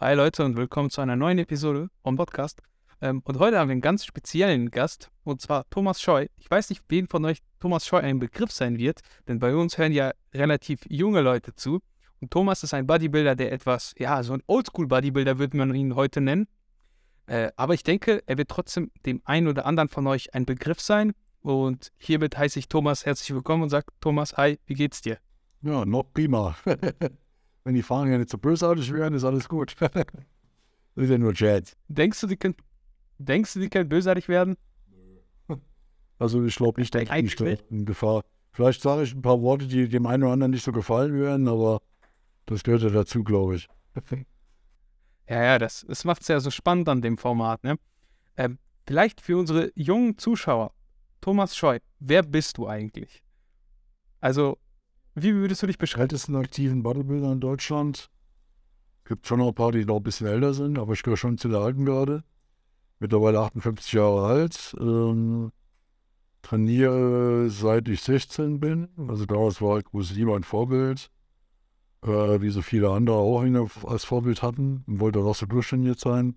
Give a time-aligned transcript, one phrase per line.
[0.00, 2.62] Hi Leute und willkommen zu einer neuen Episode vom Podcast.
[3.00, 6.28] Ähm, und heute haben wir einen ganz speziellen Gast und zwar Thomas Scheu.
[6.36, 9.76] Ich weiß nicht, wen von euch Thomas Scheu ein Begriff sein wird, denn bei uns
[9.76, 11.80] hören ja relativ junge Leute zu.
[12.20, 16.20] Und Thomas ist ein Bodybuilder, der etwas, ja, so ein Oldschool-Bodybuilder würde man ihn heute
[16.20, 16.46] nennen.
[17.26, 20.80] Äh, aber ich denke, er wird trotzdem dem einen oder anderen von euch ein Begriff
[20.80, 21.12] sein.
[21.40, 25.18] Und hiermit heiße ich Thomas herzlich willkommen und sage, Thomas, hi, wie geht's dir?
[25.62, 26.54] Ja, noch prima.
[27.68, 29.76] Wenn die Fragen ja nicht so bösartig werden, ist alles gut.
[29.80, 30.06] das
[30.94, 31.76] ist ja nur Chat.
[31.88, 32.54] Denkst du, die können,
[33.18, 34.56] denkst du, die können bösartig werden?
[36.18, 38.24] Also ich glaube nicht, dass ich nicht in Gefahr.
[38.52, 41.46] Vielleicht sage ich ein paar Worte, die dem einen oder anderen nicht so gefallen werden,
[41.46, 41.82] aber
[42.46, 43.68] das gehört ja dazu, glaube ich.
[45.28, 47.62] Ja, ja, das, das macht es ja so spannend an dem Format.
[47.62, 47.78] Ne?
[48.38, 50.72] Ähm, vielleicht für unsere jungen Zuschauer,
[51.20, 53.22] Thomas Scheu, wer bist du eigentlich?
[54.20, 54.56] Also,
[55.22, 56.02] wie würdest du dich beschreiben?
[56.02, 58.10] Ältesten aktiven Bodybuilder in Deutschland.
[59.04, 61.38] Gibt schon noch ein paar, die noch ein bisschen älter sind, aber ich gehöre schon
[61.38, 62.24] zu der alten Garde.
[62.98, 64.76] Mittlerweile 58 Jahre alt.
[64.80, 65.52] Ähm,
[66.42, 68.88] trainiere seit ich 16 bin.
[69.08, 71.10] Also damals war ich Lee mein Vorbild.
[72.02, 75.98] Äh, wie so viele andere auch ihn als Vorbild hatten und wollte auch so durchtrainiert
[75.98, 76.36] sein.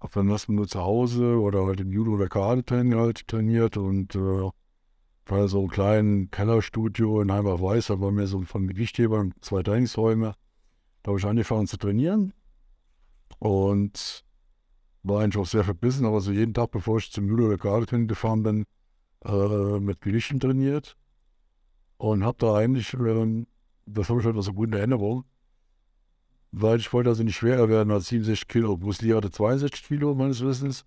[0.00, 4.14] Hab dann erstmal nur zu Hause oder halt im Judo oder Karate halt trainiert und
[4.14, 4.50] äh,
[5.26, 9.62] war so ein kleines Kellerstudio in Heimbach Weiß, da war mir so von Gewichthebern zwei
[9.62, 10.34] Trainingsräume.
[11.02, 12.32] Da habe ich angefangen zu trainieren
[13.38, 14.24] und
[15.02, 18.06] war eigentlich auch sehr verbissen, aber so jeden Tag, bevor ich zum Judo oder Karate
[18.06, 18.64] gefahren bin,
[19.24, 20.96] äh, mit Gewichten trainiert
[21.98, 23.44] und habe da eigentlich, äh,
[23.86, 25.24] das habe ich halt so gut in Erinnerung,
[26.52, 28.78] weil ich wollte also nicht schwerer werden als 67 Kilo.
[29.00, 30.84] Lee hatte 62 Kilo meines Wissens.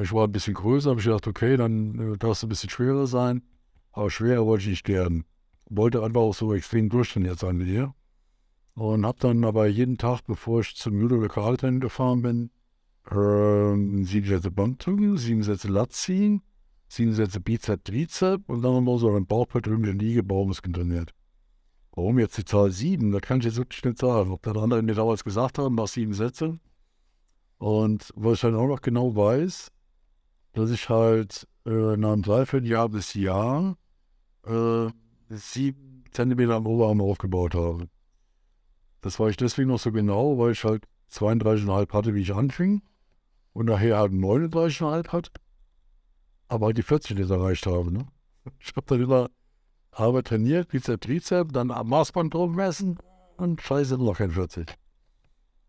[0.00, 2.70] Ich war ein bisschen größer, habe ich gedacht, okay, dann äh, darfst du ein bisschen
[2.70, 3.42] schwerer sein.
[3.92, 5.24] Aber schwerer wollte ich nicht werden.
[5.70, 7.94] Wollte einfach auch so extrem durchtrainiert sein wie ihr.
[8.74, 12.50] Und habe dann aber jeden Tag, bevor ich zum Judo Lokaltraining gefahren bin,
[13.08, 16.42] äh, sieben Sätze Bankdrücken, sieben Sätze Lat sieben
[17.12, 21.12] Sätze Bizep, Trizep und dann nochmal so ein Bauchbeutel in Liege, Bauchmuskeln trainiert.
[21.92, 23.12] Warum jetzt die Zahl sieben?
[23.12, 24.32] Da kann ich jetzt wirklich nicht sagen.
[24.32, 26.60] Ob der andere mir damals gesagt haben, nach sieben Sätzen.
[27.58, 29.70] Und was ich dann auch noch genau weiß,
[30.54, 33.76] dass ich halt äh, nach einem Dreivierteljahr bis Jahr
[34.46, 34.86] äh,
[35.28, 37.88] sieben Zentimeter am Oberarm aufgebaut habe.
[39.00, 42.82] Das war ich deswegen noch so genau, weil ich halt 32,5 hatte, wie ich anfing.
[43.52, 45.30] Und nachher halt 39,5 hatte.
[46.48, 47.92] Aber halt die 40 nicht erreicht habe.
[47.92, 48.06] Ne?
[48.60, 49.30] Ich habe dann immer
[49.92, 52.98] habe trainiert, Bizep, Trizep, dann am Maßband drauf messen
[53.36, 54.74] und scheiße, noch kein 40.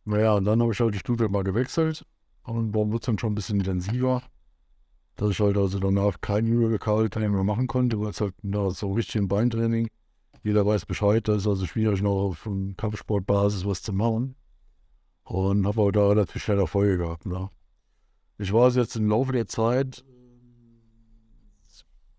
[0.06, 2.06] Naja, und dann habe ich halt die Stufe mal gewechselt
[2.44, 4.24] und warum wird es dann schon ein bisschen intensiver
[5.15, 8.91] dass ich halt also danach kein Training mehr machen konnte, weil es halt na, so
[8.91, 9.89] richtig ein Beintraining.
[10.43, 14.35] Jeder weiß Bescheid, da ist also schwierig noch auf Kampfsportbasis was zu machen.
[15.23, 17.25] Und habe auch da relativ schnell Erfolge gehabt.
[17.25, 17.49] Ne?
[18.37, 20.05] Ich war jetzt im Laufe der Zeit,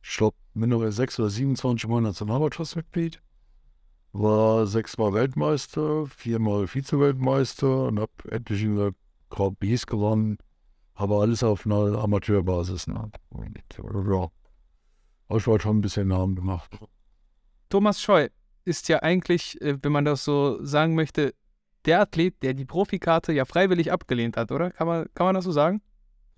[0.03, 3.23] ich glaube, mindestens 6 oder 27 Mal Nationalmannschaftsmitglied,
[4.13, 8.95] war sechsmal Weltmeister, viermal Vize-Weltmeister und habe etliche
[9.29, 10.39] Grand Prix gewonnen
[10.97, 12.89] aber alles auf einer Amateurbasis.
[12.89, 13.11] Ne?
[13.31, 14.31] Und, ja,
[15.29, 16.77] habe ich schon ein bisschen Namen gemacht.
[17.69, 18.29] Thomas Scheu
[18.65, 21.35] ist ja eigentlich, äh, wenn man das so sagen möchte,
[21.85, 24.71] der Athlet, der die Profikarte ja freiwillig abgelehnt hat, oder?
[24.71, 25.83] Kann man, kann man das so sagen?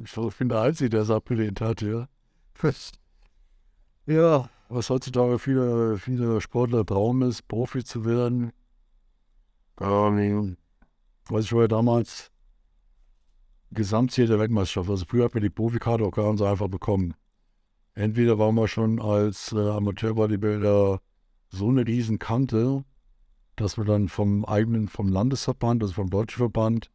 [0.03, 2.09] Ich bin der Einzige, der es abgelehnt hat, ja.
[4.07, 8.53] Ja, was heutzutage viele, viele Sportler Traum ist, Profi zu werden.
[9.81, 10.57] Ähm,
[11.29, 12.31] was ich war damals
[13.71, 14.91] Gesamtziel der Weltmeisterschaft.
[14.91, 17.15] Also früher hat man die Profikarte auch ganz einfach bekommen.
[17.95, 21.01] Entweder waren wir schon als äh, Amateur-Bodybuilder
[21.49, 22.85] so eine Riesenkante,
[23.57, 26.91] dass wir dann vom eigenen, vom Landesverband, also vom deutschen Verband,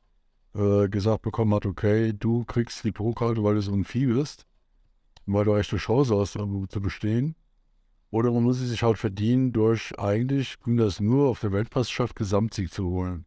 [0.56, 4.46] äh, gesagt bekommen hat, okay, du kriegst die Pro-Karte, weil du so ein Vieh bist,
[5.26, 7.36] weil du echt eine Chance hast, zu bestehen.
[8.12, 12.72] Oder man muss sich halt verdienen, durch eigentlich ging das nur auf der Weltmeisterschaft Gesamtsieg
[12.72, 13.26] zu holen.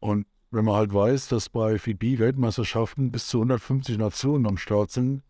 [0.00, 5.22] Und wenn man halt weiß, dass bei FIBI-Weltmeisterschaften bis zu 150 Nationen am Start sind,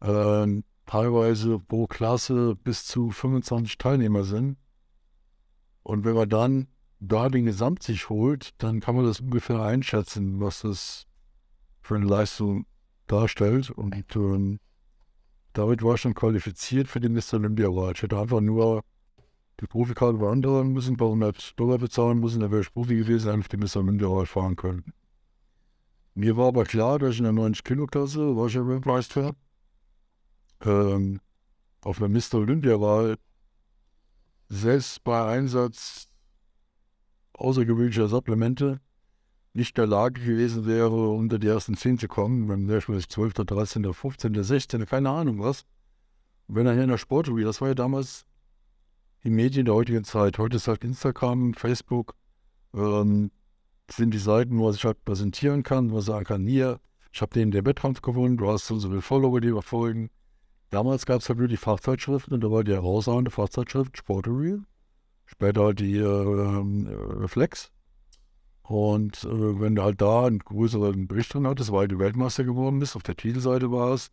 [0.00, 4.56] äh, teilweise pro Klasse bis zu 25 Teilnehmer sind.
[5.82, 6.68] Und wenn man dann
[6.98, 11.06] da den Gesamtsieg holt, dann kann man das ungefähr einschätzen, was das
[11.80, 12.66] für eine Leistung
[13.06, 13.70] darstellt.
[13.70, 14.58] Und äh,
[15.52, 17.34] damit war ich schon qualifiziert für den Mr.
[17.34, 17.98] Olympia Award.
[17.98, 18.82] Ich hätte einfach nur
[19.60, 23.26] die Profikarte beantragen müssen, ein paar hundert Dollar bezahlen müssen, dann wäre ich Profi gewesen,
[23.26, 23.76] dann auf dem Mr.
[23.76, 24.92] Olympia fahren können.
[26.14, 29.34] Mir war aber klar, dass ich in der 90-Kilo-Klasse, war ich ja Weltmeister,
[30.64, 31.20] ähm,
[31.82, 32.34] auf der Mr.
[32.34, 33.16] Olympia-Wahl
[34.48, 36.08] selbst bei Einsatz
[37.34, 38.80] außergewöhnlicher Supplemente
[39.52, 43.12] nicht in der Lage gewesen wäre, unter die ersten zehn zu kommen, wäre ich vielleicht
[43.12, 45.64] 12., 13., 15., 16., keine Ahnung was.
[46.46, 48.26] Und wenn er hier in der Sportruhe, das war ja damals
[49.24, 50.38] die Medien der heutigen Zeit.
[50.38, 52.14] Heute ist halt Instagram, Facebook,
[52.74, 53.30] ähm,
[53.90, 56.80] sind die Seiten, wo sich halt präsentieren kann, wo er sagen kann, hier,
[57.12, 60.10] ich habe den der Wettkampf gewonnen, du hast so viele Follower, die wir folgen.
[60.70, 64.62] Damals gab es halt nur die Fachzeitschriften und da war die herausragende Fachzeitschrift Sport Reel.
[65.26, 67.72] Später halt die äh, Reflex.
[68.62, 72.78] Und äh, wenn du halt da einen größeren Bericht drin hattest, weil du Weltmeister geworden
[72.78, 74.12] bist, auf der Titelseite warst,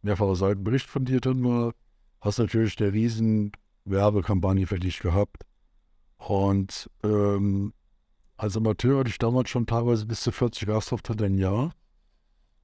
[0.00, 1.74] mehrfache Seitenbericht von dir drin war,
[2.20, 3.52] hast natürlich der riesen
[3.84, 5.44] Werbekampagne für dich gehabt.
[6.18, 7.72] Und ähm,
[8.36, 11.72] als Amateur hatte ich damals schon teilweise bis zu 40 Gastauftritte im Jahr.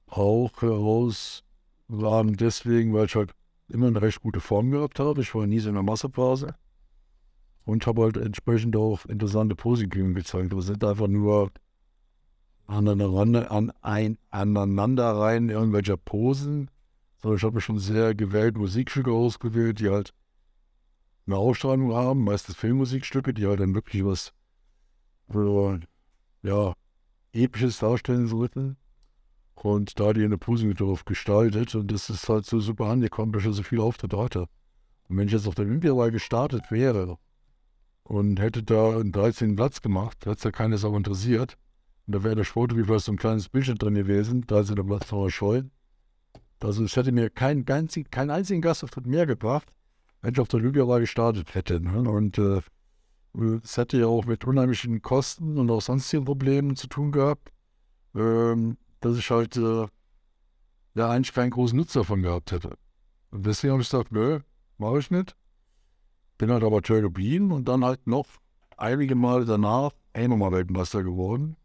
[0.07, 1.43] Auch heraus
[1.87, 3.33] waren deswegen, weil ich halt
[3.67, 5.21] immer eine recht gute Form gehabt habe.
[5.21, 6.55] Ich war nie so in der Massephase.
[7.65, 10.53] Und habe halt entsprechend auch interessante Positionen gezeigt.
[10.53, 11.51] Wir sind einfach nur
[12.67, 16.69] aneinander, an ein, aneinander rein irgendwelcher Posen.
[17.21, 20.13] Sondern ich habe mir schon sehr gewählt Musikstücke ausgewählt, die halt
[21.25, 24.33] eine Ausstrahlung haben, meistens Filmmusikstücke, die halt dann wirklich was
[26.43, 26.73] ja,
[27.33, 28.77] Episches darstellen sollten.
[29.55, 33.45] Und da die eine Posing drauf gestaltet und das ist halt so super angekommen, dass
[33.45, 34.47] ich so viel Auftritte hatte.
[35.07, 37.17] Und wenn ich jetzt auf der Olympiawahl gestartet wäre
[38.03, 39.55] und hätte da einen 13.
[39.55, 41.57] Platz gemacht, hätte es ja keines auch interessiert.
[42.05, 44.75] Und da wäre der Sport wie vielleicht so ein kleines Bildschirm drin gewesen, 13.
[44.85, 45.63] Platz von Scheu.
[46.61, 49.74] Also es hätte mir keinen kein einzigen Gastauftritt mehr gebracht,
[50.25, 51.79] wenn ich auf der Olympiawahl gestartet hätte.
[51.79, 52.09] Ne?
[52.09, 52.59] Und äh,
[53.63, 57.51] es hätte ja auch mit unheimlichen Kosten und auch sonstigen Problemen zu tun gehabt.
[58.15, 59.85] Ähm, dass ich halt äh,
[60.95, 62.75] ja eigentlich keinen großen Nutzer davon gehabt hätte.
[63.29, 64.39] Und deswegen habe ich gesagt, nö,
[64.79, 65.35] mache ich nicht.
[66.39, 68.25] Bin halt aber geblieben und dann halt noch
[68.77, 71.55] einige Male danach nochmal Weltmeister geworden.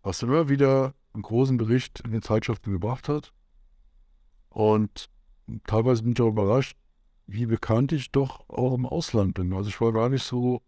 [0.00, 3.34] Was immer wieder einen großen Bericht in den Zeitschriften gebracht hat.
[4.48, 5.10] Und
[5.66, 6.74] teilweise bin ich auch überrascht,
[7.28, 9.52] wie bekannt ich doch auch im Ausland bin.
[9.52, 10.62] Also ich war gar nicht so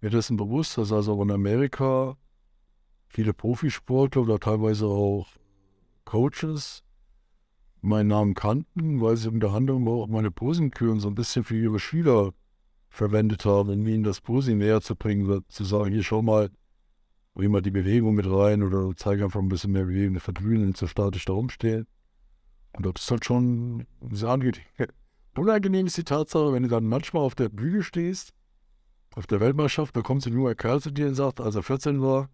[0.00, 2.16] mir dessen bewusst, dass also in Amerika
[3.08, 5.28] viele Profisportler oder teilweise auch
[6.04, 6.82] Coaches
[7.82, 11.78] meinen Namen kannten, weil sie unter anderem auch meine Posenküren so ein bisschen für ihre
[11.78, 12.32] Schüler
[12.88, 16.50] verwendet haben, um ihnen das Posen näher zu bringen, zu sagen, hier schau mal,
[17.34, 20.74] bring mal die Bewegung mit rein oder zeige einfach ein bisschen mehr Bewegung, eine Verdünen,
[20.74, 21.86] so statisch da rumstehen.
[22.72, 24.62] Und das ist halt schon sehr angenehm.
[25.38, 28.32] Unangenehm ist die Tatsache, wenn du dann manchmal auf der Bühne stehst,
[29.14, 32.02] auf der Weltmeisterschaft, da kommt ein junger Kerl zu dir und sagt, als er 14
[32.02, 32.28] war,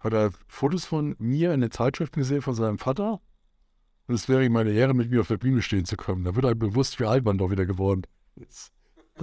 [0.00, 3.20] hat er Fotos von mir in den Zeitschriften gesehen von seinem Vater.
[4.06, 6.24] Und es wäre ihm meine Ehre, mit mir auf der Bühne stehen zu können.
[6.24, 8.02] Da wird einem bewusst, wie alt man doch wieder geworden
[8.36, 8.72] ist.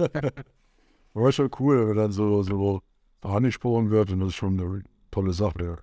[1.14, 2.82] War schon cool, wenn dann so, so
[3.22, 5.78] angesprochen wird und das ist schon eine tolle Sache.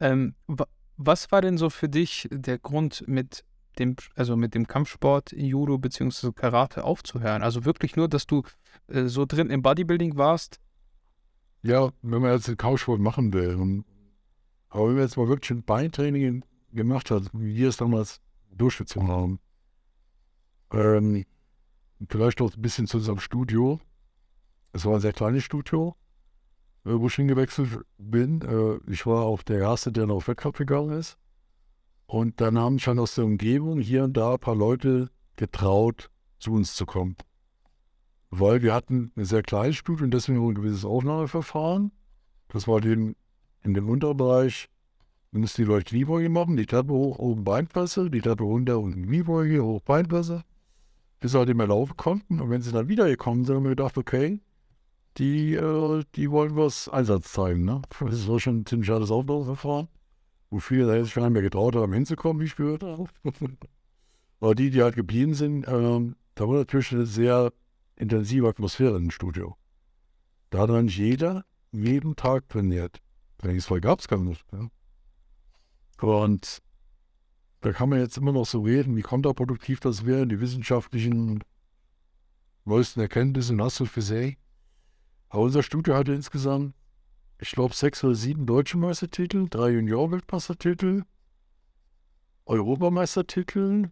[0.00, 0.34] Ähm,
[0.96, 3.44] was war denn so für dich der Grund, mit
[3.78, 6.32] dem, also mit dem Kampfsport, Judo bzw.
[6.32, 7.42] Karate aufzuhören?
[7.42, 8.42] Also wirklich nur, dass du
[8.88, 10.60] äh, so drin im Bodybuilding warst,
[11.66, 13.56] ja, wenn man jetzt den Kampfsport machen will.
[13.56, 13.84] Und,
[14.68, 18.20] aber wenn man jetzt mal wirklich ein Beintraining gemacht hat, wie wir es damals
[18.52, 19.40] durchgezogen haben,
[20.72, 21.24] ähm,
[22.08, 23.80] vielleicht auch ein bisschen zu unserem Studio.
[24.72, 25.96] Es war ein sehr kleines Studio,
[26.84, 28.42] äh, wo ich hingewechselt bin.
[28.42, 31.18] Äh, ich war auch der Erste, der noch auf Wettkampf gegangen ist.
[32.06, 36.52] Und dann haben schon aus der Umgebung hier und da ein paar Leute getraut, zu
[36.52, 37.16] uns zu kommen
[38.30, 41.92] weil wir hatten eine sehr kleine Studie und deswegen ein gewisses Aufnahmeverfahren.
[42.48, 43.16] Das war den,
[43.62, 44.68] in dem Unterbereich,
[45.32, 48.94] wenn es die Leute Kniebeuge machen, die Treppe hoch, oben Beinpresse, die Treppe runter und
[48.94, 50.44] Kniebeuge, hoch Beinpresse,
[51.20, 52.40] bis sie halt immer laufen konnten.
[52.40, 54.40] Und wenn sie dann wiedergekommen sind, haben wir gedacht, okay,
[55.18, 57.64] die, äh, die wollen was Einsatz zeigen.
[57.64, 57.82] Ne?
[58.00, 59.88] Das war schon ein ziemlich hartes Aufnahmeverfahren,
[60.50, 63.06] wo viele da jetzt schon mehr getraut haben, hinzukommen, wie ich gehört habe.
[64.40, 67.52] Aber die, die halt geblieben sind, äh, da war natürlich eine sehr
[67.96, 69.56] intensive Atmosphäre im Studio.
[70.50, 73.00] Da hat dann jeder jeden Tag trainiert.
[73.38, 74.44] Trainingsfrei gab es gar nicht.
[74.52, 74.68] Ja.
[76.00, 76.62] Und
[77.60, 81.42] da kann man jetzt immer noch so reden, wie kontraproduktiv das wäre, die wissenschaftlichen
[82.64, 84.38] neuesten Erkenntnisse in Astrophysik.
[85.28, 86.74] Aber unser Studio hatte insgesamt,
[87.38, 91.04] ich glaube, sechs oder sieben deutsche Meistertitel, drei Junior-Weltmeistertitel,
[92.46, 93.90] Europameistertitel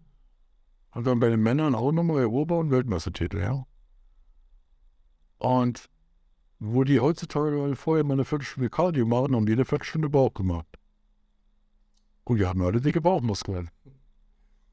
[0.93, 3.67] und dann bei den Männern auch nochmal Europa- und Weltmeistertitel, ja.
[5.39, 5.91] Und
[6.61, 10.67] wo die heutzutage vorher mal eine Viertelstunde Cardio machen, haben die eine Viertelstunde Bauch gemacht.
[12.25, 13.71] Und die haben alle dicke Bauchmuskeln.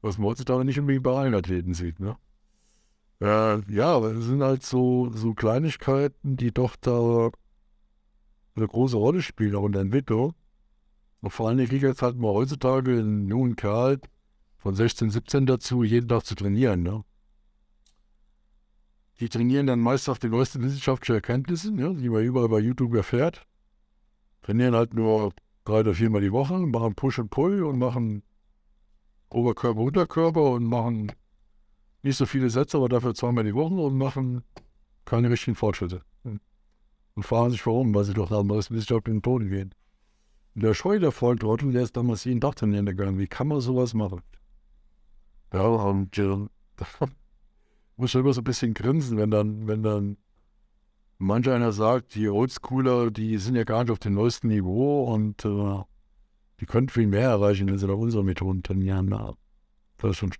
[0.00, 2.16] Was man heutzutage nicht unbedingt bei allen Athleten sieht, ne?
[3.20, 7.30] Äh, ja, aber es sind halt so, so Kleinigkeiten, die doch da
[8.54, 10.34] eine große Rolle spielen, auch in der Entwicklung.
[11.20, 14.00] Und vor allen Dingen kriege ich jetzt halt mal heutzutage einen jungen Kerl
[14.58, 16.82] von 16, 17 dazu, jeden Tag zu trainieren.
[16.82, 17.04] Ne?
[19.20, 22.94] Die trainieren dann meist auf die neuesten wissenschaftlichen Erkenntnisse, ne, die man überall bei YouTube
[22.94, 23.46] erfährt.
[24.42, 25.32] Trainieren halt nur
[25.64, 28.24] drei oder viermal die Woche, machen Push und Pull und machen
[29.30, 31.12] Oberkörper, Unterkörper und machen
[32.02, 34.42] nicht so viele Sätze, aber dafür zweimal die Woche und machen
[35.04, 36.02] keine richtigen Fortschritte.
[37.14, 39.74] Und fragen sich warum, weil sie doch nach dem wissenschaftlichen Boden gehen.
[40.54, 43.18] Und der Scheu, der Volltrottel, der ist damals jeden Tag trainieren gegangen.
[43.18, 44.22] Wie kann man sowas machen?
[45.52, 46.36] Ja, und äh,
[47.96, 50.16] muss immer so ein bisschen grinsen, wenn dann, wenn dann
[51.18, 55.44] manch einer sagt, die Oldschooler, die sind ja gar nicht auf dem neuesten Niveau und
[55.44, 55.82] äh,
[56.60, 59.06] die könnten viel mehr erreichen, wenn sie nach unseren Methoden trainieren.
[59.06, 59.34] Na,
[59.98, 60.32] das ist schon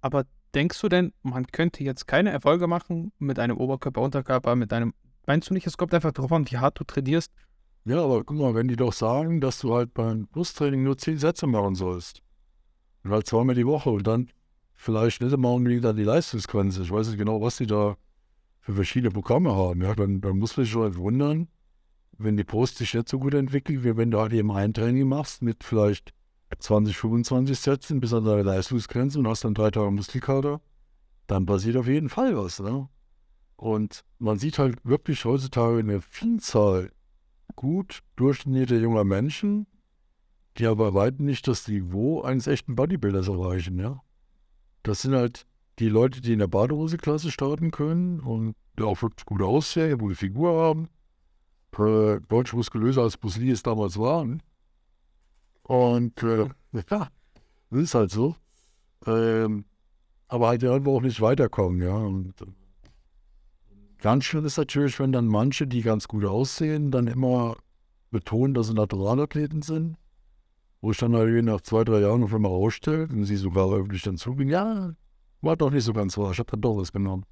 [0.00, 0.24] Aber
[0.54, 4.94] denkst du denn, man könnte jetzt keine Erfolge machen mit einem Oberkörper, Unterkörper, mit einem.
[5.26, 7.32] Meinst du nicht, es kommt einfach darauf an, wie hart du trainierst?
[7.84, 11.18] Ja, aber guck mal, wenn die doch sagen, dass du halt beim Brusttraining nur zehn
[11.18, 12.22] Sätze machen sollst,
[13.04, 14.30] und halt zweimal die Woche und dann
[14.74, 16.82] vielleicht nicht immer unbedingt an die Leistungsgrenze.
[16.82, 17.96] Ich weiß nicht genau, was die da
[18.60, 19.82] für verschiedene Programme haben.
[19.82, 21.48] Ja, dann, dann muss man sich schon wundern,
[22.18, 25.08] wenn die Brust sich nicht so gut entwickelt, wie wenn du halt eben ein Training
[25.08, 26.12] machst mit vielleicht
[26.58, 30.60] 20, 25 Sätzen bis an deine Leistungsgrenze und hast dann drei Tage Muskelkater,
[31.26, 32.60] dann passiert auf jeden Fall was.
[32.60, 32.88] Ne?
[33.60, 36.92] Und man sieht halt wirklich heutzutage eine Vielzahl
[37.56, 39.66] gut durchtrainierter junger Menschen,
[40.56, 43.78] die aber weitem nicht das Niveau eines echten Bodybuilders erreichen.
[43.78, 44.00] Ja?
[44.82, 45.46] Das sind halt
[45.78, 50.58] die Leute, die in der Badehose-Klasse starten können und auch wirklich gut aussehen, gute Figur
[50.58, 50.88] haben,
[51.78, 54.42] äh, deutlich muskulöser als Bruce Lee es damals waren.
[55.64, 56.48] Und äh,
[56.90, 57.10] ja,
[57.68, 58.36] das ist halt so.
[59.04, 59.66] Ähm,
[60.28, 61.94] aber halt irgendwo auch nicht weiterkommen, ja.
[61.94, 62.46] Und, äh,
[64.00, 67.56] ganz schön ist natürlich, wenn dann manche, die ganz gut aussehen, dann immer
[68.10, 69.96] betonen, dass sie Naturalathleten sind.
[70.80, 74.02] Wo ich dann halt nach zwei, drei Jahren auf einmal ausstellt und sie sogar öffentlich
[74.02, 74.94] dann zugehen, ja,
[75.42, 77.24] war doch nicht so ganz wahr, ich habe dann doch was genommen.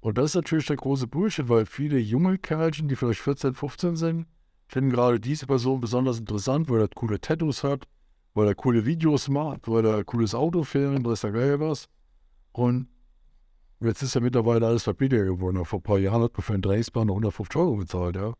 [0.00, 3.96] Und das ist natürlich der große Bullshit, weil viele junge Kerlchen, die vielleicht 14, 15
[3.96, 4.26] sind,
[4.66, 7.86] finden gerade diese Person besonders interessant, weil er coole Tattoos hat,
[8.34, 11.88] weil er coole Videos macht, weil er cooles Auto fährt, weiß der Geil was.
[12.52, 12.88] Und
[13.88, 15.64] jetzt ist ja mittlerweile alles verbilliger geworden.
[15.64, 18.34] Vor ein paar Jahren hat man für einen Drecksbahn noch 150 Euro bezahlt, ja.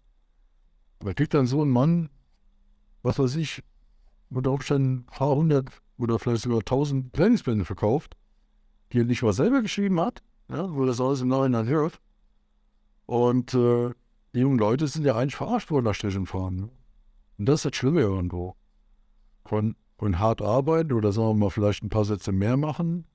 [1.02, 2.10] Man kriegt dann so einen Mann,
[3.02, 3.62] was weiß ich,
[4.30, 8.16] unter Umständen ein paar hundert oder vielleicht sogar tausend Trainingspläne verkauft,
[8.92, 12.00] die er nicht mal selber geschrieben hat, ja, wo das alles im Nachhinein hört.
[13.06, 13.90] Und äh,
[14.34, 16.56] die jungen Leute sind ja eigentlich verarscht worden nach Strichen fahren.
[16.56, 16.70] Ne?
[17.38, 18.56] Und das ist das Schlimme irgendwo.
[19.44, 23.06] Von, von hart arbeiten oder sagen wir mal vielleicht ein paar Sätze mehr machen,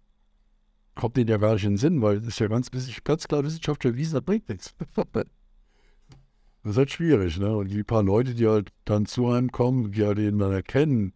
[0.98, 2.70] kommt denen ja gar nicht in den Sinn, weil es ist ja ganz,
[3.04, 4.76] ganz klar wissenschaftlich erwiesen, das bringt nichts.
[6.64, 7.56] Das ist halt schwierig, ne?
[7.56, 11.14] Und die paar Leute, die halt dann zu einem kommen, die halt eben dann erkennen,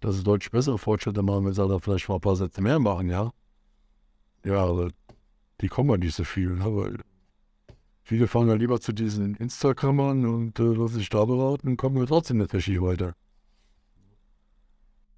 [0.00, 2.78] dass sie deutlich bessere Fortschritte machen, wenn sie halt vielleicht mal ein paar Sätze mehr
[2.78, 3.32] machen, ja.
[4.44, 4.90] Ja, aber
[5.62, 6.66] die kommen halt nicht so viel, ne?
[6.66, 6.98] Weil
[8.02, 11.96] viele fahren ja lieber zu diesen Instagrammern und äh, lassen sich da beraten und kommen
[11.96, 13.14] wir trotzdem nicht richtig weiter.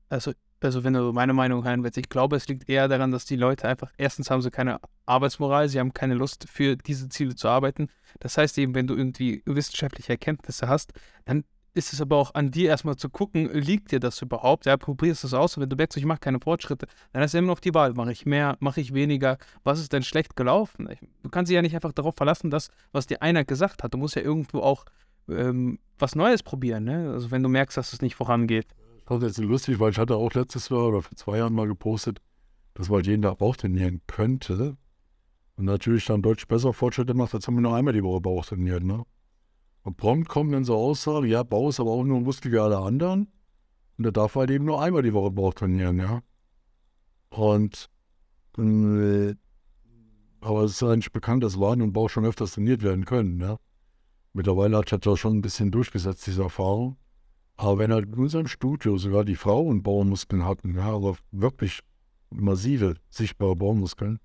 [0.09, 3.25] Also also wenn du meine Meinung hören willst, ich glaube, es liegt eher daran, dass
[3.25, 7.35] die Leute einfach, erstens haben sie keine Arbeitsmoral, sie haben keine Lust für diese Ziele
[7.35, 7.89] zu arbeiten.
[8.19, 10.93] Das heißt eben, wenn du irgendwie wissenschaftliche Erkenntnisse hast,
[11.25, 14.67] dann ist es aber auch an dir erstmal zu gucken, liegt dir das überhaupt?
[14.67, 17.49] Ja, probierst es aus und wenn du merkst, ich mache keine Fortschritte, dann ist immer
[17.49, 20.89] noch die Wahl, mache ich mehr, mache ich weniger, was ist denn schlecht gelaufen?
[21.23, 23.95] Du kannst dich ja nicht einfach darauf verlassen, dass, was dir einer gesagt hat.
[23.95, 24.85] Du musst ja irgendwo auch
[25.29, 27.13] ähm, was Neues probieren, ne?
[27.13, 28.67] Also wenn du merkst, dass es nicht vorangeht.
[29.11, 31.67] Das ist jetzt lustig, weil ich hatte auch letztes Jahr oder vor zwei Jahren mal
[31.67, 32.21] gepostet,
[32.75, 34.77] dass man halt jeden Tag Bauch trainieren könnte.
[35.57, 38.47] Und natürlich dann deutlich besser Fortschritte macht, als haben wir nur einmal die Woche Bauch
[38.47, 38.85] trainiert.
[38.85, 39.03] Ne?
[39.83, 42.59] Und prompt kommen dann so Aussagen, ja, Bauch ist aber auch nur ein Muskel wie
[42.59, 43.33] alle anderen.
[43.99, 46.23] Und da darf halt eben nur einmal die Woche Bauch trainieren, ja.
[47.31, 47.91] Und
[48.59, 49.35] äh,
[50.41, 53.59] aber es ist eigentlich bekannt, dass Waden und Bauch schon öfters trainiert werden können, ja.
[54.35, 56.97] Mittlerweile hat sich das schon ein bisschen durchgesetzt, diese Erfahrung.
[57.61, 61.81] Aber wenn halt in unserem Studio sogar die Frauen Baumuskeln hatten, ja, aber wirklich
[62.31, 64.19] massive, sichtbare Baumuskeln,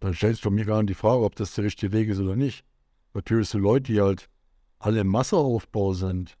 [0.00, 2.36] dann stellst du mir gar nicht die Frage, ob das der richtige Weg ist oder
[2.36, 2.64] nicht.
[3.12, 4.30] Natürlich sind Leute, die halt
[4.78, 6.38] alle im Masseaufbau sind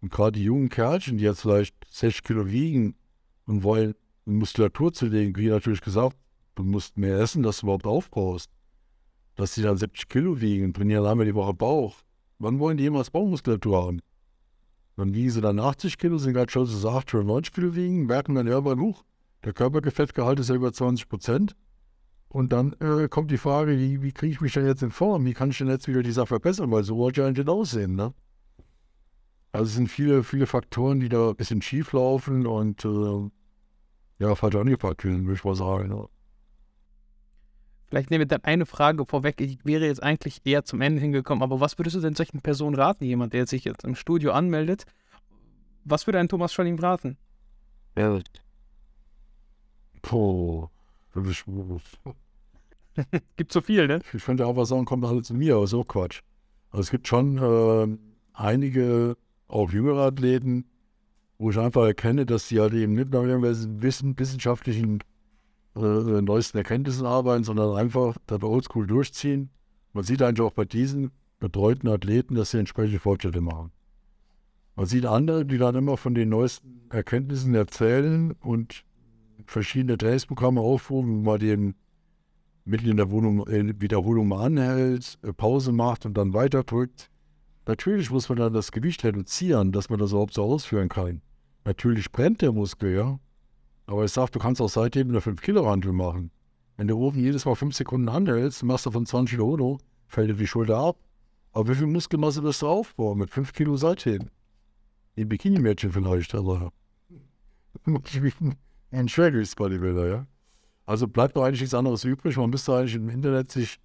[0.00, 2.94] und gerade die jungen Kerlchen, die jetzt vielleicht 60 Kilo wiegen
[3.46, 3.96] und wollen
[4.26, 6.16] Muskulatur zu legen, wie natürlich gesagt,
[6.54, 8.48] du musst mehr essen, dass du überhaupt aufbaust.
[9.34, 11.96] Dass sie dann 70 Kilo wiegen, trainieren einmal die Woche Bauch.
[12.38, 14.02] Wann wollen die jemals Baumuskulatur haben?
[14.98, 18.06] Dann wiegen sie dann 80 Kilo, sind gerade schon so 80 oder 90 Kilo wiegen,
[18.06, 19.04] merken dann irgendwann, huch,
[19.44, 21.54] der Körperfettgehalt ist ja über 20 Prozent.
[22.28, 25.24] Und dann äh, kommt die Frage, wie, wie kriege ich mich denn jetzt in Form?
[25.24, 26.72] Wie kann ich denn jetzt wieder die Sache verbessern?
[26.72, 28.12] Weil so wollte ich eigentlich aussehen, ne?
[29.52, 33.30] Also es sind viele, viele Faktoren, die da ein bisschen schief laufen und äh,
[34.18, 35.92] ja, falsch angepackt werden, würde ich mal sagen.
[35.92, 36.08] Ja.
[37.88, 39.40] Vielleicht nehmen wir dann eine Frage vorweg.
[39.40, 42.76] Ich wäre jetzt eigentlich eher zum Ende hingekommen, aber was würdest du denn solchen Personen
[42.76, 43.04] raten?
[43.04, 44.84] Jemand, der sich jetzt im Studio anmeldet,
[45.84, 47.16] was würde ein Thomas schon ihm raten?
[47.96, 48.18] Ja.
[50.02, 50.68] Puh.
[53.36, 54.00] gibt so viel, ne?
[54.12, 56.20] Ich könnte einfach sagen, kommt alle zu mir, aber so Quatsch.
[56.70, 57.96] Also es gibt schon äh,
[58.34, 59.16] einige,
[59.48, 60.66] auch jüngere Athleten,
[61.38, 65.02] wo ich einfach erkenne, dass die halt eben nicht nach irgendwelchen Wissen, wissenschaftlichen
[65.82, 69.50] äh, neuesten Erkenntnissen arbeiten, sondern einfach das Oldschool durchziehen.
[69.92, 73.70] Man sieht eigentlich auch bei diesen betreuten Athleten, dass sie entsprechende Fortschritte machen.
[74.76, 78.84] Man sieht andere, die dann immer von den neuesten Erkenntnissen erzählen und
[79.46, 81.74] verschiedene Trainingsprogramme aufrufen, wo man den
[82.64, 87.10] mitten in der Wohnung, äh, Wiederholung mal anhält, äh, Pause macht und dann weiter drückt.
[87.66, 91.22] Natürlich muss man dann das Gewicht reduzieren, dass man das überhaupt so ausführen kann.
[91.64, 93.18] Natürlich brennt der Muskel, ja.
[93.88, 96.30] Aber ich sage, du kannst auch seitdem eine 5 Kilo Handel machen.
[96.76, 100.28] Wenn du oben jedes Mal 5 Sekunden anhältst, machst du von 20 Kilo Hodo, fällt
[100.28, 100.98] dir die Schulter ab.
[101.52, 104.28] Aber wie viel Muskelmasse wirst du aufbauen mit 5 Kilo seitdem?
[105.16, 106.70] Ein Bikini-Mädchen vielleicht, aber
[108.90, 110.26] ein Schwergewichtsbodybuilder, ja.
[110.84, 112.36] Also bleibt doch eigentlich nichts anderes übrig.
[112.36, 113.80] Man müsste eigentlich im Internet sich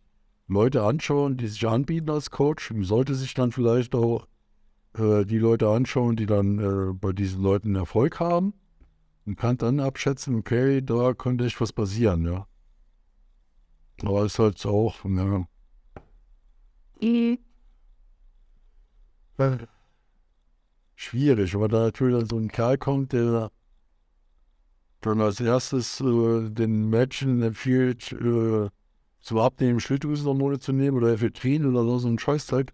[0.50, 2.72] Leute anschauen, die sich anbieten als Coach.
[2.72, 4.28] Man sollte sich dann vielleicht auch
[4.98, 8.54] äh, die Leute anschauen, die dann äh, bei diesen Leuten Erfolg haben
[9.26, 12.48] und kann dann abschätzen, okay, da könnte echt was passieren, ja.
[14.02, 15.04] Aber es ist halt auch.
[15.04, 15.48] Mhm.
[20.96, 23.52] Schwierig, aber da natürlich dann so ein Kerl kommt, der
[25.02, 28.70] dann als erstes äh, den Menschen empfiehlt, äh,
[29.20, 32.74] zum Abnehmen Schilddrüsenhormone zu nehmen oder Ephedrin oder so ein Scheißzeug,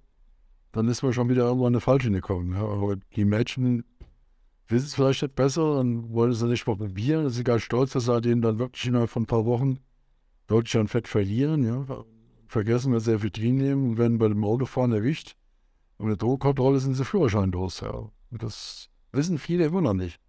[0.72, 2.54] dann ist man schon wieder irgendwann eine falsche gekommen.
[2.54, 2.62] Ja.
[2.62, 3.84] Aber die Menschen
[4.70, 7.24] wissen es vielleicht nicht besser und wollen es nicht probieren.
[7.24, 9.80] Das ist egal stolz, dass sie denen dann wirklich innerhalb von ein paar Wochen
[10.48, 11.64] deutlich an Fett verlieren.
[11.64, 12.06] Ja.
[12.48, 15.36] Vergessen, dass sie Ephedrin nehmen und werden bei dem Autofahren erwischt.
[15.98, 17.82] Und mit der Drogenkontrolle sind sie Führerschein los.
[17.82, 18.10] Ja.
[18.32, 20.20] Und das wissen viele immer noch nicht.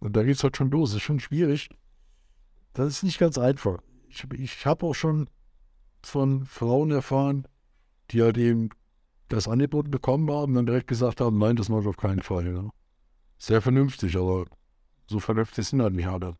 [0.00, 0.90] Und da geht es halt schon los.
[0.90, 1.68] Das ist schon schwierig.
[2.72, 3.78] Das ist nicht ganz einfach.
[4.08, 5.28] Ich, ich habe auch schon
[6.02, 7.48] von Frauen erfahren,
[8.10, 8.68] die halt eben
[9.28, 12.22] das Angebot bekommen haben und dann direkt gesagt haben, nein, das mache ich auf keinen
[12.22, 12.46] Fall.
[12.46, 12.70] Ja.
[13.38, 14.46] Sehr vernünftig, aber
[15.06, 16.36] so vernünftig sind halt nicht alle.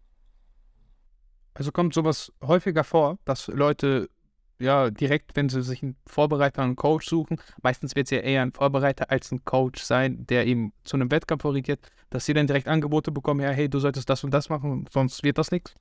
[1.54, 4.10] Also kommt sowas häufiger vor, dass Leute
[4.58, 8.42] ja direkt, wenn sie sich einen Vorbereiter, einen Coach suchen, meistens wird es ja eher
[8.42, 12.46] ein Vorbereiter als ein Coach sein, der eben zu einem Wettkampf korrigiert, dass sie dann
[12.46, 15.74] direkt Angebote bekommen, ja, hey, du solltest das und das machen, sonst wird das nichts.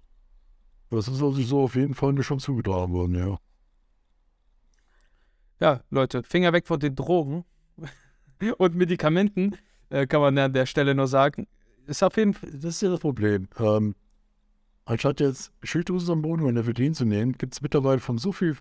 [0.89, 3.39] Das ist also so auf jeden Fall mir schon zugetragen worden, ja.
[5.59, 7.45] Ja, Leute, Finger weg von den Drogen
[8.57, 9.57] und Medikamenten
[9.89, 11.47] äh, kann man an der Stelle nur sagen.
[11.87, 13.47] Ist auf jeden Fall, das ist ja das Problem.
[13.59, 13.95] Ähm,
[14.85, 18.57] anstatt jetzt Schilddrüsen am Boden und Ephedrin zu nehmen, gibt es mittlerweile von so vielen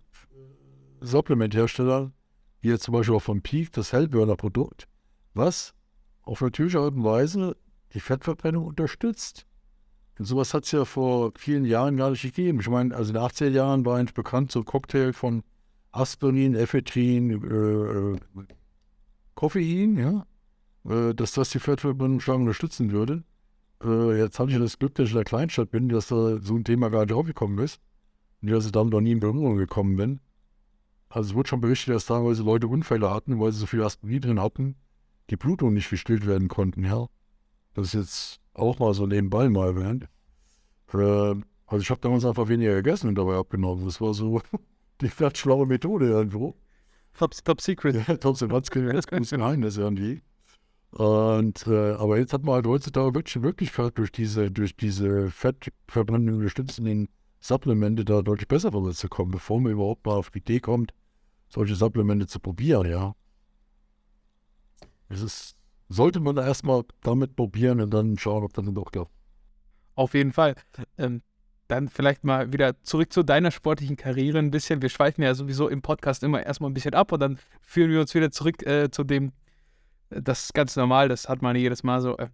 [1.00, 2.12] Supplementherstellern,
[2.60, 4.88] wie jetzt zum Beispiel auch von Peak, das Hellburner-Produkt,
[5.32, 5.74] was
[6.22, 7.56] auf natürliche Art und Weise
[7.94, 9.46] die Fettverbrennung unterstützt.
[10.18, 12.60] Und sowas hat es ja vor vielen Jahren gar nicht gegeben.
[12.60, 15.42] Ich meine, also in den 80er Jahren war eigentlich bekannt so ein Cocktail von
[15.92, 18.46] Aspirin, Ephedrin, äh, äh,
[19.34, 20.33] Koffein, ja äh,
[20.84, 23.24] dass das die stark unterstützen würde.
[23.82, 26.54] Äh, jetzt hatte ich das Glück, dass ich in der Kleinstadt bin, dass da so
[26.56, 27.80] ein Thema gar nicht aufgekommen ist.
[28.42, 30.20] Und dass ich damit noch nie in Berührung gekommen bin.
[31.08, 34.20] Also es wurde schon berichtet, dass teilweise Leute Unfälle hatten, weil sie so viel Aspirin
[34.20, 34.76] drin hatten,
[35.30, 37.06] die Blutung nicht gestillt werden konnten, ja.
[37.74, 40.08] Das ist jetzt auch mal so nebenbei mal erwähnt.
[40.92, 43.84] Äh, also ich habe damals einfach weniger gegessen und dabei abgenommen.
[43.84, 44.42] Das war so
[45.00, 46.56] die schlaue Methode irgendwo.
[47.16, 47.96] Top, top Secret.
[48.08, 50.22] Ja, top Secret, ganz Geheimnis irgendwie.
[50.94, 55.28] Und, äh, aber jetzt hat man halt heutzutage wirklich die Möglichkeit, durch diese, durch diese
[55.28, 57.08] Fettverbrennung unterstützenden
[57.40, 60.94] Supplemente da deutlich besser zu kommen, bevor man überhaupt mal auf die Idee kommt,
[61.48, 63.16] solche Supplemente zu probieren, ja.
[65.08, 65.56] Es ist,
[65.88, 69.10] sollte man erstmal damit probieren und dann schauen, ob das dann doch klappt.
[69.96, 70.54] Auf jeden Fall.
[70.96, 71.22] Ähm,
[71.66, 74.80] dann vielleicht mal wieder zurück zu deiner sportlichen Karriere ein bisschen.
[74.80, 78.00] Wir schweifen ja sowieso im Podcast immer erstmal ein bisschen ab und dann führen wir
[78.00, 79.32] uns wieder zurück äh, zu dem
[80.20, 82.16] das ist ganz normal, das hat man jedes Mal so.
[82.16, 82.28] Äh,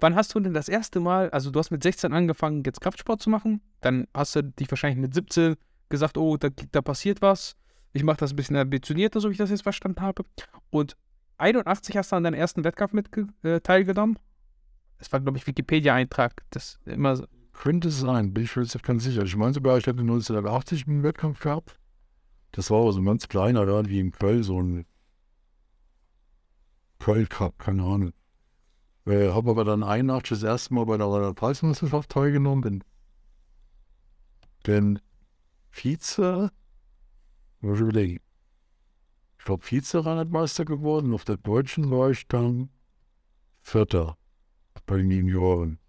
[0.00, 3.22] wann hast du denn das erste Mal, also du hast mit 16 angefangen, jetzt Kraftsport
[3.22, 5.56] zu machen, dann hast du dich wahrscheinlich mit 17
[5.88, 7.56] gesagt, oh, da, da passiert was,
[7.92, 10.24] ich mache das ein bisschen ambitionierter, so wie ich das jetzt verstanden habe.
[10.70, 10.96] Und
[11.38, 13.10] 81 hast du an deinem ersten Wettkampf mit
[13.42, 14.18] äh, teilgenommen.
[14.98, 16.42] Das war, glaube ich, Wikipedia-Eintrag.
[16.50, 17.26] Das immer so.
[17.52, 19.24] Könnte sein, bin ich mir jetzt ganz sicher.
[19.24, 21.78] Ich meine sogar, ich hatte 1980 einen Wettkampf gehabt.
[22.52, 24.86] Das war aber so ein ganz kleiner, wie im Köln, so ein
[27.02, 28.12] Köln Cup, keine Ahnung.
[29.06, 32.84] Äh, habe aber dann ein Nacht das erste Mal bei der Rheinland-Pfalz-Meisterschaft teilgenommen, bin,
[34.62, 35.00] bin
[35.72, 36.52] Vize,
[37.60, 38.20] muss ich überlegen,
[39.36, 41.12] ich glaube Vize-Rheinland-Meister geworden.
[41.12, 42.70] Auf der Deutschen war ich dann
[43.62, 44.16] Vierter
[44.86, 45.80] bei den Junioren.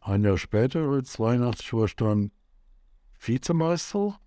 [0.00, 2.32] Ein Jahr später, 82, war ich dann
[3.20, 4.18] Vizemeister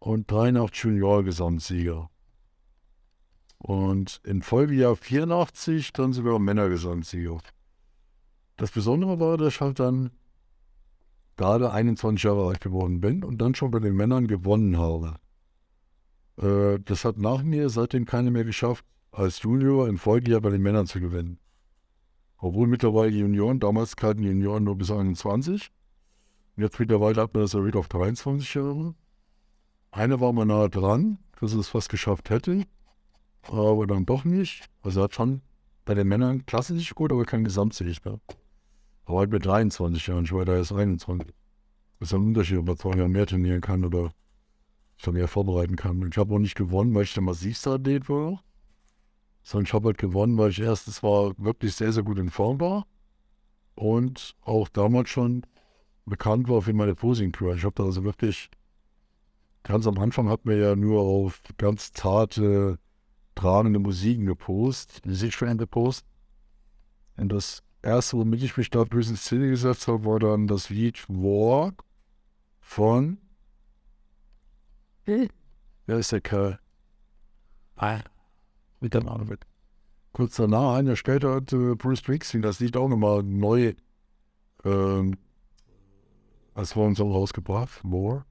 [0.00, 2.10] und 83 Junior-Gesamtsieger.
[3.60, 7.38] Und im Folgejahr 84 dann sogar Männergesamtsieger.
[8.56, 10.10] Das Besondere war, dass ich halt dann
[11.36, 15.16] gerade 21 Jahre alt geworden bin und dann schon bei den Männern gewonnen habe.
[16.38, 20.62] Äh, das hat nach mir seitdem keiner mehr geschafft, als Junior im Folgejahr bei den
[20.62, 21.38] Männern zu gewinnen.
[22.38, 25.70] Obwohl mittlerweile Junioren, damals die Junioren nur bis 21.
[26.56, 28.94] Jetzt mittlerweile hat man das erhöht auf 23 Jahre.
[29.90, 32.64] Einer war mal nahe dran, dass er es fast geschafft hätte,
[33.42, 34.68] aber dann doch nicht.
[34.82, 35.42] Also er hat schon
[35.84, 38.20] bei den Männern klassisch gut, aber kein Gesamtsieg mehr.
[39.04, 41.32] Aber halt mit 23 Jahren, ich war da erst 21.
[41.98, 44.12] Das ist ein Unterschied, ob man zwei Jahre mehr trainieren kann oder
[44.96, 46.02] sich mehr vorbereiten kann.
[46.02, 48.42] Und ich habe auch nicht gewonnen, weil ich der massivste Athlet war,
[49.42, 52.60] sondern ich habe halt gewonnen, weil ich erstens war wirklich sehr, sehr gut in Form
[52.60, 52.86] war
[53.74, 55.46] und auch damals schon
[56.04, 57.54] bekannt war für meine Posing-Tour.
[57.54, 58.50] Ich habe da also wirklich,
[59.62, 62.78] ganz am Anfang hat mir ja nur auf ganz zarte,
[63.40, 66.06] tragende Musiken gepostet, Musikstellen gepostet.
[67.16, 70.68] Und das erste, womit ich mich da bis ins Szene gesetzt habe, war dann das
[70.68, 71.72] Lied War
[72.60, 73.18] von
[75.06, 76.60] Wer ist der Kerl?
[77.76, 77.98] Ah,
[78.80, 79.46] mit der Name weg.
[80.12, 83.74] Kurz danach, ein Jahr später, hat äh, Bruce Springsteen das Lied auch nochmal neu
[84.64, 85.16] ähm,
[86.54, 87.82] als wir uns auch rausgebracht.
[87.84, 88.24] More.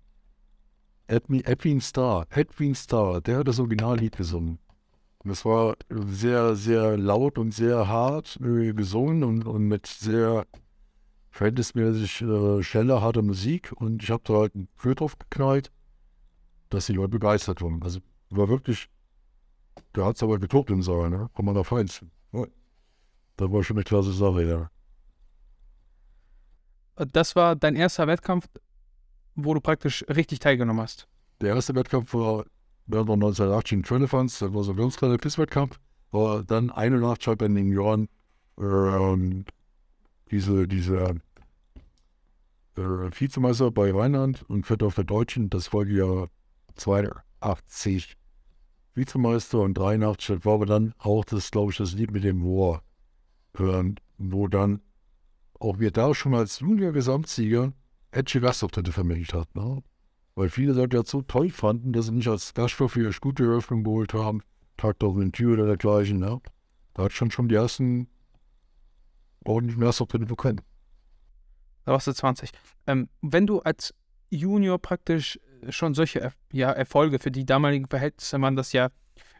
[1.07, 4.59] Edwin Starr, Edwin Starr, der hat das Originallied gesungen.
[5.23, 10.45] Und das war sehr, sehr laut und sehr hart äh, gesungen und, und mit sehr
[11.31, 13.73] verhältnismäßig äh, schneller, harter Musik.
[13.73, 15.71] Und ich habe da halt einen Föhr drauf geknallt
[16.69, 17.81] dass die Leute begeistert waren.
[17.83, 18.89] Also war wirklich,
[19.93, 21.29] da hat es aber getobt im Saal, ne?
[21.35, 22.11] Kann man da feinsten.
[23.37, 24.69] Das war schon eine klasse Sache, ja.
[27.13, 28.47] Das war dein erster Wettkampf,
[29.35, 31.07] wo du praktisch richtig teilgenommen hast.
[31.39, 32.45] Der erste Wettkampf war
[32.89, 35.79] während der 1980 in Trönefans, das war so ein ganz kleiner Pisswettkampf.
[36.11, 38.09] War dann 81 halt bei den Jahren
[38.59, 39.43] äh,
[40.31, 41.15] diese, diese
[42.75, 46.27] äh, Vizemeister bei Rheinland und Vierter auf der Deutschen, das ja
[46.75, 48.17] 82
[48.95, 52.81] Vizemeister und 83 war aber dann auch das, glaube ich, das Lied mit dem War,
[54.17, 54.81] wo dann
[55.59, 57.73] auch wir da schon als Junior-Gesamtsieger
[58.11, 59.53] Edge Gastauftritte vermittelt hat.
[59.55, 59.83] Ne?
[60.39, 63.43] Weil viele das ja so toll fanden, dass sie nicht als Gaststoff für ihre gute
[63.43, 64.41] Eröffnung geholt haben,
[64.77, 66.17] Tag den Tür oder dergleichen.
[66.19, 66.39] Ne?
[66.93, 68.07] Da hat schon schon die ersten
[69.43, 70.61] ordentlichen Gastauftritte bekommen.
[71.83, 72.51] Da warst du 20.
[72.87, 73.93] Ähm, wenn du als
[74.29, 78.91] Junior praktisch schon solche ja, Erfolge für die damaligen Verhältnisse waren das ja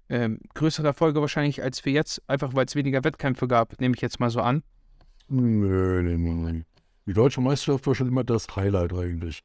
[0.10, 4.02] ähm, größere Erfolge wahrscheinlich als für jetzt, einfach weil es weniger Wettkämpfe gab, nehme ich
[4.02, 4.64] jetzt mal so an.
[5.30, 6.64] Nö, nee, nee, nee.
[7.06, 9.44] Die deutsche Meisterschaft war schon immer das Highlight eigentlich.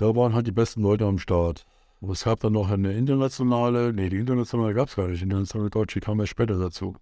[0.00, 1.66] Da waren halt die besten Leute am Start.
[2.00, 5.20] Und es gab dann noch eine internationale, nee, die internationale gab es gar nicht.
[5.20, 6.96] Die internationale Deutsche kam erst später dazu.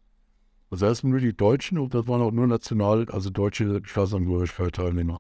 [0.69, 5.19] Also erstmal nur die Deutschen und das waren auch nur national, also deutsche Staatsangehörigkeit-Teilnehmer.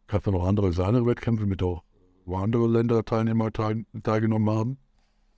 [0.00, 1.84] Es gab dann noch andere kleinere Wettkämpfe mit auch
[2.24, 4.78] wo andere Länder Teilnehmer teil, teilgenommen haben.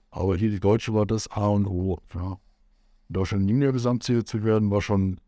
[0.09, 1.99] Aber hier die Deutsche war das A und O.
[2.15, 2.39] Ja.
[3.09, 5.21] Da schon Linie-Gesamtsieger zu werden, war schon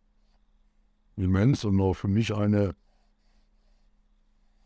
[1.18, 2.74] immens und auch für mich eine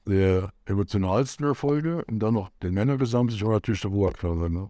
[0.08, 2.06] der emotionalsten Erfolge.
[2.06, 4.50] Und dann noch den Männergesamtsieger war natürlich der Ruhrklasse.
[4.50, 4.70] Ne?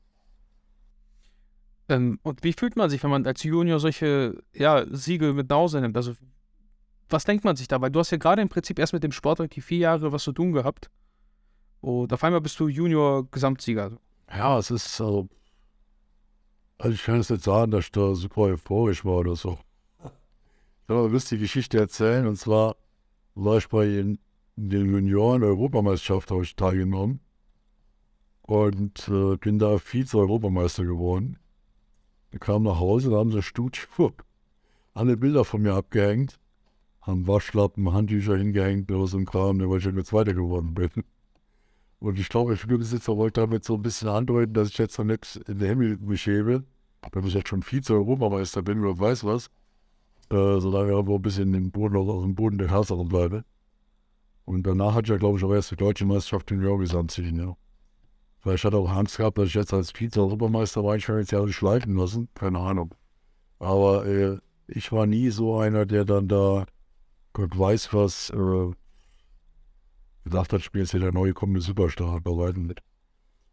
[1.89, 5.57] Ähm, und wie fühlt man sich, wenn man als Junior solche ja, Siege mit nach
[5.57, 5.95] Hause nimmt?
[5.95, 6.13] Also,
[7.09, 7.89] was denkt man sich dabei?
[7.89, 10.31] Du hast ja gerade im Prinzip erst mit dem Sport die vier Jahre was zu
[10.31, 10.89] tun gehabt.
[11.81, 13.97] Und auf einmal bist du Junior-Gesamtsieger.
[14.29, 15.27] Ja, es ist so.
[16.79, 19.59] Also ich kann es nicht sagen, dass ich da super euphorisch war oder so.
[19.99, 22.25] Ich kann aber lustige Geschichte erzählen.
[22.25, 22.75] Und zwar
[23.35, 24.19] war ich bei den,
[24.55, 27.19] den Junioren-Europameisterschaft habe ich teilgenommen.
[28.41, 31.39] Und äh, bin da Vize-Europameister geworden.
[32.31, 34.13] Wir kamen nach Hause, da haben sie Studio
[34.95, 36.39] alle Bilder von mir abgehängt,
[37.01, 40.89] haben Waschlappen, Handtücher hingehängt, oder so ein Kram, weil ich jetzt weiter geworden bin.
[41.99, 45.05] Und ich glaube, der Studiobesitzer wollte damit so ein bisschen andeuten, dass ich jetzt noch
[45.05, 46.63] nichts in den Himmel mich hebe,
[47.11, 49.47] wenn ich jetzt schon Vize-Europameister bin oder weiß was,
[50.29, 53.43] äh, solange ich aber ein bisschen im Boden, aus dem Boden der Tatsachen bleibe.
[54.45, 57.55] Und danach ich ja, glaube ich, auch erst die deutsche Meisterschaft in New anziehen, ja.
[58.39, 61.95] Vielleicht hat auch Hans gehabt, dass ich jetzt als Vize-Europameister war, ich jetzt ja schleifen
[61.95, 62.93] lassen, keine Ahnung.
[63.57, 66.65] Aber äh, ich war nie so einer, der dann da,
[67.33, 68.71] Gott weiß was, äh,
[70.25, 72.81] gesagt hat, spiel jetzt hier der neue kommende Superstar bei weitem mit.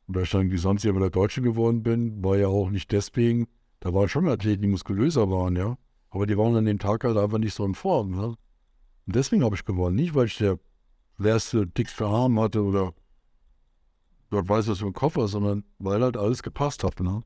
[0.06, 3.48] Und da ich dann Gesamtsieger bei der Deutschen geworden bin, war ja auch nicht deswegen,
[3.80, 5.78] da waren schon Athleten, die muskulöser waren, ja.
[6.10, 8.10] Aber die waren an dem Tag halt einfach nicht so in Form.
[8.10, 8.26] Ne?
[8.26, 9.96] Und deswegen habe ich gewonnen.
[9.96, 10.58] Nicht, weil ich der
[11.22, 12.92] letzte, dickste Arm hatte oder
[14.32, 16.98] Gott weiß was ein Koffer, sondern weil halt alles gepasst hat.
[17.00, 17.22] Ne?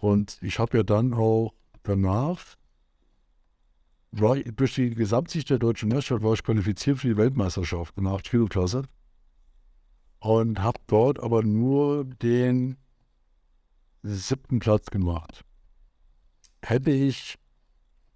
[0.00, 2.40] Und ich habe ja dann auch danach,
[4.12, 8.12] war, durch die Gesamtsicht der deutschen Meisterschaft war ich qualifiziert für die Weltmeisterschaft in der
[8.12, 8.84] 8 Kilo Klasse
[10.20, 12.76] und habe dort aber nur den
[14.04, 15.44] siebten Platz gemacht.
[16.62, 17.36] Hätte ich,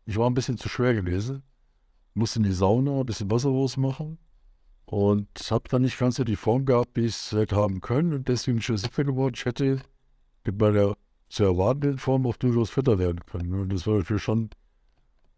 [0.07, 1.43] ich war ein bisschen zu schwer gewesen,
[2.15, 4.19] musste in die Sauna ein bisschen Wasser rausmachen
[4.95, 8.15] und habe dann nicht ganz so die Form gehabt, wie ich es hätte haben können
[8.15, 9.35] und deswegen schon siebter geworden.
[9.35, 9.81] Ich hätte
[10.45, 10.97] mit meiner
[11.29, 13.55] zu erwartenden Form auch durchaus fitter werden können.
[13.55, 14.51] Und das war natürlich schon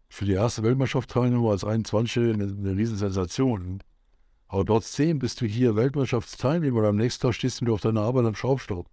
[0.09, 3.81] für die erste Weltmeisterschaft als 21 eine, eine Riesensensation.
[4.47, 8.27] Aber trotzdem bist du hier Weltmeisterschaftsteilnehmer und am nächsten Tag stehst du auf deiner Arbeit
[8.27, 8.85] am Schraubstock.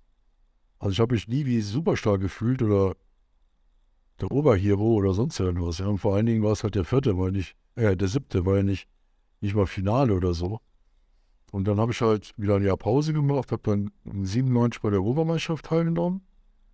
[0.79, 2.97] Also ich habe mich nie wie Superstar gefühlt oder
[4.19, 5.77] der Oberhero oder sonst irgendwas.
[5.77, 5.89] Ja.
[5.89, 8.63] Und vor allen Dingen war es halt der vierte, weil nicht, äh, der siebte, ja
[8.63, 8.89] nicht,
[9.45, 10.61] nicht mal Finale oder so.
[11.53, 13.93] Und dann habe ich halt wieder ein Jahr Pause gemacht, habe dann
[14.25, 16.23] 97 bei der Obermeisterschaft teilgenommen.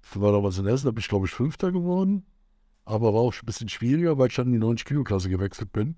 [0.00, 2.24] Das war damals in Essen, da bin ich glaube ich Fünfter geworden.
[2.84, 5.72] Aber war auch ein bisschen schwieriger, weil ich dann in die 90 Kilo Klasse gewechselt
[5.72, 5.96] bin.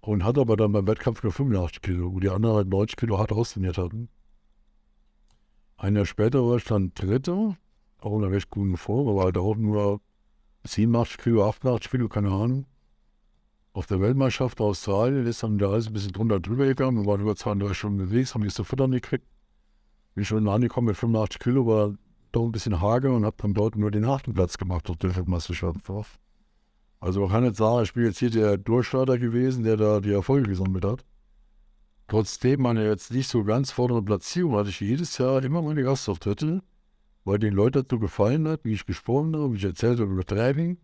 [0.00, 3.18] Und hatte aber dann beim Wettkampf nur 85 Kilo, wo die anderen halt 90 Kilo
[3.18, 4.08] hart austrainiert hatten.
[5.76, 7.56] Ein Jahr später war ich dann Dritter,
[7.98, 10.00] auch in einer recht guten Form, aber halt auch nur
[10.64, 12.66] 87 Kilo, 88 Kilo, keine Ahnung.
[13.76, 16.96] Auf der Weltmeisterschaft Australien ist dann der Reise ein bisschen drunter drüber gegangen.
[16.96, 19.26] Wir waren über 32 Stunden unterwegs, haben nichts zu futtern gekriegt.
[20.14, 21.94] Bin schon angekommen mit 85 Kilo, war
[22.32, 25.14] doch ein bisschen hager und habe dann dort nur den achten Platz gemacht auf der
[25.14, 25.90] Weltmeisterschaft.
[27.00, 30.12] Also man kann nicht sagen, ich bin jetzt hier der Durchstarter gewesen, der da die
[30.12, 31.04] Erfolge gesammelt hat.
[32.08, 36.62] Trotzdem meine jetzt nicht so ganz vordere Platzierung hatte ich jedes Jahr immer meine Gastauftritte,
[37.24, 40.24] weil den Leuten dazu gefallen hat, wie ich gesprochen habe, wie ich erzählt habe über
[40.24, 40.78] Driving,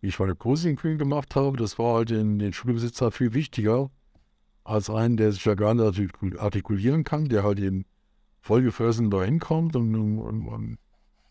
[0.00, 1.56] wie ich meine Posing Queen gemacht habe.
[1.56, 3.90] Das war halt den, den Schulbesitzer viel wichtiger
[4.64, 7.84] als einen, der sich ja gar nicht artikulieren kann, der halt eben
[8.40, 10.78] vollgefressen da hinkommt und, und, und,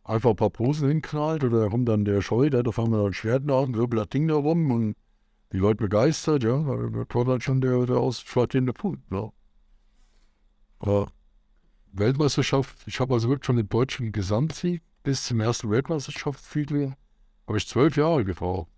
[0.04, 3.08] einfach ein paar Posen hinknallt oder da kommt dann der Scheu, der hat auf einmal
[3.08, 4.95] ein Schwert nach und wirbelt das Ding da rum und
[5.51, 9.01] die Leute begeistert, ja, da kommt dann schon der, der ausschlaggebende Punkt.
[9.12, 9.32] Ja.
[10.80, 11.08] Aber
[11.91, 16.71] Weltmeisterschaft, ich habe also wirklich schon den deutschen Gesamtsieg bis zum ersten Weltmeisterschaftsfield
[17.47, 18.69] habe ich zwölf Jahre gebraucht,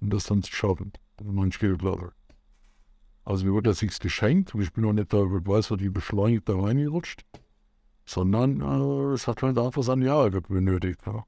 [0.00, 0.92] um das dann zu schaffen.
[1.22, 2.12] Mein Spielglaube.
[3.24, 6.48] Also mir wurde das nichts geschenkt und ich bin auch nicht da, weiß wie beschleunigt
[6.48, 7.24] da reingerutscht
[8.06, 11.00] sondern äh, es hat halt einfach seine Jahre benötigt.
[11.06, 11.24] Ja.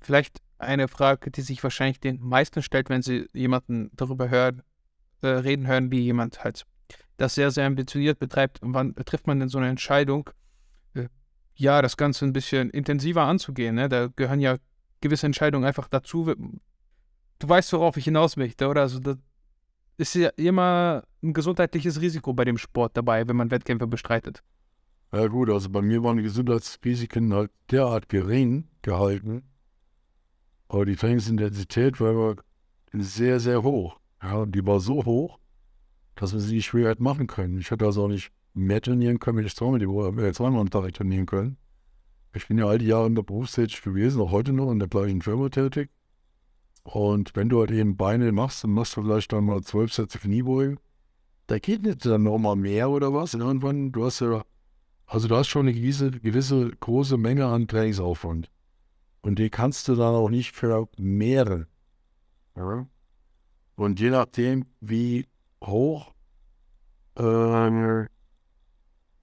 [0.00, 4.62] Vielleicht eine Frage, die sich wahrscheinlich den meisten stellt, wenn sie jemanden darüber hören,
[5.22, 6.66] äh, reden hören, wie jemand halt
[7.16, 8.58] das sehr, sehr ambitioniert betreibt.
[8.62, 10.30] Wann trifft man denn so eine Entscheidung,
[11.60, 13.74] ja, das Ganze ein bisschen intensiver anzugehen?
[13.74, 13.88] Ne?
[13.88, 14.56] Da gehören ja
[15.00, 16.24] gewisse Entscheidungen einfach dazu.
[17.38, 18.82] Du weißt, worauf ich hinaus möchte, oder?
[18.82, 19.16] Also, das
[19.96, 24.42] ist ja immer ein gesundheitliches Risiko bei dem Sport dabei, wenn man Wettkämpfe bestreitet.
[25.12, 29.42] Ja gut, also bei mir waren die Gesundheitsrisiken halt derart gering gehalten,
[30.68, 32.36] aber die Trainingsintensität war
[32.92, 33.98] sehr, sehr hoch.
[34.22, 35.38] Ja, und die war so hoch,
[36.14, 37.58] dass wir sie nicht schwer machen können.
[37.58, 40.60] Ich hätte also auch nicht mehr trainieren können, wenn ich zweimal die Woche, äh, zweimal
[40.60, 41.56] am Tag trainieren können.
[42.34, 44.88] Ich bin ja all die Jahre in der Berufstätig gewesen, auch heute noch in der
[44.88, 45.90] gleichen Firma tätig.
[46.82, 50.18] Und wenn du halt eben Beine machst, dann machst du vielleicht dann mal zwölf Sätze
[50.18, 50.78] Kniebeugen.
[51.46, 53.34] Da geht nicht dann nochmal mehr oder was.
[53.34, 54.44] Und irgendwann, du hast ja,
[55.06, 58.50] also du hast schon eine gewisse, gewisse große Menge an Trainingsaufwand.
[59.22, 61.66] Und die kannst du dann auch nicht vermehren.
[62.56, 62.86] Ja?
[63.74, 65.26] Und je nachdem, wie
[65.62, 66.12] hoch
[67.18, 68.06] äh,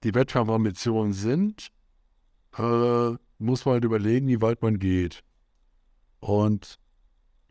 [0.04, 1.68] die Wettkampfambitionen sind,
[2.56, 5.22] äh, muss man halt überlegen, wie weit man geht.
[6.20, 6.78] Und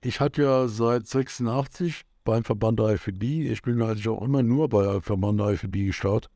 [0.02, 4.70] ich hatte ja seit 86 beim Verband der IFB, ich bin eigentlich auch immer nur
[4.70, 6.30] bei Verband der IFB gestartet.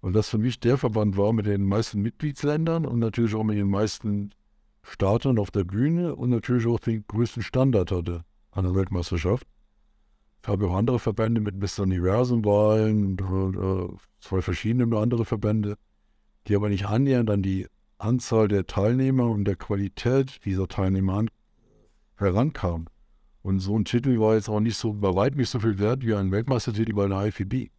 [0.00, 3.56] Und das für mich der Verband war mit den meisten Mitgliedsländern und natürlich auch mit
[3.56, 4.30] den meisten
[4.82, 9.46] Startern auf der Bühne und natürlich auch den größten Standard hatte an der Weltmeisterschaft.
[10.42, 11.82] Ich habe auch andere Verbände mit Mr.
[11.82, 15.76] Universum-Wahlen, äh, zwei verschiedene andere Verbände,
[16.46, 17.66] die aber nicht annähernd an die
[17.98, 21.24] Anzahl der Teilnehmer und der Qualität dieser Teilnehmer
[22.16, 22.86] herankam.
[23.42, 26.04] Und so ein Titel war jetzt auch nicht so, bei weitem nicht so viel wert
[26.04, 27.70] wie ein Weltmeistertitel bei der IFBB.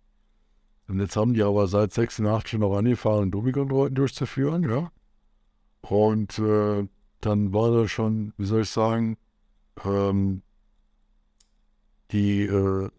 [0.88, 4.92] Und jetzt haben die aber seit 86 noch angefangen, Domikontrollen durchzuführen, ja.
[5.82, 6.88] Und äh,
[7.22, 9.18] dann war da schon, wie soll ich sagen,
[9.86, 10.42] ähm,
[12.12, 12.90] die äh,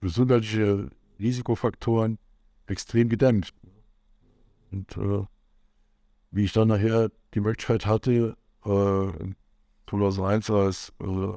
[0.00, 2.18] gesundheitliche Risikofaktoren
[2.66, 3.54] extrem gedämpft.
[4.70, 5.24] Und äh,
[6.30, 9.32] wie ich dann nachher die Möglichkeit hatte, äh,
[9.88, 11.32] 2001 als äh,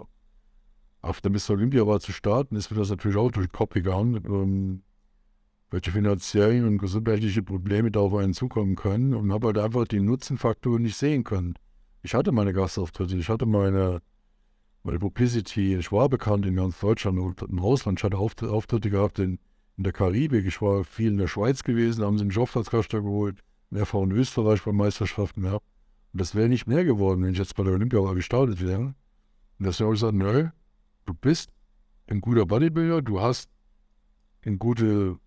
[1.02, 1.52] auf der Mr.
[1.52, 4.84] Olympia war zu starten, ist mir das natürlich auch durch den Kopf gegangen, ähm,
[5.70, 10.00] welche finanziellen und gesundheitliche Probleme da auf einen zukommen können und habe halt einfach die
[10.00, 11.56] Nutzenfaktoren nicht sehen können.
[12.04, 14.02] Ich hatte meine Gastauftritte, ich hatte meine,
[14.84, 19.18] meine Publicity, ich war bekannt in ganz Deutschland und im Ausland, ich hatte Auftritte gehabt
[19.20, 19.40] in,
[19.78, 23.40] in der Karibik, ich war viel in der Schweiz gewesen, haben sie einen Jobplatzkaster geholt,
[23.70, 25.56] mehrfach in Österreich bei Meisterschaften, ja.
[25.56, 28.94] Und das wäre nicht mehr geworden, wenn ich jetzt bei der Olympia gestartet wäre.
[29.58, 30.50] Und deswegen habe ich gesagt, nö,
[31.06, 31.50] du bist
[32.08, 33.50] ein guter Bodybuilder, du hast
[34.46, 35.18] eine gute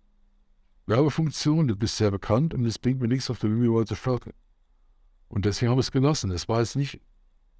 [0.85, 4.31] Werbefunktion, du bist sehr bekannt und es bringt mir nichts, auf der Olympia zu starten.
[5.27, 6.31] Und deswegen habe ich es genossen.
[6.31, 7.01] Es war jetzt nicht,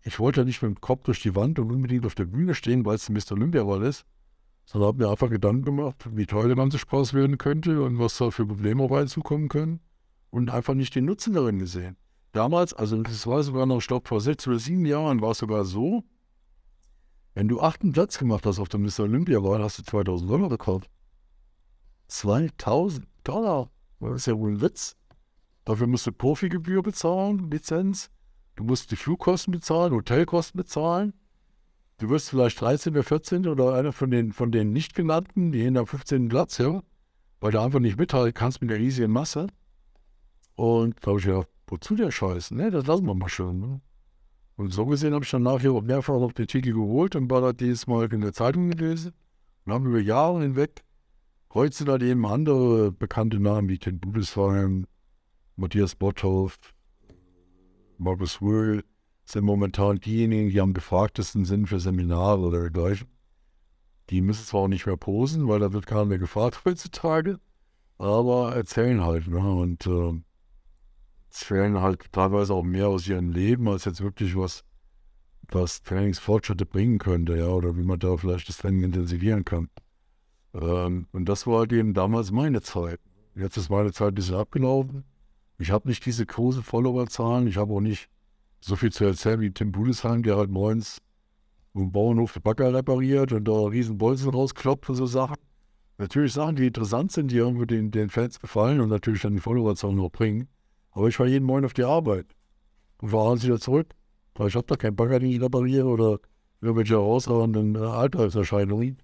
[0.08, 2.56] ich wollte ja nicht mit dem Kopf durch die Wand und unbedingt auf der Bühne
[2.56, 3.34] stehen, weil es ein Mr.
[3.34, 4.06] Olympia-Wahl ist,
[4.64, 8.18] sondern habe mir einfach Gedanken gemacht, wie toll der ganze Spaß werden könnte und was
[8.18, 9.82] da für Probleme auf einen zukommen können
[10.30, 11.98] und einfach nicht den Nutzen darin gesehen.
[12.32, 15.40] Damals, also das war sogar noch, ich glaube, vor sechs oder sieben Jahren war es
[15.40, 16.06] sogar so,
[17.34, 19.02] wenn du achten Platz gemacht hast auf der Mr.
[19.02, 20.90] Olympia-Wahl, hast du 2000 Dollar gekauft.
[22.08, 23.70] 2000 Dollar?
[24.00, 24.96] Das ist ja wohl ein Witz.
[25.66, 28.10] Dafür musst du Profigebühr bezahlen, Lizenz.
[28.58, 31.14] Du musst die Flugkosten bezahlen, Hotelkosten bezahlen.
[32.00, 32.92] Du wirst vielleicht 13.
[32.92, 33.48] oder 14.
[33.48, 36.28] oder einer von den, von den nicht genannten, die hinter 15.
[36.28, 36.84] Platz, ja,
[37.40, 39.48] weil du einfach nicht mithalten kannst mit der riesigen Masse.
[40.56, 42.52] Und da habe ich gedacht, wozu der Scheiß?
[42.52, 43.62] Ne, das lassen wir mal schön.
[43.62, 43.80] Ne?
[44.58, 47.40] Und so gesehen habe ich dann nachher auch mehrfach auf den Titel geholt und war
[47.40, 49.14] da dieses Mal in der Zeitung gelesen
[49.66, 50.84] und haben über Jahre hinweg
[51.58, 54.86] heute sind halt eben andere bekannte Namen wie Ken Budesheim,
[55.56, 56.60] Matthias Botthoff,
[57.98, 58.84] Markus Wöhl,
[59.26, 63.08] sind momentan diejenigen, die am gefragtesten sind für Seminare oder dergleichen.
[64.10, 67.40] Die müssen zwar auch nicht mehr posen, weil da wird keiner mehr gefragt heutzutage,
[67.98, 69.28] aber erzählen halt.
[69.28, 69.40] Ne?
[69.40, 70.14] Und äh,
[71.30, 74.64] erzählen halt teilweise auch mehr aus ihrem Leben, als jetzt wirklich was,
[75.50, 79.70] was Trainingsfortschritte bringen könnte, ja, oder wie man da vielleicht das Training intensivieren kann.
[80.54, 83.02] Ähm, und das war halt eben damals meine Zeit.
[83.36, 85.04] Jetzt ist meine Zeit ein bisschen abgelaufen.
[85.60, 87.48] Ich habe nicht diese großen Followerzahlen.
[87.48, 88.10] Ich habe auch nicht
[88.60, 91.02] so viel zu erzählen wie Tim Budesheim, der halt morgens
[91.74, 95.38] im Bauernhof Bagger repariert und da riesen Bolzen rauskloppt und so Sachen.
[95.98, 99.40] Natürlich Sachen, die interessant sind, die irgendwo den, den Fans gefallen und natürlich dann die
[99.40, 100.48] Followerzahlen noch bringen.
[100.92, 102.28] Aber ich war jeden Morgen auf die Arbeit
[103.00, 103.94] und war abends wieder zurück.
[104.36, 106.20] Weil ich habe da keinen Bagger, den ich repariere oder
[106.62, 108.98] irgendwelche herausragenden äh, Alltagserscheinungen.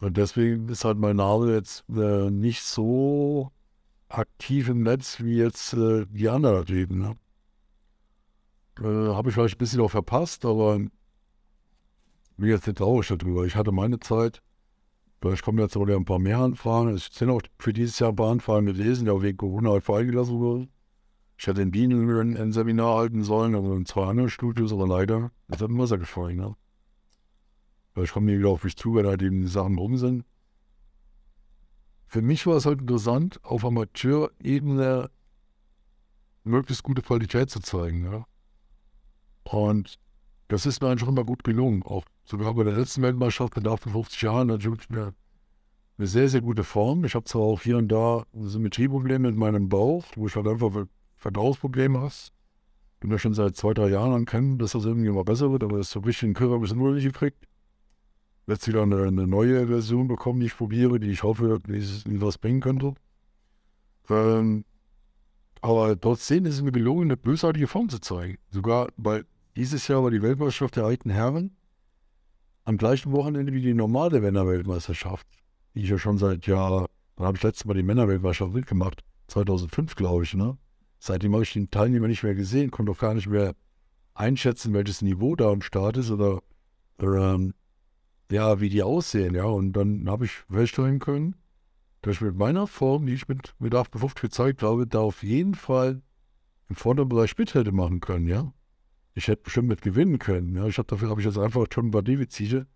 [0.00, 3.50] Und deswegen ist halt mein Name jetzt äh, nicht so
[4.08, 6.98] aktiv im Netz wie jetzt äh, die anderen Typen.
[6.98, 7.16] Ne?
[8.80, 10.78] Äh, Habe ich vielleicht ein bisschen auch verpasst, aber
[12.36, 13.44] bin jetzt nicht traurig darüber.
[13.44, 14.42] Ich hatte meine Zeit.
[15.20, 16.90] Vielleicht kommen jetzt auch ein paar mehr Anfragen.
[16.90, 20.38] Es sind auch für dieses Jahr ein paar Anfragen gewesen, auch wegen Corona halt freigelassen
[20.38, 20.68] wurden.
[21.38, 25.30] Ich hätte in Bienen ein, Seminar halten sollen, also in zwei anderen Studios, aber leider,
[25.48, 26.36] das hat mir Wasser gefallen.
[26.36, 26.54] Ne?
[27.92, 30.24] Vielleicht kommen die wieder auf mich zu, wenn halt eben die Sachen rum sind.
[32.06, 35.10] Für mich war es halt interessant, auf Amateurebene
[36.44, 38.04] möglichst gute Qualität zu zeigen.
[38.04, 38.26] Ja?
[39.44, 39.98] Und
[40.48, 41.82] das ist mir einfach immer gut gelungen.
[41.82, 45.14] Auch sogar bei der letzten Weltmeisterschaft mit 58 Jahren natürlich eine,
[45.98, 47.04] eine sehr, sehr gute Form.
[47.04, 50.86] Ich habe zwar auch hier und da Symmetrieprobleme mit meinem Bauch, wo ich halt einfach
[51.16, 52.14] Verdauungsprobleme habe.
[53.00, 55.78] Bin ja schon seit zwei, drei Jahren kennen, dass das irgendwie immer besser wird, aber
[55.78, 57.46] das ist so richtig ein Körper ein bisschen nicht gekriegt
[58.46, 62.38] jetzt wieder eine, eine, neue Version bekommen, die ich probiere, die ich hoffe, die was
[62.38, 62.94] bringen könnte.
[64.08, 64.64] Ähm,
[65.60, 68.38] aber trotzdem ist es mir gelungen, eine bösartige Form zu zeigen.
[68.50, 69.24] Sogar, weil
[69.56, 71.56] dieses Jahr war die Weltmeisterschaft der alten Herren
[72.64, 75.26] am gleichen Wochenende wie die normale Männerweltmeisterschaft,
[75.74, 79.94] die ich ja schon seit Jahr, dann habe ich letztes Mal die Männerweltmeisterschaft mitgemacht, 2005
[79.96, 80.56] glaube ich, ne?
[80.98, 83.54] Seitdem habe ich den Teilnehmer nicht mehr gesehen, konnte auch gar nicht mehr
[84.14, 86.42] einschätzen, welches Niveau da am Start ist oder,
[86.98, 87.54] oder ähm,
[88.30, 89.44] ja, wie die aussehen, ja.
[89.44, 91.36] Und dann habe ich feststellen können,
[92.02, 95.54] dass ich mit meiner Form, die ich mit, mit 58 gezeigt habe, da auf jeden
[95.54, 96.02] Fall
[96.68, 98.52] im vorderen Bereich mit hätte machen können, ja.
[99.14, 100.66] Ich hätte bestimmt mit gewinnen können, ja.
[100.66, 102.66] Ich hab, dafür habe ich jetzt einfach schon ein paar Defizite.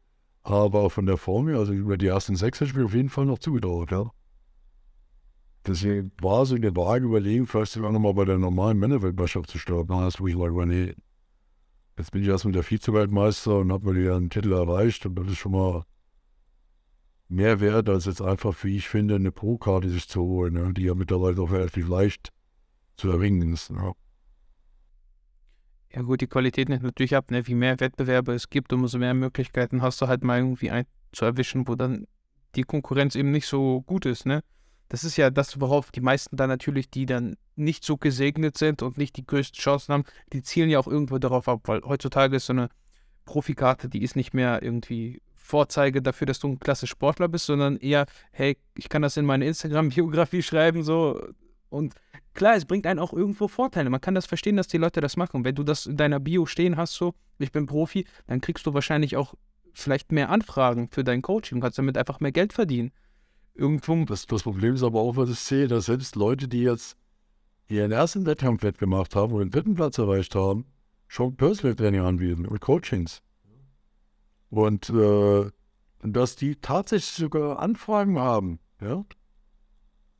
[0.43, 3.11] Aber von der Form her, also über die ersten sechs hätte ich mir auf jeden
[3.11, 4.11] Fall noch zugedauert, ja.
[5.67, 9.59] Deswegen war so in der Waage überlegen, vielleicht sogar nochmal bei der normalen Männerweltmeisterschaft zu
[9.59, 9.95] starten.
[9.95, 10.95] Hast du ich mal nee,
[12.01, 15.37] Jetzt bin ich erstmal der Vize-Weltmeister und habe mir einen Titel erreicht und das ist
[15.37, 15.85] schon mal
[17.29, 20.73] mehr wert, als jetzt einfach, wie ich finde, eine Pro-Karte sich zu holen, ne?
[20.73, 22.31] die ja mittlerweile auch relativ leicht
[22.97, 23.71] zu erringen ist.
[23.71, 23.93] Ne?
[25.93, 27.47] Ja gut, die Qualität nimmt natürlich ab, ne?
[27.47, 31.27] Wie mehr Wettbewerbe es gibt, umso mehr Möglichkeiten hast du halt mal irgendwie einen zu
[31.27, 32.07] erwischen, wo dann
[32.55, 34.41] die Konkurrenz eben nicht so gut ist, ne?
[34.91, 38.83] Das ist ja das, worauf die meisten dann natürlich, die dann nicht so gesegnet sind
[38.83, 42.37] und nicht die größten Chancen haben, die zielen ja auch irgendwo darauf ab, weil heutzutage
[42.37, 42.69] ist so eine
[43.25, 47.77] Profikarte, die ist nicht mehr irgendwie Vorzeige dafür, dass du ein klasse Sportler bist, sondern
[47.77, 51.25] eher, hey, ich kann das in meine Instagram-Biografie schreiben, so.
[51.69, 51.95] Und
[52.35, 53.91] klar, es bringt einen auch irgendwo Vorteile.
[53.91, 55.45] Man kann das verstehen, dass die Leute das machen.
[55.45, 58.75] Wenn du das in deiner Bio stehen hast, so, ich bin Profi, dann kriegst du
[58.75, 59.35] wahrscheinlich auch
[59.73, 62.91] vielleicht mehr Anfragen für dein Coaching und kannst damit einfach mehr Geld verdienen.
[63.61, 64.05] Irgendwo.
[64.07, 66.97] Das, das Problem ist aber auch, was ich sehe, dass selbst Leute, die jetzt
[67.69, 70.65] ihren ersten Wettkampf wettgemacht haben und den dritten Platz erreicht haben,
[71.09, 73.23] schon Personal Training anbieten und Coachings.
[74.49, 75.51] Und äh,
[76.03, 79.05] dass die tatsächlich sogar Anfragen haben, ja.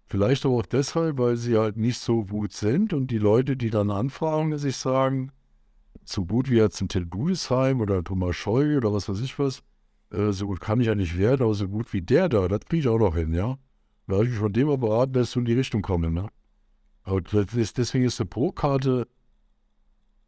[0.05, 3.71] Vielleicht aber auch deshalb, weil sie halt nicht so gut sind und die Leute, die
[3.71, 5.33] dann anfragen, sich sagen,
[6.05, 9.63] so gut wie jetzt ein Ted Gudesheim oder Thomas Scheu oder was weiß ich was,
[10.13, 12.61] äh, so gut kann ich ja nicht werden, aber so gut wie der da, das
[12.61, 13.59] kriege ich auch noch hin, ja.
[14.07, 16.29] Da habe ich mich von dem mal beraten, dass du in die Richtung kommen, ne?
[17.05, 17.23] Aber
[17.57, 19.09] ist, deswegen ist eine Pro-Karte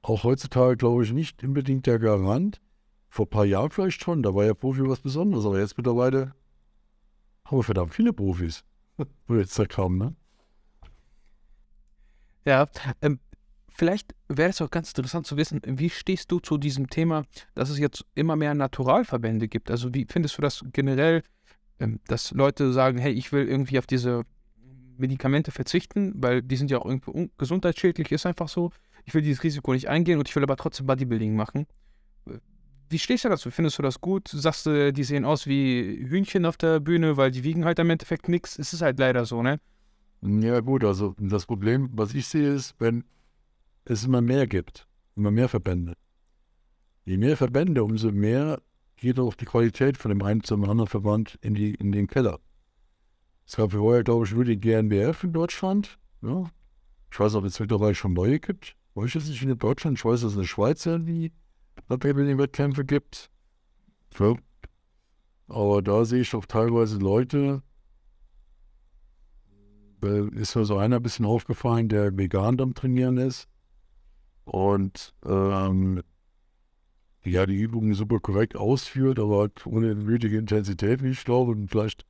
[0.03, 2.61] auch heutzutage, glaube ich, nicht unbedingt der Garant.
[3.09, 6.35] Vor ein paar Jahren vielleicht schon, da war ja Profi was Besonderes, aber jetzt mittlerweile
[7.45, 8.65] haben wir verdammt viele Profis,
[9.27, 10.17] wo jetzt da kamen, ne?
[12.45, 12.69] Ja,
[13.01, 13.21] ähm,
[13.75, 17.71] vielleicht wäre es auch ganz interessant zu wissen, wie stehst du zu diesem Thema, dass
[17.71, 19.71] es jetzt immer mehr Naturalverbände gibt?
[19.71, 21.23] Also wie findest du das generell,
[21.79, 24.25] ähm, dass Leute sagen, hey, ich will irgendwie auf diese
[24.99, 28.71] Medikamente verzichten, weil die sind ja auch irgendwie gesundheitsschädlich, ist einfach so.
[29.05, 31.67] Ich will dieses Risiko nicht eingehen und ich will aber trotzdem Bodybuilding machen.
[32.89, 33.51] Wie stehst du dazu?
[33.51, 34.29] Findest du das gut?
[34.29, 37.89] Sagst du, die sehen aus wie Hühnchen auf der Bühne, weil die wiegen halt im
[37.89, 38.59] Endeffekt nichts?
[38.59, 39.59] Es ist halt leider so, ne?
[40.21, 43.05] Ja, gut, also das Problem, was ich sehe, ist, wenn
[43.85, 45.95] es immer mehr gibt, immer mehr Verbände.
[47.05, 48.61] Je mehr Verbände, umso mehr
[48.97, 52.39] geht auch die Qualität von dem einen zum anderen Verband in, die, in den Keller.
[53.47, 55.99] Es gab vorher, glaube ich, nur die GNBF in Deutschland.
[56.23, 56.51] Ja.
[57.11, 58.77] Ich weiß, ob es mittlerweile schon neue gibt.
[58.95, 59.99] Weiß ich jetzt nicht in Deutschland.
[59.99, 61.33] Ich weiß, dass es in der Schweiz irgendwie
[61.89, 63.31] Wettkämpfe gibt.
[64.19, 64.37] Ja.
[65.49, 67.63] Aber da sehe ich auch teilweise Leute,
[70.35, 73.49] ist mir so einer ein bisschen aufgefallen, der vegan am Trainieren ist.
[74.45, 76.03] Und ähm,
[77.25, 81.53] ja, die Übungen super korrekt ausführt, aber halt ohne nötige Intensität, wie ich glaube.
[81.53, 82.05] Und vielleicht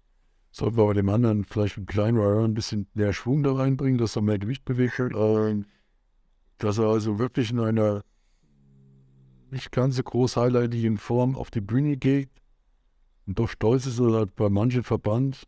[0.51, 3.99] sollten wir bei dem anderen vielleicht mit kleinen Rider ein bisschen mehr Schwung da reinbringen,
[3.99, 4.99] dass er mehr Gewicht bewegt.
[4.99, 5.67] Ähm,
[6.59, 8.05] dass er also wirklich in einer
[9.51, 12.31] nicht ganz so groß highlightigen Form auf die Bühne geht
[13.27, 15.47] und doch stolz ist, dass er bei manchen Verband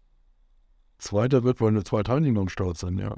[0.98, 3.16] Zweiter wird, weil nur zwei Teilnehmer am Start sind, ja.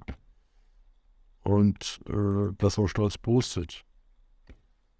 [1.46, 3.84] Und äh, das auch stolz postet.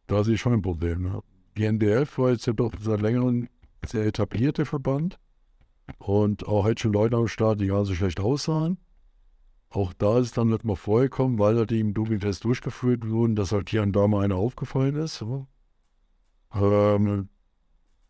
[0.06, 1.02] Da sehe ich schon ein Problem.
[1.02, 1.20] Ne?
[1.56, 3.48] GNBF war jetzt ja doch seit längerem
[3.84, 5.18] sehr etablierte Verband
[5.98, 8.78] und auch heute schon Leute am Start, die gar nicht so schlecht aussahen.
[9.70, 13.50] Auch da ist es dann nicht mal vorgekommen, weil halt im Dopingtest durchgeführt wurden, dass
[13.50, 15.24] halt hier und da mal einer aufgefallen ist.
[16.54, 17.28] Ähm,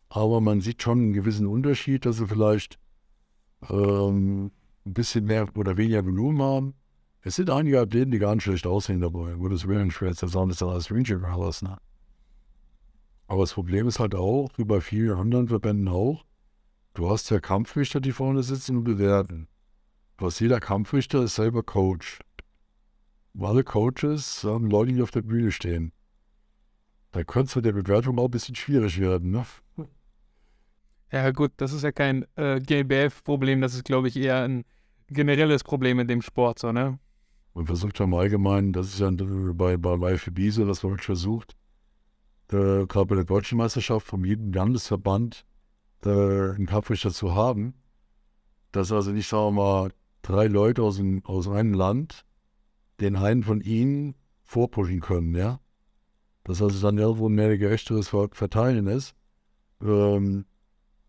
[0.09, 2.77] aber man sieht schon einen gewissen Unterschied, dass sie vielleicht
[3.67, 4.51] ähm,
[4.85, 6.73] ein bisschen mehr oder weniger Volumen haben.
[7.27, 9.37] Es sind einige Athleten, die gar nicht schlecht aussehen dabei.
[9.37, 11.77] Wo das Willen schwer zu sagen, das ist alles Ranger alles, ne?
[13.27, 16.23] Aber das Problem ist halt auch, wie bei vielen anderen Verbänden auch,
[16.93, 19.49] du hast ja Kampfrichter, die vorne sitzen und bewerten.
[20.17, 22.19] Was jeder Kampfrichter ist selber Coach.
[23.37, 25.91] Alle Coaches haben Leute, die auf der Bühne stehen.
[27.11, 29.45] Da könnte es mit der Bewertung auch ein bisschen schwierig werden, ne?
[31.11, 34.63] Ja, gut, das ist ja kein äh, GmbF-Problem, das ist, glaube ich, eher ein
[35.09, 36.99] generelles Problem in dem Sport, so, ne?
[37.57, 41.57] Man versucht im Allgemeinen, das ist ja bei, bei IFB so, dass man versucht,
[42.49, 45.43] gerade bei der deutschen Meisterschaft von jedem Landesverband
[46.05, 47.73] äh, einen Kampfrichter zu haben,
[48.71, 49.91] dass also nicht, sagen wir mal,
[50.21, 52.25] drei Leute aus, dem, aus einem Land
[52.99, 55.59] den einen von ihnen vorpushen können, ja.
[56.43, 59.15] Dass also dann irgendwo mehr ein gerechteres Verteilen ist.
[59.81, 60.45] Ähm,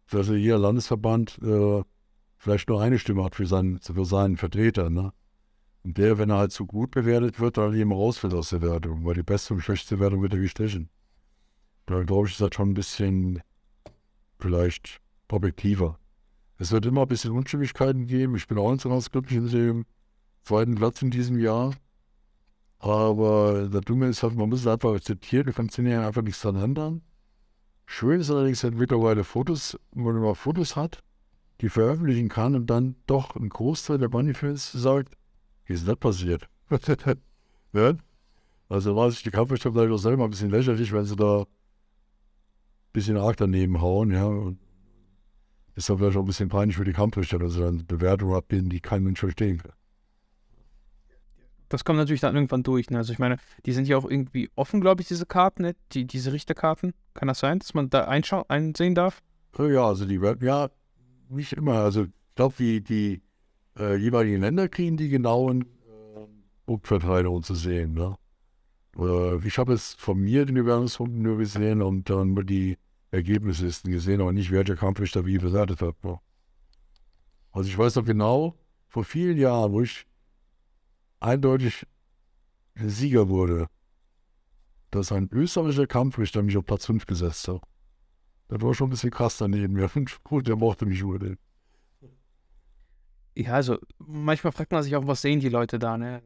[0.06, 1.82] dass also jeder Landesverband äh,
[2.38, 5.12] vielleicht nur eine Stimme hat für seinen, für seinen Vertreter, ne?
[5.88, 9.06] Und der, wenn er halt zu gut bewertet wird, dann eben rausfällt aus der Wertung,
[9.06, 10.90] weil die beste und schlechteste Wertung wird er gestrichen.
[11.86, 13.40] Da glaube ich, ist das schon ein bisschen
[14.38, 15.98] vielleicht objektiver.
[16.58, 18.36] Es wird immer ein bisschen Unstimmigkeiten geben.
[18.36, 19.86] Ich bin auch nicht so ganz glücklich in dem
[20.42, 21.72] zweiten Platz in diesem Jahr.
[22.80, 25.46] Aber das Dumme ist halt, man muss es einfach akzeptieren.
[25.46, 27.00] Du kannst ja einfach nichts daran ändern.
[27.86, 31.02] Schön ist allerdings, dass mittlerweile Fotos, wenn man Fotos hat,
[31.62, 35.16] die veröffentlichen kann und dann doch ein Großteil der Manifest sagt,
[35.68, 36.48] wie ist das passiert?
[37.72, 37.92] ja?
[38.70, 41.46] Also war sich die Kampfrichter vielleicht auch selber ein bisschen lächerlich, wenn sie da ein
[42.92, 44.26] bisschen arg daneben hauen, ja.
[44.26, 44.58] Und
[45.74, 48.68] ist dann vielleicht auch ein bisschen peinlich für die Kampfrichter, dass sie dann Bewertungen abgeben,
[48.68, 49.72] die kein Mensch verstehen kann.
[51.70, 52.90] Das kommt natürlich dann irgendwann durch.
[52.90, 52.98] Ne?
[52.98, 55.76] Also ich meine, die sind ja auch irgendwie offen, glaube ich, diese Karten, ne?
[55.92, 56.92] die, diese Richterkarten.
[57.14, 59.22] Kann das sein, dass man da einsehen darf?
[59.58, 60.68] Ja, also die werden, ja,
[61.30, 61.74] nicht immer.
[61.74, 63.22] Also ich glaube, die, die
[63.78, 66.26] äh, jeweiligen Länder kriegen die genauen äh,
[66.66, 67.94] Punktverteilungen zu sehen.
[67.94, 68.16] Ne?
[68.98, 72.76] Äh, ich habe es von mir den Bewertungspunkten nur gesehen und dann die
[73.10, 76.02] Ergebnislisten gesehen, aber nicht, welcher Kampfrichter wie bewertet hat.
[76.04, 76.18] Ne?
[77.52, 78.54] Also ich weiß noch genau,
[78.86, 80.06] vor vielen Jahren, wo ich
[81.20, 81.86] eindeutig
[82.74, 83.68] Sieger wurde,
[84.90, 87.60] dass ein österreichischer Kampfrichter mich auf Platz 5 gesetzt hat.
[88.48, 89.78] Das war schon ein bisschen krass daneben.
[89.78, 89.90] Ja,
[90.24, 91.38] gut, der mochte mich unbedingt.
[93.38, 96.22] Ja, also manchmal fragt man sich auch, was sehen die Leute da, ne?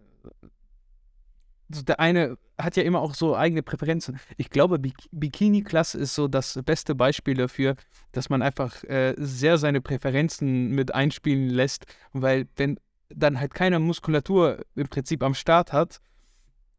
[1.69, 4.19] Der eine hat ja immer auch so eigene Präferenzen.
[4.39, 7.77] Ich glaube, Bikini-Klasse ist so das beste Beispiel dafür,
[8.13, 11.85] dass man einfach äh, sehr seine Präferenzen mit einspielen lässt,
[12.15, 16.01] weil wenn dann halt keine Muskulatur im Prinzip am Start hat,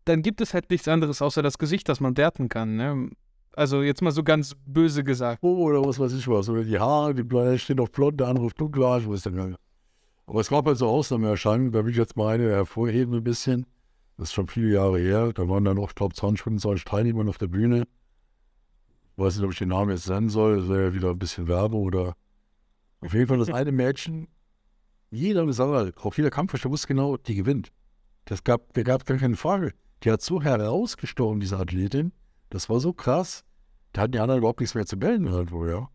[0.06, 2.76] dann gibt es halt nichts anderes außer das Gesicht, das man werten kann.
[2.76, 3.12] Ne?
[3.56, 5.44] Also jetzt mal so ganz böse gesagt.
[5.44, 6.50] Oh, oder was weiß ich was.
[6.50, 9.58] Oder die Haare, die stehen auf blond, der andere auf dunkel, ich weiß dann
[10.26, 13.66] Aber es gab halt so Ausnahmeerscheinungen, da will ich jetzt mal eine hervorheben ein bisschen.
[14.18, 15.34] Das ist schon viele Jahre her.
[15.34, 17.88] Da waren dann noch, ich glaube, 20, 25 Teilnehmer auf der Bühne.
[19.16, 20.58] Ich weiß nicht, ob ich den Namen jetzt nennen soll.
[20.58, 22.16] Das wäre ja wieder ein bisschen Werbung oder.
[23.02, 24.28] Auf jeden Fall das eine Mädchen,
[25.14, 27.72] jeder Saal, auch jeder Kampfrichter wusste genau, die gewinnt.
[28.26, 29.74] Das gab, da gab gar keine Frage.
[30.04, 32.14] Die hat so herausgestochen, diese Athletin.
[32.50, 33.44] Das war so krass.
[33.92, 35.88] Da hatten die anderen überhaupt nichts mehr zu melden irgendwo, ja.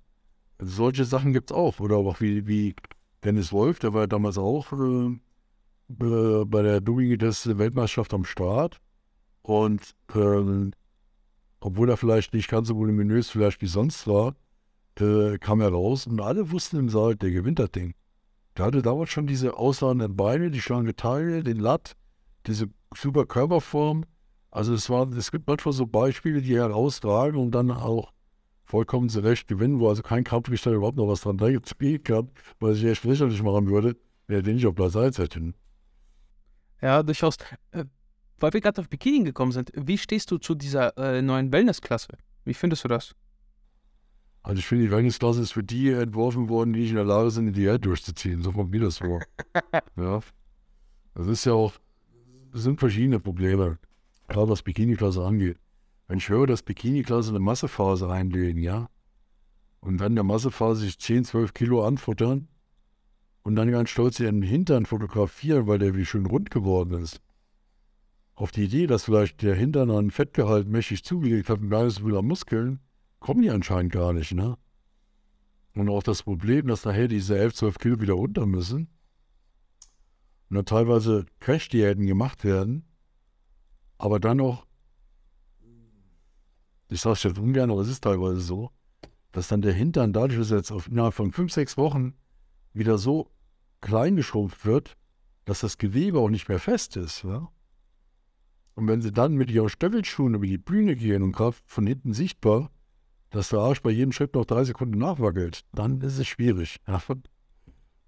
[0.59, 1.81] Also solche Sachen gibt es auch.
[1.81, 2.77] Oder auch wie, wie
[3.25, 5.19] Dennis Wolf, der war damals auch äh,
[6.45, 8.81] bei der Dumigites Weltmeisterschaft am Start.
[9.43, 10.71] Und äh,
[11.61, 14.35] obwohl er vielleicht nicht ganz so voluminös vielleicht wie sonst war,
[15.01, 17.95] äh, kam er raus und alle wussten im Saal, der gewinnt das Ding.
[18.57, 21.95] Der hatte damals schon diese ausladenden Beine, die schlanke Taille, den Latt,
[22.47, 24.05] diese super Körperform.
[24.51, 28.13] Also es, war, es gibt manchmal so Beispiele, die heraustragen und dann auch
[28.69, 32.85] vollkommen zurecht gewinnen, wo also kein Kampfrichter überhaupt noch was dran gespielt kann, weil ich
[32.85, 33.97] echt lächerlich machen würde,
[34.29, 35.55] er den nicht auf Platz 1 hätte.
[36.83, 37.39] Ja, durchaus.
[37.73, 37.87] Äh,
[38.39, 42.09] weil wir gerade auf Bikini gekommen sind, wie stehst du zu dieser äh, neuen Wellness-Klasse?
[42.45, 43.15] Wie findest du das?
[44.43, 47.31] Also ich finde, die Wellnessklasse ist für die entworfen worden, die nicht in der Lage
[47.31, 48.43] sind, die Diät durchzuziehen.
[48.43, 49.23] So kommt mir das vor.
[49.97, 50.21] ja.
[51.15, 51.73] Das ist ja auch,
[52.53, 53.79] das sind verschiedene Probleme,
[54.29, 55.59] gerade was Bikini-Klasse angeht.
[56.09, 58.89] Wenn ich höre, dass Bikini-Klasse eine Massephase einlegen, ja,
[59.81, 62.49] und dann der Massephase sich 10, 12 Kilo anfuttern
[63.43, 67.21] und dann ganz stolz ihren Hintern fotografieren, weil der wie schön rund geworden ist.
[68.35, 71.99] Auf die Idee, dass vielleicht der Hintern an Fettgehalt mächtig zugelegt hat und gar nicht
[71.99, 72.81] so viel Muskeln,
[73.21, 74.57] kommen die anscheinend gar nicht, ne?
[75.75, 78.89] Und auch das Problem, dass nachher diese 11, 12 Kilo wieder runter müssen
[80.49, 82.85] und dann teilweise Crash-Diäten gemacht werden,
[83.99, 84.68] aber dann auch,
[86.89, 88.71] ich sage es jetzt ungern, aber es ist teilweise so,
[89.33, 92.15] dass dann der Hintern dadurch, dass jetzt auf, innerhalb von 5, 6 Wochen
[92.73, 93.31] wieder so
[93.81, 94.97] klein geschrumpft wird,
[95.45, 97.23] dass das Gewebe auch nicht mehr fest ist.
[97.25, 97.49] Ja?
[98.75, 102.13] Und wenn sie dann mit ihren Stöckelschuhen über die Bühne gehen und gerade von hinten
[102.13, 102.71] sichtbar
[103.31, 106.81] dass der Arsch bei jedem Schritt noch drei Sekunden nachwackelt, dann ist es schwierig.
[106.87, 107.03] Ja.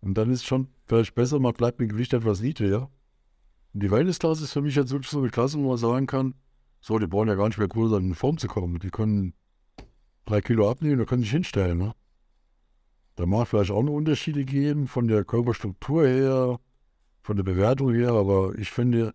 [0.01, 2.91] Und dann ist es schon vielleicht besser, man bleibt mit dem Gewicht etwas niedriger.
[3.75, 6.35] Und die Wellness-Klasse ist für mich jetzt wirklich so eine Klasse, wo man sagen kann,
[6.81, 8.79] so, die brauchen ja gar nicht mehr cool sein, in Form zu kommen.
[8.79, 9.35] Die können
[10.25, 11.79] drei Kilo abnehmen und können sich hinstellen.
[11.79, 11.95] Ne?
[13.17, 16.61] Da mag vielleicht auch noch Unterschiede geben von der Körperstruktur her,
[17.23, 19.15] von der Bewertung her, aber ich finde,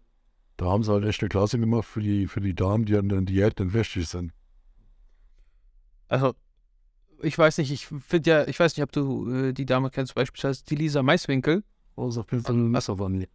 [0.57, 3.09] da haben sie halt echt eine Klasse gemacht für die, für die Damen, die an
[3.09, 4.31] der Diät entwächtig sind.
[6.07, 6.35] Also,
[7.21, 10.13] ich weiß nicht, ich finde ja, ich weiß nicht, ob du äh, die Dame kennst,
[10.13, 11.63] beispielsweise die Lisa Maiswinkel.
[11.95, 13.27] Oh, so viel von Messer von mir.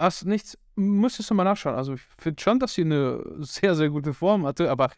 [0.00, 1.74] Hast nichts, müsstest du mal nachschauen.
[1.74, 4.90] Also, ich finde schon, dass sie eine sehr, sehr gute Form hatte, aber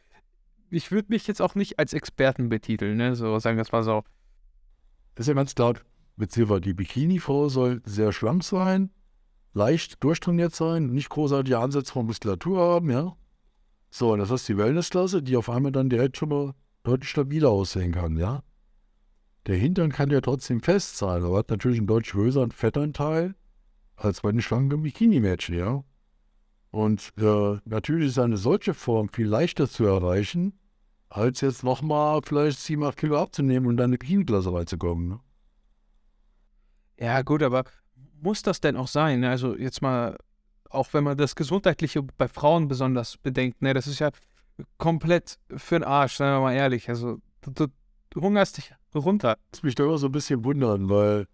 [0.70, 3.16] ich würde mich jetzt auch nicht als Experten betiteln, ne?
[3.16, 4.05] So, sagen wir es mal so.
[5.16, 5.74] Das ist ja ganz klar,
[6.14, 8.90] beziehungsweise die Bikini-Frau soll sehr schlank sein,
[9.55, 13.16] leicht durchtrainiert sein, nicht großartige Ansätze von Muskulatur haben, ja.
[13.90, 17.50] So, und das ist die Wellnessklasse, die auf einmal dann direkt schon mal deutlich stabiler
[17.50, 18.44] aussehen kann, ja.
[19.46, 23.34] Der Hintern kann ja trotzdem fest sein, aber hat natürlich einen deutlich größeren Fettanteil
[23.97, 25.84] als bei den schlanken Bikini-Mädchen, ja.
[26.70, 30.59] Und äh, natürlich ist eine solche Form viel leichter zu erreichen,
[31.09, 35.09] als jetzt nochmal vielleicht 7, 8 Kilo abzunehmen und dann eine Bikini-Klasse reinzukommen.
[35.09, 35.20] Ne?
[36.99, 37.64] Ja, gut, aber
[38.20, 39.24] muss das denn auch sein?
[39.24, 40.16] Also jetzt mal
[40.72, 44.11] auch wenn man das Gesundheitliche bei Frauen besonders bedenkt, ne, das ist ja
[44.78, 46.88] komplett für den Arsch, seien wir mal ehrlich.
[46.88, 47.66] Also du,
[48.11, 49.36] du hungerst dich runter.
[49.51, 51.26] Das mich da immer so ein bisschen wundern, weil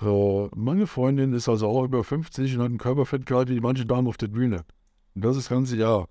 [0.00, 4.08] äh, meine Freundin ist also auch über 50 und hat ein Körperfettgehalt wie manche Damen
[4.08, 4.64] auf der Bühne.
[5.14, 6.08] Und das ist das ganze Jahr.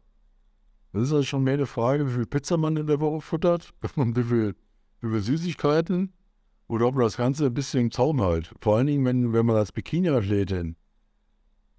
[0.93, 3.73] Das ist also schon mehr eine Frage, wie viel Pizza man in der Woche futtert,
[3.95, 4.55] wie viel,
[5.01, 6.13] wie viel Süßigkeiten
[6.67, 8.53] oder ob man das Ganze ein bisschen im Zaum hält.
[8.61, 10.75] Vor allen Dingen, wenn, wenn man als Bikini-Athletin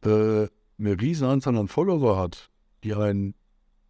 [0.05, 0.49] äh,
[0.79, 2.51] eine riesen Anzahl an Follower hat,
[2.85, 3.35] die einen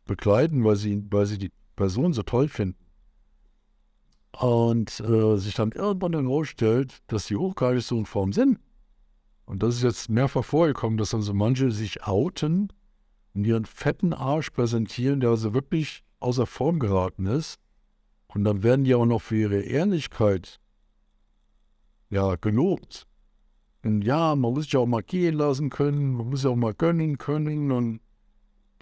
[0.05, 2.82] begleiten, weil sie, weil sie die Person so toll finden.
[4.39, 8.59] Und äh, sich dann irgendwann herausstellt, dass die nicht so in Form sind.
[9.45, 12.73] Und das ist jetzt mehrfach vorgekommen, dass dann so manche sich outen
[13.35, 17.59] und ihren fetten Arsch präsentieren, der also wirklich außer Form geraten ist.
[18.29, 20.59] Und dann werden die auch noch für ihre Ehrlichkeit
[22.09, 23.07] ja, gelobt.
[23.85, 26.75] Und ja, man muss sich auch mal gehen lassen können, man muss sich auch mal
[26.75, 27.73] gönnen können.
[27.73, 28.01] Und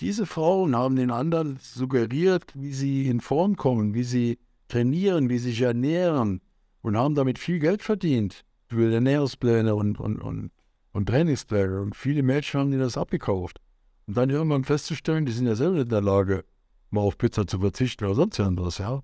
[0.01, 4.39] diese Frauen haben den anderen suggeriert, wie sie in Form kommen, wie sie
[4.71, 6.41] trainieren, wie sie sich ernähren
[6.83, 10.51] und haben damit viel Geld verdient für Ernährungspläne und, und, und,
[10.93, 11.81] und Trainingspläne.
[11.81, 13.61] Und viele Mädchen haben die das abgekauft.
[14.07, 16.45] Und dann irgendwann festzustellen, die sind ja selber in der Lage,
[16.91, 19.03] mal auf Pizza zu verzichten oder sonst irgendwas, ja.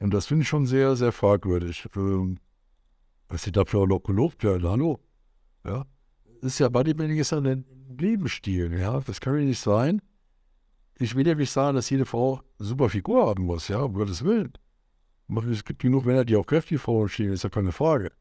[0.00, 1.86] Und das finde ich schon sehr, sehr fragwürdig.
[1.96, 2.38] Ähm,
[3.28, 5.00] was sie dafür auch noch gelobt werden, hallo.
[5.64, 5.86] Ja.
[6.40, 7.64] Ist ja, Bodybuilding ist ja ein
[7.98, 9.00] Lebensstil, ja.
[9.00, 10.02] Das kann ja nicht sein.
[10.98, 14.24] Ich will ja nicht sagen, dass jede Frau super Figur haben muss, ja, um Gottes
[14.24, 14.52] Willen.
[15.50, 18.12] Es gibt genug Männer, die auch kräftige Frauen stehen, ist ja keine Frage.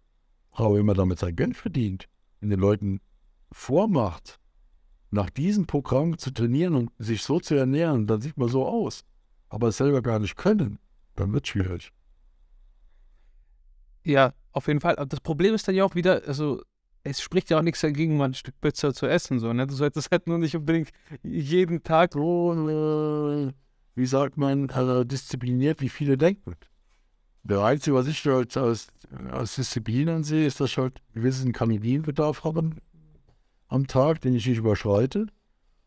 [0.52, 2.08] Aber wenn man damit sein Geld verdient,
[2.42, 3.02] und den Leuten
[3.52, 4.40] vormacht,
[5.12, 9.04] nach diesem Programm zu trainieren und sich so zu ernähren, dann sieht man so aus.
[9.50, 10.80] Aber es selber gar nicht können,
[11.16, 11.92] dann wird es schwierig.
[14.04, 14.96] Ja, auf jeden Fall.
[14.96, 16.62] Aber das Problem ist dann ja auch wieder, also
[17.04, 19.40] es spricht ja auch nichts dagegen, mal ein Stück Pizza zu essen.
[19.40, 19.68] So, ne?
[19.68, 20.92] Du solltest halt nur nicht unbedingt
[21.24, 22.14] jeden Tag.
[22.14, 23.54] So, äh,
[23.96, 26.56] wie sagt man, also diszipliniert, wie viele denken.
[27.44, 28.88] Der Einzige, was ich als, als,
[29.32, 32.70] als Disziplin ansehe, ist, dass ich halt einen gewissen Kalorienbedarf habe
[33.68, 35.28] am Tag, den ich nicht überschreite.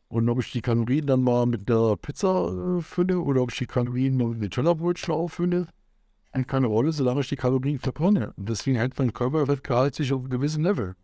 [0.09, 3.59] Und ob ich die Kalorien dann mal mit der Pizza äh, fülle oder ob ich
[3.59, 5.67] die Kalorien mal mit der Tellerbrötchen auffülle,
[6.29, 8.33] spielt keine Rolle, solange ich die Kalorien verbrenne.
[8.37, 10.95] Und deswegen hält mein Körperfettgehalt sich auf einem gewissen Level.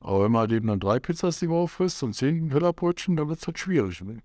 [0.00, 3.28] Aber wenn man halt eben dann drei Pizzas die Woche frisst und zehn Tellerbrötchen, dann
[3.28, 4.00] wird es halt schwierig.
[4.02, 4.18] Ne?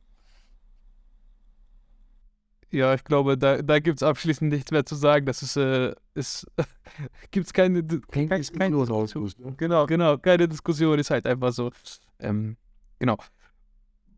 [2.69, 5.25] Ja, ich glaube, da, da gibt es abschließend nichts mehr zu sagen.
[5.25, 6.45] Das ist, äh, ist
[7.31, 9.31] gibt es keine, kein, kein, kein Diskussion.
[9.37, 9.53] Ne?
[9.55, 11.71] Genau, genau, keine Diskussion, ist halt einfach so.
[12.19, 12.57] Ähm,
[12.99, 13.17] genau.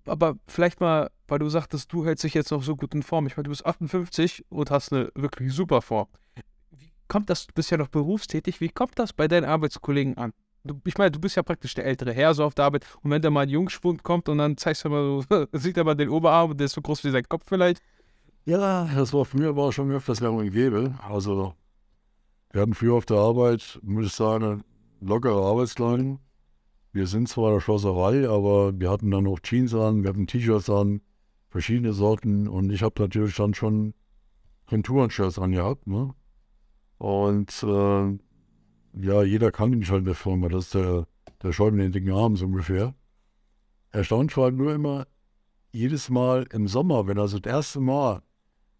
[0.06, 3.28] Aber vielleicht mal, weil du sagtest, du hältst dich jetzt noch so gut in Form.
[3.28, 6.08] Ich meine, du bist 58 und hast eine wirklich super Form.
[6.72, 10.34] Wie kommt das, du bist ja noch berufstätig, wie kommt das bei deinen Arbeitskollegen an?
[10.64, 13.12] Du, ich meine, du bist ja praktisch der ältere Herr so auf der Arbeit und
[13.12, 15.96] wenn da mal ein Jungschwund kommt und dann zeigst du mal so, sieht er mal
[15.96, 17.82] den Oberarm und der ist so groß wie sein Kopf vielleicht,
[18.46, 20.96] ja, das war mich aber schon öfters gang und gäbe.
[21.08, 21.54] Also,
[22.52, 24.64] wir hatten früher auf der Arbeit, muss ich sagen, eine
[25.02, 26.20] lockere Arbeitskleidung.
[26.92, 30.26] Wir sind zwar in der Schlosserei, aber wir hatten dann noch Jeans an, wir hatten
[30.26, 31.02] T-Shirts an,
[31.50, 33.94] verschiedene Sorten und ich habe natürlich dann schon
[34.66, 35.86] Konturenshirts angehabt.
[35.86, 36.14] Ne?
[36.98, 38.18] Und äh,
[39.02, 40.50] ja, jeder kannte mich halt in der Firma.
[40.50, 41.08] Das ist der,
[41.44, 42.96] der Scheu mit den dicken Armen so ungefähr.
[43.92, 45.06] Erstaunt war nur immer,
[45.72, 48.22] jedes Mal im Sommer, wenn also das erste Mal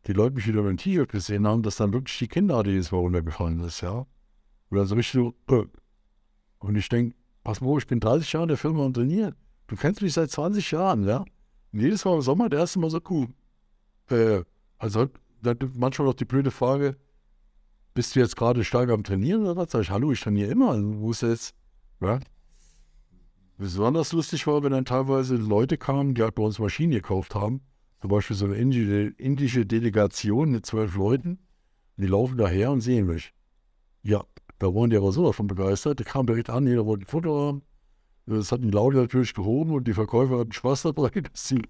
[0.08, 2.92] die Leute mich wieder mit dem T-Shirt gesehen haben, dass dann wirklich die Kinder jedes
[2.92, 4.06] Mal runtergefallen ist, ja.
[4.70, 5.66] Dann so richtig so, äh.
[6.60, 9.36] Und ich denke, pass mal, ich bin 30 Jahre in der Firma und trainiert.
[9.68, 11.26] Du kennst mich seit 20 Jahren, ja.
[11.72, 13.28] Und jedes Mal im Sommer, der erste Mal so cool.
[14.10, 14.44] Äh,
[14.78, 15.08] also
[15.42, 16.98] dann manchmal noch die blöde Frage,
[17.94, 19.72] bist du jetzt gerade stark am Trainieren oder was?
[19.72, 20.72] Sag ich, hallo, ich trainiere immer.
[20.72, 21.54] Also, wo ist jetzt,
[22.02, 22.20] ja?
[23.58, 27.62] Besonders lustig war, wenn dann teilweise Leute kamen, die halt bei uns Maschinen gekauft haben
[28.02, 31.40] zum Beispiel so eine indische Delegation mit zwölf Leuten.
[31.98, 33.34] Die laufen daher und sehen mich.
[34.04, 34.24] Ja,
[34.58, 36.00] da waren die aber sowas von begeistert.
[36.00, 37.62] Der kam direkt an, jeder wollte ein Foto haben.
[38.26, 41.62] Das hat die Laune natürlich gehoben und die Verkäufer hatten Spaß dabei, dass die,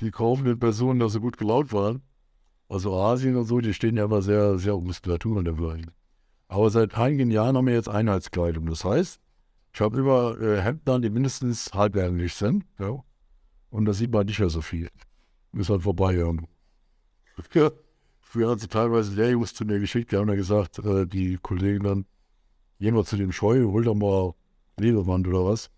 [0.00, 2.02] die kaufenden Personen da so gut gelaunt waren.
[2.68, 5.92] Also Asien und so, die stehen ja immer sehr, sehr Muskulatur und dergleichen.
[6.48, 8.66] Aber seit einigen Jahren haben wir jetzt Einheitskleidung.
[8.66, 9.20] Das heißt,
[9.72, 12.64] ich habe immer äh, Hemden die mindestens halbärmlich sind.
[12.80, 13.04] Ja?
[13.70, 14.88] Und da sieht man nicht mehr so viel
[15.60, 16.48] ist halt vorbei irgendwo.
[17.52, 17.70] Ja.
[18.20, 21.84] Früher hat sie teilweise Lehrjungs zu mir geschickt, die haben ja gesagt, äh, die Kollegen
[21.84, 22.06] dann,
[22.78, 24.34] gehen wir zu dem Scheu, hol doch mal
[24.78, 25.70] Lederwand oder was.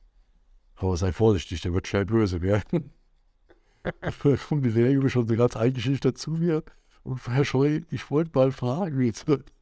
[0.76, 2.90] Aber sei vorsichtig, der wird schnell böse werden.
[3.82, 6.62] da kommt die Lehrjunge schon so ganz eingeschüchtert zu mir.
[7.02, 9.52] Und Herr Scheu, ich wollte mal fragen, wie es wird.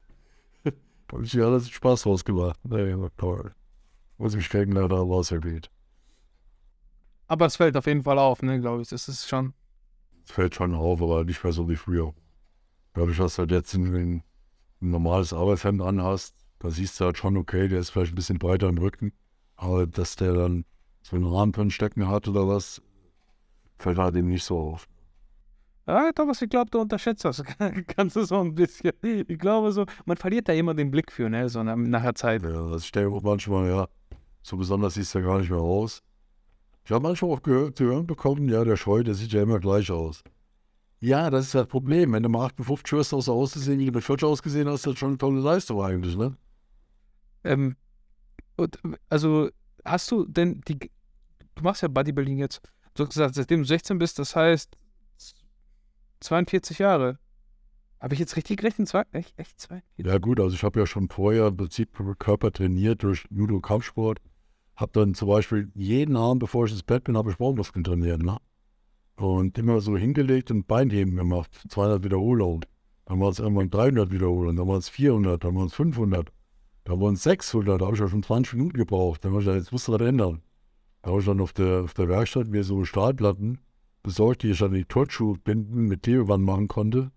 [1.13, 2.59] Und ich hat das Spaß rausgemacht.
[2.65, 3.55] Naja, toll.
[4.19, 5.71] Muss mich kriegen, leider erwähnt.
[7.27, 8.89] Aber es fällt auf jeden Fall auf, ne, glaube ich.
[8.89, 9.53] Das ist schon.
[10.27, 12.13] Fällt schon auf, aber nicht mehr so wie früher.
[12.95, 14.23] Dadurch, dass du halt jetzt ein, ein
[14.81, 18.69] normales Arbeitshemd anhast, da siehst du halt schon, okay, der ist vielleicht ein bisschen breiter
[18.69, 19.13] im Rücken.
[19.57, 20.65] Aber dass der dann
[21.03, 22.83] so einen Rahmen drin stecken hat oder was,
[23.79, 24.89] fällt halt eben nicht so auf.
[25.87, 27.43] Ja, Thomas, ich glaube, du unterschätzt das
[27.97, 28.93] Ganze so ein bisschen.
[29.03, 32.43] Ich glaube so, man verliert da immer den Blick für, ne, so nach, der Zeit.
[32.43, 33.89] Ja, das stelle ich auch manchmal, ja,
[34.43, 36.03] so besonders sieht es ja gar nicht mehr aus.
[36.87, 39.59] Ich habe manchmal auch gehört, zu hören bekommen, ja, der Scheu, der sieht ja immer
[39.59, 40.23] gleich aus.
[41.01, 42.13] Ja, das ist das Problem.
[42.13, 44.99] Wenn du mal 58 hörst, aus auszusehen, wie du mit 40 ausgesehen hast, ist das
[45.01, 46.37] schon eine tolle Leistung eigentlich, ne?
[47.43, 47.75] Ähm,
[48.57, 48.79] und,
[49.09, 49.51] also,
[49.85, 52.61] hast du denn die, du machst ja Bodybuilding jetzt,
[52.95, 54.79] du hast gesagt, seitdem du 16 bist, das heißt
[56.21, 57.19] 42 Jahre.
[57.99, 58.87] Habe ich jetzt richtig gerechnet?
[58.87, 60.07] Zwei, echt, echt 42?
[60.07, 64.21] Ja gut, also ich habe ja schon vorher im Prinzip Körper trainiert durch Judo Kampfsport.
[64.77, 68.23] Habe dann zum Beispiel jeden Abend, bevor ich ins Bett bin, habe ich Bauchmuskeln trainiert.
[68.23, 68.37] Ne?
[69.17, 71.51] Und immer so hingelegt und Beinheben gemacht.
[71.69, 72.67] 200 Wiederholungen.
[73.07, 76.33] Dann waren es irgendwann 300 Wiederholungen, dann waren es 400, dann waren es 500,
[76.85, 77.81] dann waren es 600.
[77.81, 79.25] Da habe ich ja schon 20 Minuten gebraucht.
[79.25, 80.43] Dann habe ich gesagt, jetzt musst du das ändern.
[81.03, 83.61] Da habe ich dann auf der, auf der Werkstatt mir so Stahlplatten
[84.03, 87.13] besorgt, die ich dann die Turnschuhbinden mit Klebeband machen konnte,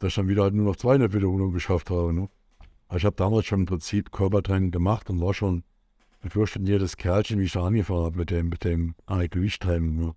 [0.00, 2.12] dass ich dann wieder halt nur noch 200 Wiederholungen geschafft habe.
[2.12, 2.28] Ne?
[2.88, 5.62] Aber ich habe damals schon im Prinzip Körpertraining gemacht und war schon
[6.22, 9.96] ein durchtrainiertes Kerlchen, wie ich da angefangen habe mit dem, mit dem Gewichttraining.
[9.96, 10.14] Ne?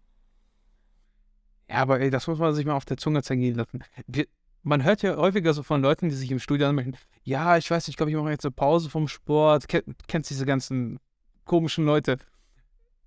[1.69, 3.83] Ja, aber ey, das muss man sich mal auf der Zunge zergehen lassen.
[4.07, 4.25] Wir,
[4.63, 7.87] man hört ja häufiger so von Leuten, die sich im Studio anmelden, ja, ich weiß
[7.87, 9.67] nicht, ich glaube, ich mache jetzt eine Pause vom Sport.
[9.67, 10.99] Ken, kennst diese ganzen
[11.45, 12.17] komischen Leute.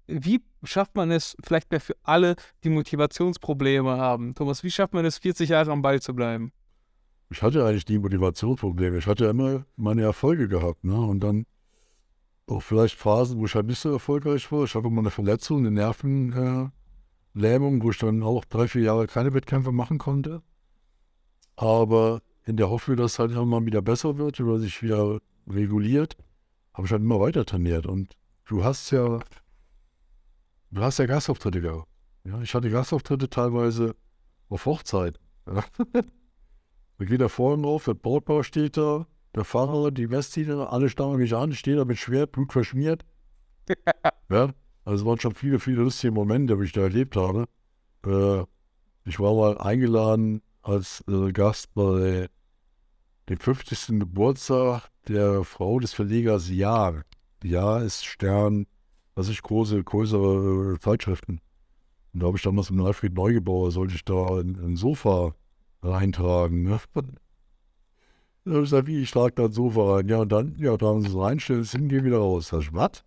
[0.07, 4.35] Wie schafft man es, vielleicht mehr für alle, die Motivationsprobleme haben?
[4.35, 6.53] Thomas, wie schafft man es, 40 Jahre am Ball zu bleiben?
[7.31, 8.99] Ich hatte eigentlich die Motivationsprobleme.
[8.99, 10.85] Ich hatte immer meine Erfolge gehabt.
[10.85, 10.95] Ne?
[10.95, 11.47] Und dann
[12.47, 14.65] auch vielleicht Phasen, wo ich halt nicht so erfolgreich war.
[14.65, 16.73] Ich hatte immer eine Verletzung, eine Nervenlähmung,
[17.35, 20.43] äh, wo ich dann auch drei, vier Jahre keine Wettkämpfe machen konnte.
[21.57, 26.17] Aber in der Hoffnung, dass es halt immer wieder besser wird oder sich wieder reguliert,
[26.75, 27.87] habe ich halt immer weiter trainiert.
[27.87, 29.21] Und du hast ja
[30.75, 31.89] Du hast ja Gastauftritte gehabt.
[32.25, 33.95] Ja, ich hatte Gastauftritte teilweise
[34.49, 35.21] auf Hochzeit.
[36.97, 41.19] Da geht da vorne drauf, der Brautbau steht da, der Fahrer, die Messdiener, alle starren
[41.19, 43.05] mich an, stehen da mit Schwert, Blut verschmiert.
[44.31, 44.53] ja,
[44.85, 47.47] also es waren schon viele, viele lustige Momente, die ich da erlebt habe.
[48.07, 48.45] Äh,
[49.05, 52.29] ich war mal eingeladen als äh, Gast bei
[53.29, 54.01] dem 50.
[54.01, 57.03] Geburtstag der Frau des Verlegers Jahr.
[57.43, 58.67] Jahr ist Stern
[59.15, 61.41] was ich große, größere äh, Zeitschriften.
[62.13, 65.35] Und da habe ich damals mit Alfred Neugebauer, sollte ich da ein, ein Sofa
[65.83, 66.63] reintragen.
[66.63, 66.81] Ne?
[68.45, 70.09] Da habe ich gesagt, wie, ich trage da ein Sofa rein.
[70.09, 72.49] Ja, und dann, ja, da haben sie es reinstellen, es hingehen wieder raus.
[72.49, 73.05] Sag ich, was?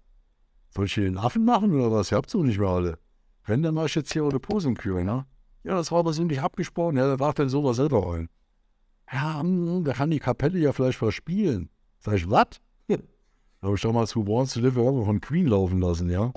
[0.69, 2.11] Soll ich hier den Affen machen oder was?
[2.11, 2.99] Ihr habt so nicht mehr alle.
[3.45, 5.25] Wenn, dann mache ich jetzt hier eure Posenkühe, ne?
[5.63, 6.97] Ja, das war aber so nicht abgesprochen.
[6.97, 8.29] Ja, da war dann sowas selber rein.
[9.11, 11.69] Ja, hm, da kann die Kapelle ja vielleicht verspielen.
[11.99, 12.47] Sag ich, was?
[13.59, 16.31] Da habe ich damals Who Wants to Live Forever von Queen laufen lassen, ja.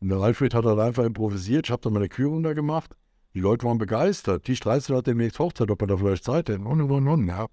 [0.00, 1.66] Und der Alfred hat dann einfach improvisiert.
[1.66, 2.96] Ich habe dann meine Kühe da gemacht.
[3.34, 4.48] Die Leute waren begeistert.
[4.48, 6.60] Die 13 hat demnächst Hochzeit, ob er da vielleicht Zeit hätte.
[6.60, 7.46] Und, und, und, ja.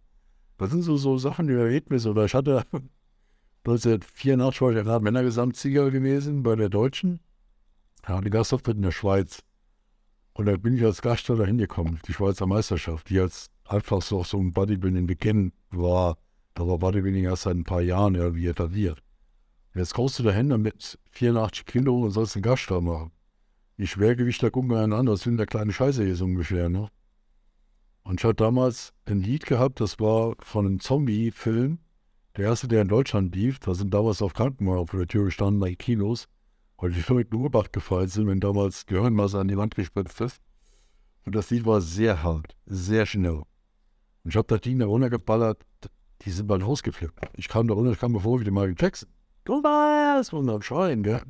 [0.61, 2.11] Das sind so, so Sachen, die Erlebnisse.
[2.11, 2.63] Oder ich hatte
[3.65, 7.19] 1984 war ich gerade Männergesamtsieger gewesen bei der Deutschen.
[8.07, 9.41] Ja, die Gastauftritt in der Schweiz.
[10.33, 14.37] Und da bin ich als Gaststeller hingekommen, die Schweizer Meisterschaft, die als einfach so, so
[14.37, 16.19] ein Bodybuilding-Beginn war.
[16.53, 19.01] Da war Bodybuilding erst seit ein paar Jahren irgendwie etabliert.
[19.73, 23.11] Jetzt kommst du dahin mit 84 Kilo und sollst einen Gaststab machen.
[23.79, 26.89] Die Schwergewichter gucken einander, das sind der kleine Scheiße hier so ungefähr, ne?
[28.03, 31.79] Und ich hatte damals ein Lied gehabt, das war von einem Zombie-Film.
[32.37, 35.59] Der erste, der in Deutschland lief, da sind damals auf Krankenwagen vor der Tür gestanden,
[35.59, 36.27] bei Kinos,
[36.77, 40.41] weil die verrückten Obacht gefallen sind, wenn damals Gehirnmasse an die Wand gespritzt ist.
[41.25, 43.43] Und das Lied war sehr hart, sehr schnell.
[44.23, 45.61] Und ich habe das Ding da runtergeballert,
[46.21, 47.19] die sind bald rausgeflippt.
[47.35, 49.09] Ich kam da runter, ich kam mir vor wie die Michael Jackson.
[49.43, 51.21] Du warst und dann schreien, gell?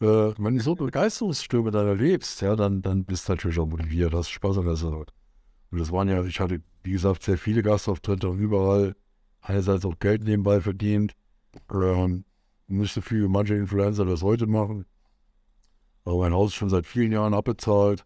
[0.00, 4.12] Äh, wenn du so Begeisterungsstürme dann erlebst, ja, dann, dann bist du natürlich auch motiviert,
[4.12, 5.06] hast Spaß an der Sache.
[5.72, 8.94] Und das waren ja, ich hatte, wie gesagt, sehr viele Gastauftritte und überall
[9.40, 11.14] einerseits auch Geld nebenbei verdient.
[11.72, 12.24] Ähm,
[12.68, 14.84] nicht so viel wie manche Influencer das heute machen.
[16.04, 18.04] Aber mein Haus ist schon seit vielen Jahren abbezahlt.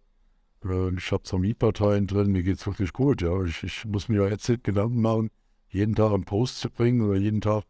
[0.65, 3.21] Äh, ich habe zwar Mietparteien drin, mir geht es wirklich gut.
[3.21, 3.43] Ja.
[3.43, 5.31] Ich, ich muss mir ja jetzt Gedanken machen,
[5.69, 7.65] jeden Tag einen Post zu bringen oder jeden Tag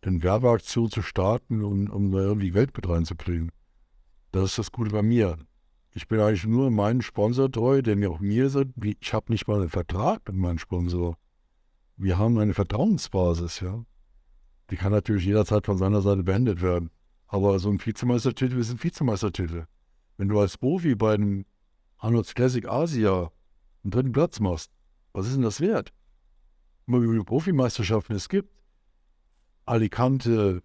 [0.00, 3.52] eine Werbeaktion zu starten, um, um da irgendwie Geld mit reinzukriegen.
[4.32, 5.36] Das ist das Gute bei mir.
[5.96, 9.60] Ich bin eigentlich nur meinem Sponsor treu, mir auch mir sagt, ich habe nicht mal
[9.60, 11.16] einen Vertrag mit meinem Sponsor.
[11.96, 13.82] Wir haben eine Vertrauensbasis, ja.
[14.68, 16.90] Die kann natürlich jederzeit von seiner Seite beendet werden.
[17.28, 19.64] Aber so ein Vizemeistertitel ist ein Vizemeistertitel.
[20.18, 21.46] wenn du als Profi bei einem
[21.96, 23.32] Arnold's Classic Asia
[23.82, 24.70] einen dritten Platz machst,
[25.14, 25.94] was ist denn das wert?
[26.86, 28.50] Immer wie viele Profimeisterschaften es gibt.
[29.64, 30.62] Alicante,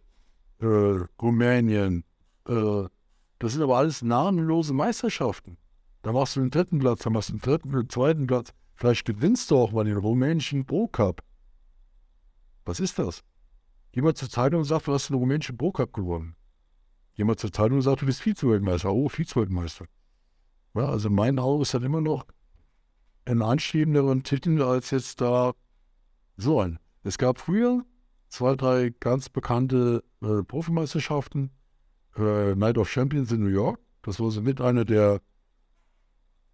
[0.60, 2.04] äh, Rumänien,
[2.50, 2.84] äh,
[3.42, 5.58] das sind aber alles namenlose Meisterschaften.
[6.04, 8.54] Da machst du den dritten Platz, da machst du den dritten, den zweiten Platz.
[8.76, 11.24] Vielleicht gewinnst du auch mal den rumänischen Pro Cup.
[12.66, 13.24] Was ist das?
[13.94, 16.36] Jemand zur Zeitung und sagt, du hast den rumänischen Pro Cup gewonnen.
[17.16, 18.94] Jemand zur Zeitung und sagt, du bist Vize-Weltmeister.
[18.94, 19.86] Oh, Vize-Weltmeister.
[20.76, 22.28] Ja, also in meinen Augen ist das immer noch
[23.26, 25.54] ein anstrebenderen Titel als jetzt da
[26.38, 26.78] so ein.
[27.02, 27.84] Es gab früher
[28.30, 31.50] zwei, drei ganz bekannte äh, Profimeisterschaften.
[32.18, 33.80] Äh, Night of Champions in New York.
[34.02, 35.22] Das war so mit einer der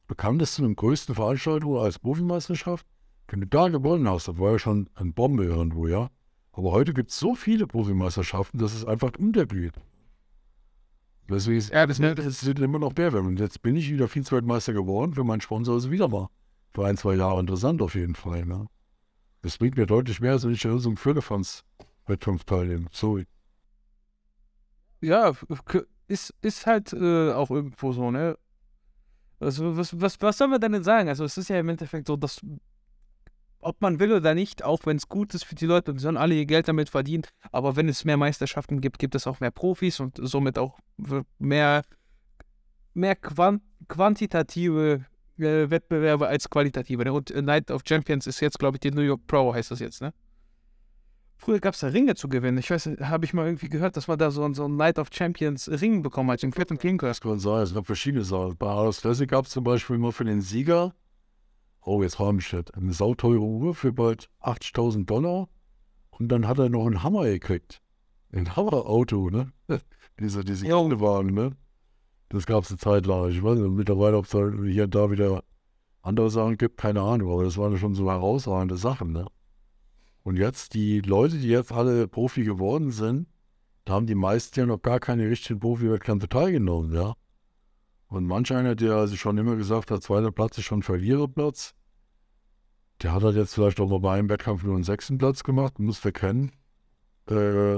[0.07, 2.85] bekanntesten und größten Veranstaltungen als Profimeisterschaft.
[3.27, 6.09] Wenn du da gewonnen hast, das war ja schon ein Bombe irgendwo, ja.
[6.53, 9.73] Aber heute gibt es so viele Profimeisterschaften, dass es einfach untergeht.
[11.29, 13.13] Deswegen ist, ja, das, ist immer noch mehr.
[13.15, 16.29] Und jetzt bin ich wieder Vize-Weltmeister geworden, für meinen Sponsor ist wieder mal
[16.77, 18.45] für ein, zwei Jahre interessant auf jeden Fall.
[18.45, 18.67] Ne?
[19.41, 22.85] Das bringt mir deutlich mehr, als wenn ich in so einem Firlefanz-Wettkampf teilnehme.
[22.91, 23.25] Sorry.
[25.01, 25.33] Ja,
[26.07, 28.37] ist, ist halt äh, auch irgendwo so, ne?
[29.39, 31.09] Also, was, was, was soll man denn sagen?
[31.09, 32.41] Also, es ist ja im Endeffekt so, dass,
[33.59, 36.03] ob man will oder nicht, auch wenn es gut ist für die Leute und sie
[36.03, 39.39] sollen alle ihr Geld damit verdienen, aber wenn es mehr Meisterschaften gibt, gibt es auch
[39.39, 40.79] mehr Profis und somit auch
[41.37, 41.83] mehr,
[42.93, 45.05] mehr quant quantitative
[45.37, 47.03] äh, Wettbewerbe als qualitative.
[47.03, 47.13] Ne?
[47.13, 50.01] Und Night of Champions ist jetzt, glaube ich, die New York Pro, heißt das jetzt,
[50.01, 50.13] ne?
[51.38, 52.57] Früher gab es da Ringe zu gewinnen.
[52.57, 55.09] Ich weiß, habe ich mal irgendwie gehört, dass man da so, so einen Night of
[55.11, 58.57] Champions Ring bekommen hat, den vierten King Das kann sein, es gab verschiedene Sachen.
[58.57, 60.93] Bei Aros Classic gab es zum Beispiel immer für den Sieger,
[61.81, 65.47] oh, jetzt haben wir eine sauteure Uhr für bald 80.000 Dollar.
[66.09, 67.81] Und dann hat er noch einen Hammer gekriegt.
[68.33, 69.51] Ein Hammerauto, ne?
[70.19, 71.55] diese diese Kinderwagen, ne?
[72.29, 73.29] Das gab es eine Zeit lang.
[73.29, 75.43] Ich weiß nicht, mittlerweile, ob es hier und da wieder
[76.01, 77.31] andere Sachen gibt, keine Ahnung.
[77.31, 79.27] Aber das waren schon so herausragende Sachen, ne?
[80.28, 83.30] Und jetzt, die Leute, die jetzt alle Profi geworden sind,
[83.86, 87.13] da haben die meisten ja noch gar keine richtigen Profi-Wettkämpfe teilgenommen, ja.
[88.09, 91.75] Und manch einer, der also schon immer gesagt hat, zweiter Platz ist schon Verliererplatz,
[93.01, 95.80] der hat halt jetzt vielleicht auch mal bei einem Wettkampf nur einen sechsten Platz gemacht,
[95.80, 96.51] muss verkennen.
[97.30, 97.78] Äh,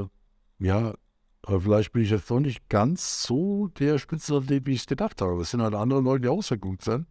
[0.58, 0.96] ja,
[1.44, 5.22] aber vielleicht bin ich jetzt doch nicht ganz so der Spitzenathlet, wie ich es gedacht
[5.22, 5.40] habe.
[5.40, 7.06] Es sind halt andere Leute, die auch sehr gut sind.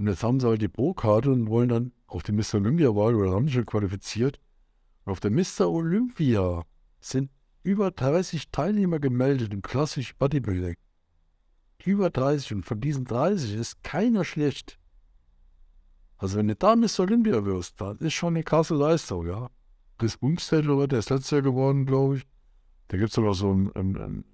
[0.00, 2.54] Und jetzt haben sie halt die Pro-Karte und wollen dann auf die Mr.
[2.54, 4.40] Olympia-Wahl oder haben sich schon qualifiziert.
[5.04, 5.68] Und auf der Mr.
[5.68, 6.64] Olympia
[7.00, 7.30] sind
[7.62, 10.76] über 30 Teilnehmer gemeldet im klassischen Bodybuilding.
[11.84, 14.78] Über 30 und von diesen 30 ist keiner schlecht.
[16.16, 17.00] Also wenn du da Mr.
[17.00, 19.50] Olympia wirst, dann ist schon eine krasse Leistung, ja.
[19.98, 22.22] Chris Bumstead, der ist letztes Jahr geworden, glaube ich.
[22.88, 24.24] Da gibt es noch so einen, einen, einen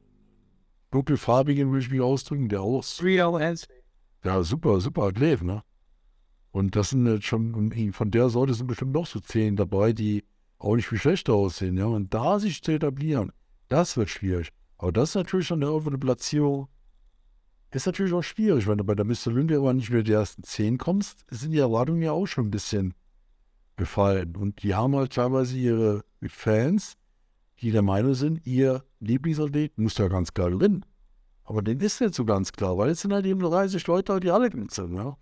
[0.92, 2.84] dunkelfarbigen, will ich mich ausdrücken, der auch.
[4.26, 5.62] Ja, super, super Athlet, ne?
[6.50, 10.24] Und das sind jetzt schon, von der Sorte sind bestimmt noch so zehn dabei, die
[10.58, 11.76] auch nicht viel schlechter aussehen.
[11.76, 11.86] Ja?
[11.86, 13.30] Und da sich zu etablieren,
[13.68, 14.52] das wird schwierig.
[14.78, 16.66] Aber das ist natürlich schon eine Platzierung,
[17.70, 19.28] ist natürlich auch schwierig, wenn du bei der Mr.
[19.28, 22.50] Olympia aber nicht mehr die ersten zehn kommst, sind die Erwartungen ja auch schon ein
[22.50, 22.94] bisschen
[23.76, 24.34] gefallen.
[24.34, 26.96] Und die haben halt teilweise ihre Fans,
[27.60, 30.84] die der Meinung sind, ihr Lieblingsathlet muss ja ganz klar gewinnen.
[31.46, 34.30] Aber den ist nicht so ganz klar, weil es sind halt eben 30 Leute, die
[34.30, 34.94] alle sind.
[34.94, 35.16] Ja?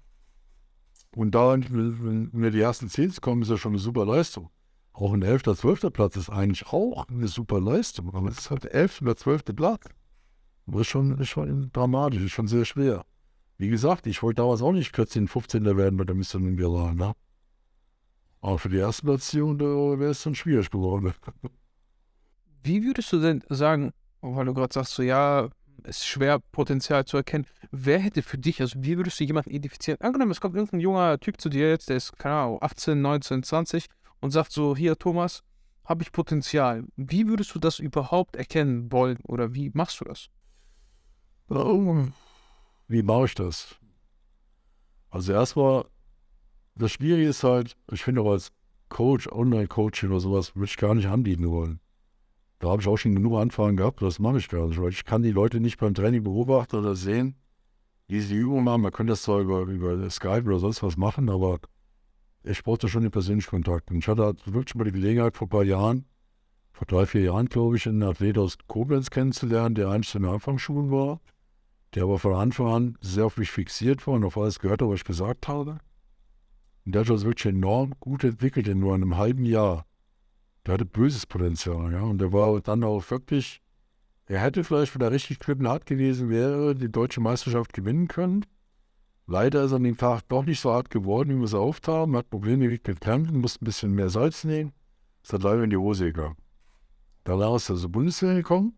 [1.14, 4.50] Und da, wenn wir die ersten zehn kommen, ist ja schon eine super Leistung.
[4.92, 5.92] Auch ein 11., 12.
[5.92, 9.02] Platz ist eigentlich auch eine super Leistung, aber es ist halt der 11.
[9.02, 9.44] oder 12.
[9.54, 9.84] Platz.
[10.66, 13.04] Das ist schon, ist schon dramatisch, ist schon sehr schwer.
[13.58, 15.76] Wie gesagt, ich wollte damals auch nicht 14, 15.
[15.76, 16.96] werden bei der Mission in Iran.
[16.96, 17.14] Ne?
[18.40, 21.12] Aber für die erste Platzierung wäre es dann schwierig geworden.
[22.62, 25.50] Wie würdest du denn sagen, weil du gerade sagst, so ja,
[25.84, 27.46] ist schwer, Potenzial zu erkennen.
[27.70, 30.00] Wer hätte für dich, also wie würdest du jemanden identifizieren?
[30.00, 33.42] Angenommen, es kommt irgendein junger Typ zu dir jetzt, der ist, keine Ahnung, 18, 19,
[33.42, 33.86] 20
[34.20, 35.42] und sagt so, hier Thomas,
[35.84, 36.84] habe ich Potenzial.
[36.96, 40.28] Wie würdest du das überhaupt erkennen wollen oder wie machst du das?
[42.88, 43.76] Wie mache ich das?
[45.10, 45.84] Also erstmal,
[46.74, 48.50] das Schwierige ist halt, ich finde auch als
[48.88, 51.80] Coach, Online-Coaching oder sowas, würde ich gar nicht anbieten wollen.
[52.64, 55.04] Da habe ich auch schon genug Anfragen gehabt, das mache ich gar nicht, weil ich
[55.04, 57.34] kann die Leute nicht beim Training beobachten oder sehen,
[58.08, 58.80] wie sie die Übungen machen.
[58.80, 61.58] Man könnte das zwar über, über Skype oder sonst was machen, aber
[62.42, 63.90] ich brauchte schon den persönlichen Kontakt.
[63.90, 66.06] Und ich hatte halt wirklich mal die Gelegenheit vor ein paar Jahren,
[66.72, 70.90] vor drei, vier Jahren, glaube ich, einen Athlet aus Koblenz kennenzulernen, der eigentlich in Anfangsschulen
[70.90, 71.20] war,
[71.94, 74.88] der aber von Anfang an sehr auf mich fixiert war und auf alles gehört hat,
[74.88, 75.80] was ich gesagt habe.
[76.86, 79.84] Und der hat sich wirklich enorm gut entwickelt in nur einem halben Jahr
[80.66, 82.02] der hatte böses Potenzial, ja.
[82.02, 83.62] Und der war dann auch wirklich
[84.26, 88.46] er hätte vielleicht, wenn er richtig knüppelhart gewesen wäre, die deutsche Meisterschaft gewinnen können.
[89.26, 91.88] Leider ist er an dem Tag doch nicht so hart geworden, wie wir es erhofft
[91.88, 92.16] haben.
[92.16, 94.72] Hat Probleme mit Krämpfen, musste ein bisschen mehr Salz nehmen.
[95.22, 96.36] Ist dann leider in die Hose gegangen.
[97.24, 98.74] Danach ist er zur Bundeswehr gekommen,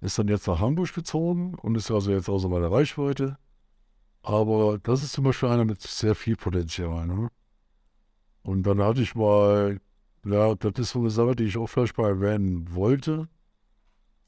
[0.00, 3.38] ist dann jetzt nach Hamburg gezogen und ist also jetzt außer meiner Reichweite.
[4.22, 7.06] Aber das ist zum Beispiel einer mit sehr viel Potenzial.
[7.06, 7.28] Ne?
[8.42, 9.80] Und dann hatte ich mal,
[10.26, 13.28] ja, das ist so eine Sache, die ich auch vielleicht mal erwähnen wollte.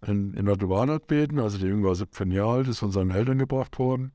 [0.07, 3.38] In, in der Duanatbeten, also der Junge war 17 Jahre alt, ist von seinen Eltern
[3.38, 4.12] gebracht worden.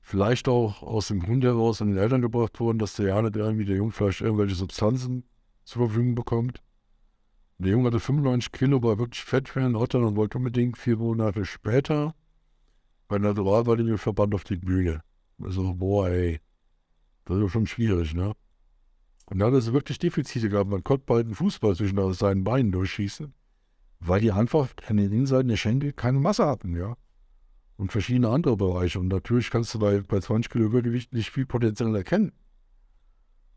[0.00, 3.36] Vielleicht auch aus dem Grund heraus an den Eltern gebracht worden, dass der ja nicht
[3.36, 5.24] irgendwie der Junge vielleicht irgendwelche Substanzen
[5.64, 6.62] zur Verfügung bekommt.
[7.58, 10.96] Der Junge hatte 95 Kilo, war wirklich fett für einen Otter und wollte unbedingt vier
[10.96, 12.14] Monate später
[13.06, 15.02] bei der Naturalwahrnehmungsverband auf die Bühne.
[15.40, 16.40] Also, boah, ey,
[17.24, 18.34] das ist schon schwierig, ne?
[19.30, 20.70] Und da hat er wirklich Defizite gehabt.
[20.70, 23.34] Man konnte bald einen Fußball zwischen seinen Beinen durchschießen,
[24.00, 26.96] weil die einfach an den Innenseiten der Schenkel keine Masse hatten, ja.
[27.76, 28.98] Und verschiedene andere Bereiche.
[28.98, 32.32] Und natürlich kannst du bei, bei 20 Kilo Übergewicht nicht viel Potenzial erkennen.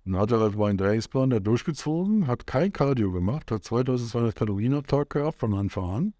[0.03, 4.73] Dann hat er halt meinen Trainingsplan da durchgezogen, hat kein Cardio gemacht, hat 2200 Kalorien
[4.73, 6.13] am Tag gehabt von Anfang an.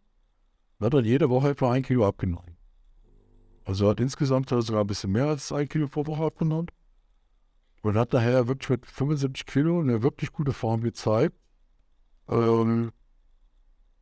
[0.80, 2.58] Und hat dann jede Woche etwa ein Kilo abgenommen.
[3.66, 6.68] Also hat insgesamt sogar ein bisschen mehr als ein Kilo pro Woche abgenommen.
[7.82, 11.36] Und hat daher wirklich mit 75 Kilo eine wirklich gute Form gezeigt.
[12.30, 12.92] Ähm,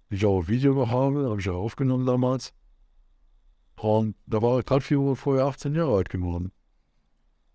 [0.10, 2.54] ich auch ein Video noch habe, habe ich auch aufgenommen damals.
[3.80, 6.52] Und da war er gerade vier Wochen vorher 18 Jahre alt geworden.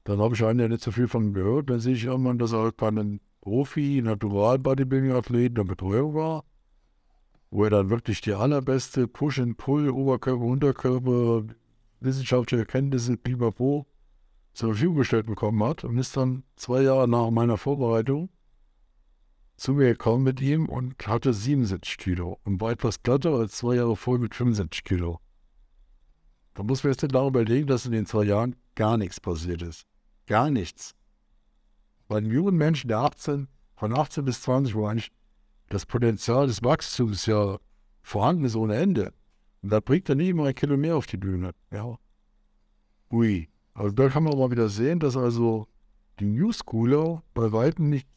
[0.05, 1.69] Dann habe ich einen nicht so viel von gehört.
[1.69, 6.45] Dann sehe ich irgendwann, dass er halt bei einem Profi, Natural-Bodybuilding-Athleten der Betreuung war,
[7.51, 11.45] wo er dann wirklich die allerbeste Push-and-Pull, Oberkörper, Unterkörper,
[12.01, 13.87] wissenschaftliche Kenntnisse, pipapo,
[14.55, 18.31] zur Verfügung gestellt bekommen hat und ist dann zwei Jahre nach meiner Vorbereitung
[19.57, 23.77] zu mir gekommen mit ihm und hatte 77 Kilo und war etwas glatter als zwei
[23.77, 25.21] Jahre vorher mit 75 Kilo.
[26.55, 29.63] Da muss man jetzt nicht darüber überlegen, dass in den zwei Jahren gar nichts passiert
[29.63, 29.87] ist.
[30.27, 30.95] Gar nichts.
[32.09, 35.11] Bei einem jungen Menschen, der 18, von 18 bis 20, wo eigentlich
[35.69, 37.59] das Potenzial des Wachstums ja
[38.03, 39.13] vorhanden ist ohne Ende.
[39.63, 41.55] Und da bringt er nicht immer ein Kilo mehr auf die Bühne.
[41.73, 41.99] Ja.
[43.11, 43.49] Ui.
[43.75, 45.67] Also da kann man mal wieder sehen, dass also
[46.21, 48.09] die New Schooler bei Weitem nicht,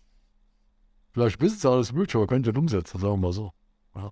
[1.12, 3.52] vielleicht wissen sie alles möglich, aber können nicht umsetzen, sagen wir mal so.
[3.96, 4.12] Ja.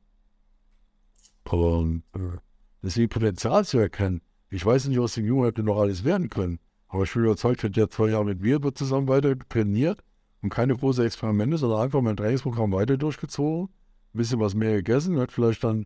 [1.46, 2.38] Aber äh,
[2.82, 4.22] deswegen Potenzial zu erkennen.
[4.50, 6.60] Ich weiß nicht, was die Jungen hätte noch alles werden können.
[6.88, 10.04] Aber ich bin überzeugt, wenn der zwei Jahre mit mir zusammen weiter trainiert
[10.42, 13.70] und keine großen Experimente, sondern einfach mein Trainingsprogramm weiter durchgezogen,
[14.14, 15.86] ein bisschen was mehr gegessen, hat vielleicht dann,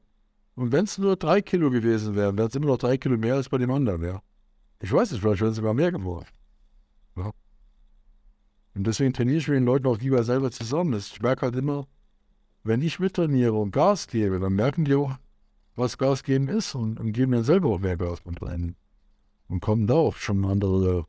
[0.56, 3.36] und wenn es nur drei Kilo gewesen wären, wäre es immer noch drei Kilo mehr
[3.36, 4.22] als bei dem anderen, ja.
[4.82, 6.28] Ich weiß es, vielleicht es sogar mehr geworden.
[7.16, 7.32] Ja.
[8.76, 10.98] Und deswegen trainiere ich mit den Leuten auch lieber selber zusammen.
[10.98, 11.88] Ich merke halt immer,
[12.64, 15.18] wenn ich mittrainiere und Gas gebe, dann merken die auch,
[15.76, 18.76] was Gas geben ist und, und geben dann selber auch mehr Gas mit rein
[19.48, 21.06] und kommen da auch schon andere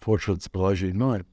[0.00, 1.24] Fortschrittsbereiche hinein.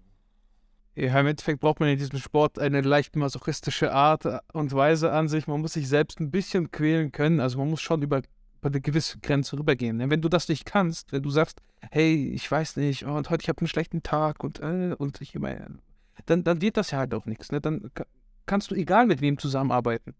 [0.95, 5.27] Ja, im Endeffekt braucht man in diesem Sport eine leicht masochistische Art und Weise an
[5.27, 5.47] sich.
[5.47, 7.39] Man muss sich selbst ein bisschen quälen können.
[7.39, 8.21] Also man muss schon über,
[8.69, 10.09] eine gewisse Grenze rübergehen.
[10.09, 11.61] Wenn du das nicht kannst, wenn du sagst,
[11.91, 15.21] hey, ich weiß nicht, oh, und heute ich habe einen schlechten Tag und, äh, und
[15.21, 15.55] ich immer,
[16.25, 17.51] dann, dann wird das ja halt auch nichts.
[17.51, 17.61] Ne?
[17.61, 17.91] Dann
[18.45, 20.13] kannst du egal mit wem zusammenarbeiten.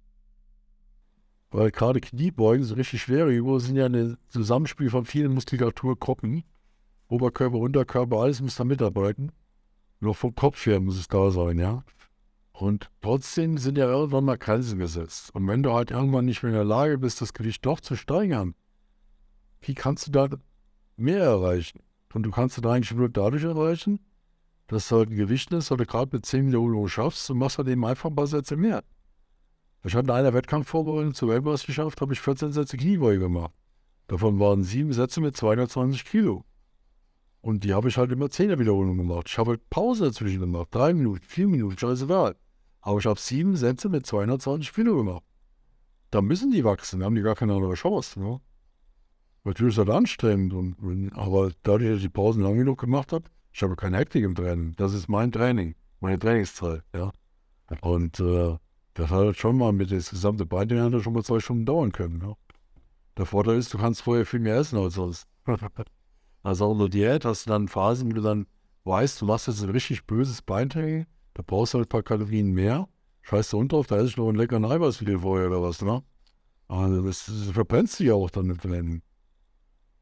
[1.51, 6.43] Weil gerade Kniebeugen, so richtig schwere Übungen, sind ja ein Zusammenspiel von vielen Muskulaturgruppen.
[7.09, 9.31] Oberkörper, Unterkörper, alles muss da mitarbeiten.
[9.99, 11.83] Nur vom Kopf her muss es da sein, ja.
[12.53, 15.33] Und trotzdem sind ja irgendwann mal Grenzen gesetzt.
[15.33, 17.95] Und wenn du halt irgendwann nicht mehr in der Lage bist, das Gewicht doch zu
[17.95, 18.53] steigern,
[19.61, 20.29] wie kannst du da
[20.95, 21.79] mehr erreichen?
[22.13, 23.99] Und du kannst da eigentlich nur dadurch erreichen,
[24.67, 27.67] dass du halt ein Gewicht ist, oder gerade mit 10 Wiederholungen schaffst und machst halt
[27.67, 28.83] eben einfach ein paar Sätze mehr.
[29.83, 33.53] Ich hatte in einer Wettkampfvorbereitung zur Weltmeisterschaft, habe ich 14 Sätze Kniebeuge gemacht.
[34.07, 36.45] Davon waren sieben Sätze mit 220 Kilo.
[37.41, 39.27] Und die habe ich halt immer 10er Wiederholungen gemacht.
[39.27, 40.67] Ich habe halt Pause dazwischen gemacht.
[40.71, 42.35] Drei Minuten, vier Minuten, scheißegal.
[42.83, 45.23] Aber ich habe sieben Sätze mit 220 Kilo gemacht.
[46.11, 48.19] Da müssen die wachsen, da haben die gar keine andere Chance.
[48.19, 48.41] Ne?
[49.45, 53.23] Natürlich ist das anstrengend, und, aber dadurch, dass ich die Pausen lang genug gemacht habe,
[53.53, 54.75] ich habe keine Hektik im Training.
[54.75, 56.83] Das ist mein Training, meine Trainingszeit.
[56.93, 57.11] Ja?
[57.81, 58.57] Und äh,
[58.95, 62.21] das hat halt schon mal mit das gesamte Beintraining schon mal zwei Stunden dauern können.
[62.21, 62.35] Ja.
[63.17, 65.25] Der Vorteil ist, du kannst vorher viel mehr essen als sonst.
[66.43, 68.45] also auch der Diät hast du dann Phasen, wo du dann
[68.83, 72.51] weißt, du machst jetzt ein richtig böses Beintraining, da brauchst du halt ein paar Kalorien
[72.51, 72.87] mehr.
[73.23, 76.03] Scheiß du unten drauf, da ich noch einen leckeren Eiweiß wie vorher oder was, ne?
[76.67, 79.01] Also das, das verbrennst du ja auch dann mit Rennen.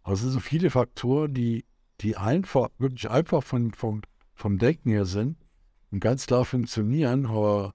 [0.04, 1.66] Also es sind so viele Faktoren, die,
[2.02, 4.02] die einfach, wirklich einfach von, vom,
[4.34, 5.38] vom Denken her sind
[5.92, 7.74] und ganz klar funktionieren, aber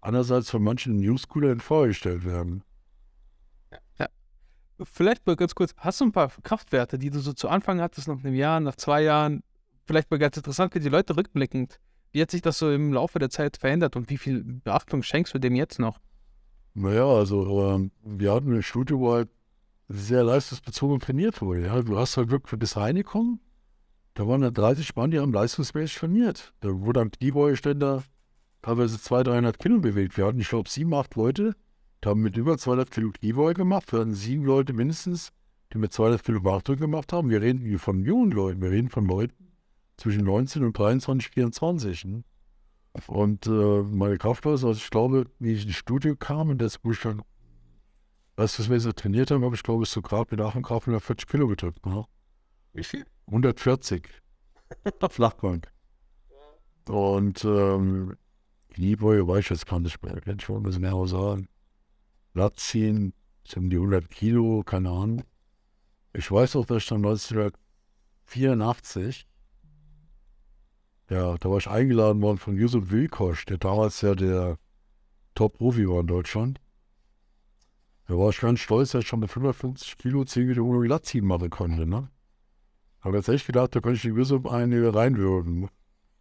[0.00, 2.64] andererseits von manchen Newschooler in Frage gestellt werden.
[3.98, 4.08] Ja,
[4.82, 8.08] Vielleicht mal ganz kurz, hast du ein paar Kraftwerte, die du so zu Anfang hattest,
[8.08, 9.42] nach einem Jahr, nach zwei Jahren?
[9.86, 11.78] Vielleicht mal ganz interessant für die Leute rückblickend.
[12.12, 15.32] Wie hat sich das so im Laufe der Zeit verändert und wie viel Beachtung schenkst
[15.34, 15.98] du dem jetzt noch?
[16.74, 19.28] Naja, also ähm, wir hatten eine Studie, wo halt
[19.88, 21.66] sehr leistungsbezogen trainiert wurde.
[21.66, 21.82] Ja.
[21.82, 23.40] Du hast halt wirklich bis reingekommen,
[24.14, 26.52] da waren dann 30 Mann, die haben leistungsmäßig trainiert.
[26.60, 28.02] Da wurde am Kniebeugeständer
[28.62, 30.16] teilweise 200, 300 Kilo bewegt.
[30.16, 31.54] Wir hatten, ich glaube, sieben, acht Leute,
[32.02, 33.92] die haben mit über 200 Kilo Kniebeuge gemacht.
[33.92, 35.32] Wir hatten sieben Leute mindestens,
[35.72, 37.30] die mit 200 Kilo Bachdrück gemacht haben.
[37.30, 39.49] Wir reden hier von jungen Leuten, wir reden von Leuten
[40.00, 42.04] zwischen 19 und 23, 24.
[42.06, 42.24] Ne?
[43.06, 46.90] Und äh, meine Kraftweise, also ich glaube, wie ich ins Studio kam und das, wo
[46.92, 47.22] ich dann,
[48.36, 51.46] als wir so trainiert haben, habe ich glaube ich so gerade mit Achenkraft 140 Kilo
[51.48, 51.86] gedrückt.
[51.86, 52.04] Ne?
[52.72, 53.04] Wie viel?
[53.26, 54.08] 140.
[55.10, 55.70] Flachbank.
[56.88, 58.16] Und ähm,
[58.70, 61.46] Kniebeuge weiß ich jetzt gar nicht mehr, kann ich schon ein bisschen mehr sagen.
[62.32, 63.12] Latz ziehen,
[63.46, 65.24] sind die 100 Kilo, keine Ahnung.
[66.12, 69.26] Ich weiß auch, dass ich dann 1984
[71.10, 74.58] ja, da war ich eingeladen worden von Yusuf Wilkosch, der damals ja der
[75.34, 76.60] Top-Profi war in Deutschland.
[78.06, 81.24] Da war ich ganz stolz, dass ich schon mit 55 Kilo 10 Meter ohne Glattziehen
[81.24, 81.86] machen konnte.
[81.86, 82.10] Ne?
[83.00, 85.68] Habe jetzt echt gedacht, da könnte ich den Yusuf eine reinwürgen.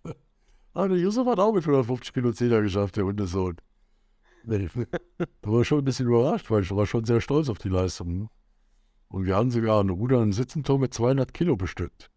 [0.74, 3.58] Aber der Yusuf hat auch mit 150 Kilo 10er geschafft, der Hundesohn.
[4.44, 7.70] da war ich schon ein bisschen überrascht, weil ich war schon sehr stolz auf die
[7.70, 8.20] Leistung.
[8.20, 8.30] Ne?
[9.08, 12.10] Und wir hatten sogar einen Ruder- und Sitzenturm mit 200 Kilo bestückt.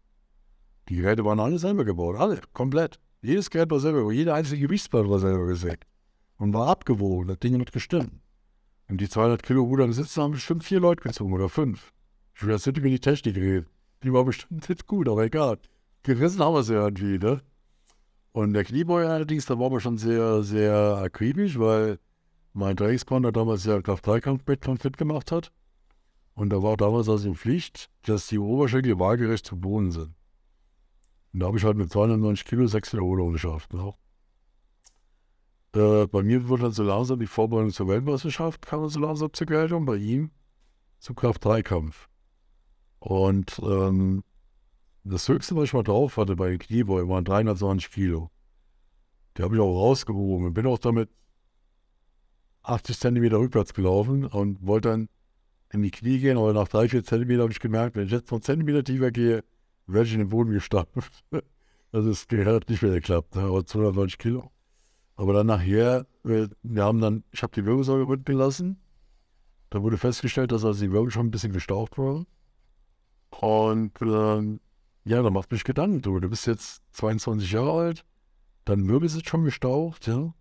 [0.89, 2.99] Die Geräte waren alle selber gebaut, alle, komplett.
[3.21, 5.85] Jedes Gerät war selber gebaut, jede einzelne Gewichtsblatt war selber gesägt.
[6.37, 8.19] Und war abgewogen, das Ding hat gestimmt.
[8.89, 11.93] Und die 200 Kilo Ruder sitzen haben bestimmt vier Leute gezogen oder fünf.
[12.35, 13.67] Ich will jetzt nicht über die Technik reden.
[14.03, 15.57] Die war bestimmt nicht gut, aber egal.
[16.03, 17.41] Gerissen haben wir sie irgendwie, ne?
[18.33, 21.99] Und der Kniebeuger allerdings, da waren wir schon sehr, sehr akribisch, weil
[22.51, 25.51] mein Trainingspartner damals ja Kraft-3-Kampf-Wettkampf fit gemacht hat.
[26.33, 30.13] Und da war damals also in Pflicht, dass die Oberschenkel waagerecht zu Boden sind.
[31.33, 33.73] Und da habe ich halt mit 290 Kilo sechs Wiederholungen geschafft.
[33.73, 33.93] Ne?
[35.75, 39.47] Äh, bei mir wird dann so langsam die Vorbereitung zur Weltmeisterschaft, kam so langsam zur
[39.47, 40.31] Geltung, bei ihm
[40.99, 42.07] zum Kraft-3-Kampf.
[42.99, 44.23] Und ähm,
[45.03, 48.29] das Höchste, was ich mal drauf hatte bei den Kniebeugen, waren 320 Kilo.
[49.35, 51.09] Die habe ich auch rausgehoben und bin auch damit
[52.61, 55.09] 80 Zentimeter rückwärts gelaufen und wollte dann
[55.71, 58.27] in die Knie gehen, aber nach 3, 4 Zentimeter habe ich gemerkt, wenn ich jetzt
[58.27, 59.43] noch einen Zentimeter tiefer gehe,
[59.87, 61.23] werde ich in den Boden gestampft.
[61.95, 64.51] Also es hat nicht mehr geklappt, aber 290 Kilo.
[65.15, 68.81] Aber dann nachher, wir, haben dann, ich habe die Wirbelsäule unten gelassen.
[69.69, 72.25] Da wurde festgestellt, dass also die Wirbel schon ein bisschen gestaucht waren.
[73.29, 74.59] Und ähm,
[75.05, 78.05] ja, da macht mich Gedanken, du, du bist jetzt 22 Jahre alt,
[78.65, 80.33] dein Wirbel ist jetzt schon gestaucht, ja.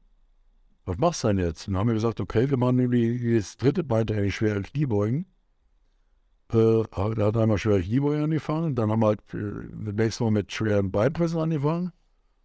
[0.84, 1.68] Was machst du denn jetzt?
[1.68, 5.26] Und dann haben wir gesagt, okay, wir machen irgendwie das dritte Bein eigentlich schwer Kniebeugen.
[6.53, 10.31] Äh, da hat einmal schwer Kniebeuge angefangen, dann haben wir halt äh, das nächste Mal
[10.31, 11.93] mit schweren Beinpressen angefangen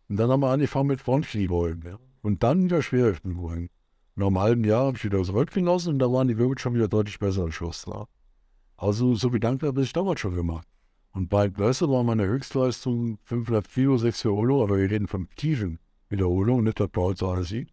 [0.07, 1.83] und dann haben wir angefangen mit Frontkniebeugen.
[1.83, 1.99] Ja.
[2.21, 3.69] Und dann wieder schwere Kniebeugen.
[4.15, 6.87] Nach einem halben Jahr habe ich wieder zurückgelassen und da waren die Wirbel schon wieder
[6.87, 7.85] deutlich besser am Schluss.
[7.85, 8.07] Ja.
[8.77, 10.67] Also so wie dankbar habe ich damals schon gemacht.
[11.11, 15.79] Und bei Blässe war meine Höchstleistung 500 Kilo, 6 Wiederholungen, aber wir reden von tiefen
[16.09, 17.69] Wiederholungen, nicht das Paul alles sieht.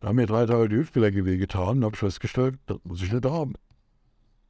[0.00, 3.24] Da haben mir drei Tage die Hüftgelenke wehgetan und habe festgestellt, das muss ich nicht
[3.24, 3.54] haben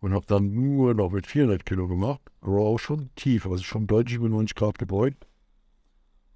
[0.07, 3.89] und habe dann nur noch mit 400 Kilo gemacht, aber auch schon tief, also schon
[3.89, 5.27] deutlich über 90 Grad gebeugt.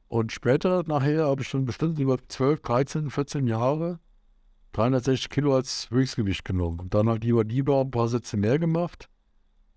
[0.09, 4.01] Und später, nachher, habe ich dann bestimmt über 12, 13, 14 Jahre
[4.73, 6.81] 360 Kilo als Höchstgewicht genommen.
[6.81, 9.09] Und dann halt lieber lieber ein paar Sätze mehr gemacht,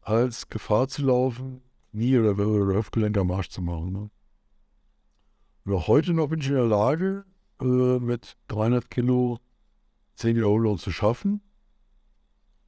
[0.01, 1.61] als Gefahr zu laufen,
[1.91, 3.93] nie oder, oder Hüftgelenk am Arsch zu machen.
[3.93, 4.09] Ne?
[5.65, 7.25] Und auch heute noch bin ich in der Lage,
[7.61, 9.37] äh, mit 300 Kilo
[10.15, 11.43] 10 Wiederholungen zu schaffen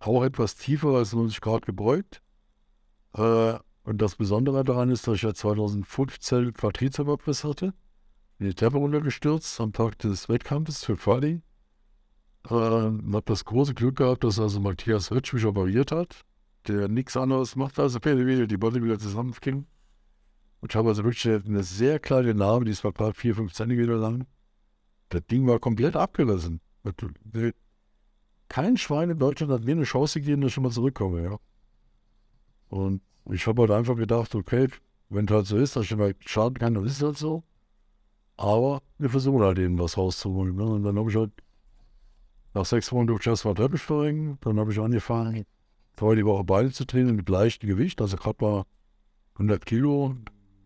[0.07, 2.22] auch etwas tiefer als 90 Grad gebeugt.
[3.14, 7.73] Äh, und das Besondere daran ist, dass ich ja 2015 Quadrizepsabriss hatte.
[8.38, 11.41] Bin die Treppe runtergestürzt am Tag des Wettkampfes für Quali.
[12.49, 16.22] Äh, habe das große Glück gehabt, dass also Matthias Ritsch mich operiert hat,
[16.68, 19.68] der nichts anderes macht als Pferdewedel, die Bodybuilder zusammenfingen.
[20.61, 23.98] Und ich habe also wirklich eine sehr kleine Narbe, die ist gerade 4, 5 Zentimeter
[23.98, 24.26] lang.
[25.10, 26.60] Das Ding war komplett abgerissen
[28.47, 31.38] kein Schwein in Deutschland hat mir eine Chance gegeben, dass ich mal zurückkomme, ja.
[32.69, 33.01] Und
[33.31, 34.67] ich habe halt einfach gedacht, okay,
[35.09, 37.43] wenn es halt so ist, dass ich mal schaden kann, dann ist es halt so.
[38.38, 40.55] Aber wir versuchen halt eben was rauszuholen.
[40.55, 40.65] Ne?
[40.65, 41.31] Und dann habe ich halt
[42.53, 44.38] nach sechs Wochen durch das mal Treppe steigen.
[44.41, 45.45] Dann habe ich angefangen,
[45.95, 48.01] zwei die Woche Beine zu trainieren mit leichtem Gewicht.
[48.01, 48.65] Also gerade mal
[49.35, 50.15] 100 Kilo,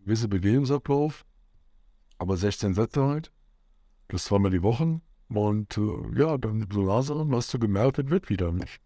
[0.04, 1.24] gewisse Bewegungsablauf,
[2.18, 3.32] aber 16 Sätze halt.
[4.08, 5.00] Das zweimal die Woche.
[5.32, 8.80] Und äh, ja, dann so langsam hast du gemerkt, es wird wieder nicht.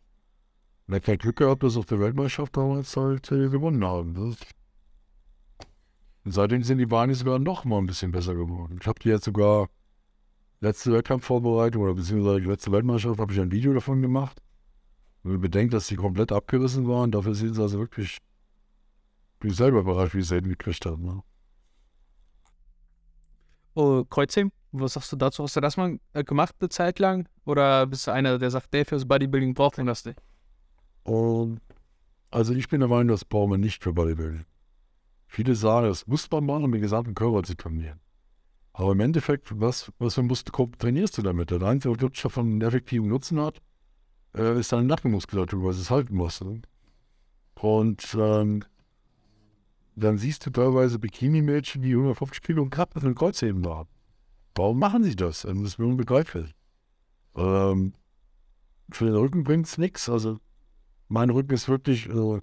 [0.86, 4.14] Und er hat Glück gehabt, dass auf der Weltmeisterschaft damals halt äh, gewonnen haben.
[4.14, 4.36] Das
[6.24, 8.78] und seitdem sind die Beine sogar noch mal ein bisschen besser geworden.
[8.80, 9.68] Ich habe die jetzt sogar
[10.60, 14.40] letzte Wettkampfvorbereitung oder beziehungsweise die letzte Weltmeisterschaft habe ich ein Video davon gemacht.
[15.22, 18.18] Wenn man bedenkt, dass die komplett abgerissen waren, dafür sehen sie also wirklich,
[19.38, 21.02] bin ich selber überrascht, wie ich es hingekriegt habe.
[21.02, 21.22] Ne?
[23.74, 25.42] Oh, Kreuzheben, was sagst du dazu?
[25.44, 27.28] Hast du das mal äh, gemacht eine Zeit lang?
[27.44, 30.20] Oder bist du einer, der sagt, der fürs Bodybuilding braucht man das nicht?
[31.04, 31.60] Und
[32.30, 34.44] also ich bin der Meinung, das brauchen wir nicht für Bodybuilding.
[35.26, 38.00] Viele sagen, das muss man machen, um den gesamten Körper zu trainieren.
[38.72, 41.50] Aber im Endeffekt, was, was für einen Muskelgruppe trainierst du damit?
[41.50, 43.62] Der einzige, der davon einen effektiven Nutzen hat,
[44.36, 46.44] äh, ist deine Nackenmuskulatur, weil du es halten musst.
[46.44, 46.62] Ne?
[47.60, 48.64] Und ähm,
[49.94, 53.88] dann siehst du teilweise Bikini-Mädchen, die 150 Kilo und Kraft und Kreuzheben haben.
[54.54, 55.42] Warum machen sie das?
[55.42, 56.54] Das ist mir unbegreiflich.
[57.36, 57.94] Ähm,
[58.90, 60.08] für den Rücken bringt es nichts.
[60.08, 60.38] Also,
[61.08, 62.08] mein Rücken ist wirklich.
[62.08, 62.40] Also,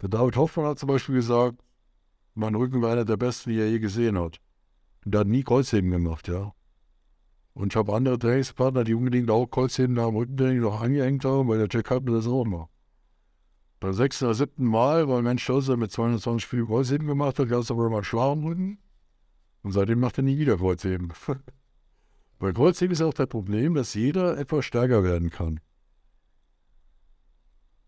[0.00, 1.62] der David Hoffmann hat zum Beispiel gesagt,
[2.34, 4.40] mein Rücken war einer der besten, die er je gesehen hat.
[5.04, 6.52] Und der hat nie Kreuzheben gemacht, ja.
[7.54, 11.48] Und ich habe andere Trainingspartner, die unbedingt auch Kreuzheben nach dem Rückentraining noch angehängt haben,
[11.48, 12.68] weil der Jack mir das auch immer.
[13.78, 17.60] Beim sechsten oder siebten Mal, weil Mensch Stolzer mit 220 Spielen Kreuzheben gemacht hat, gab
[17.60, 18.78] es aber mal schwachen Rücken.
[19.62, 21.12] Und seitdem macht er nie wieder Kreuzheben.
[22.38, 25.60] Bei Kreuzheben ist auch das Problem, dass jeder etwas stärker werden kann.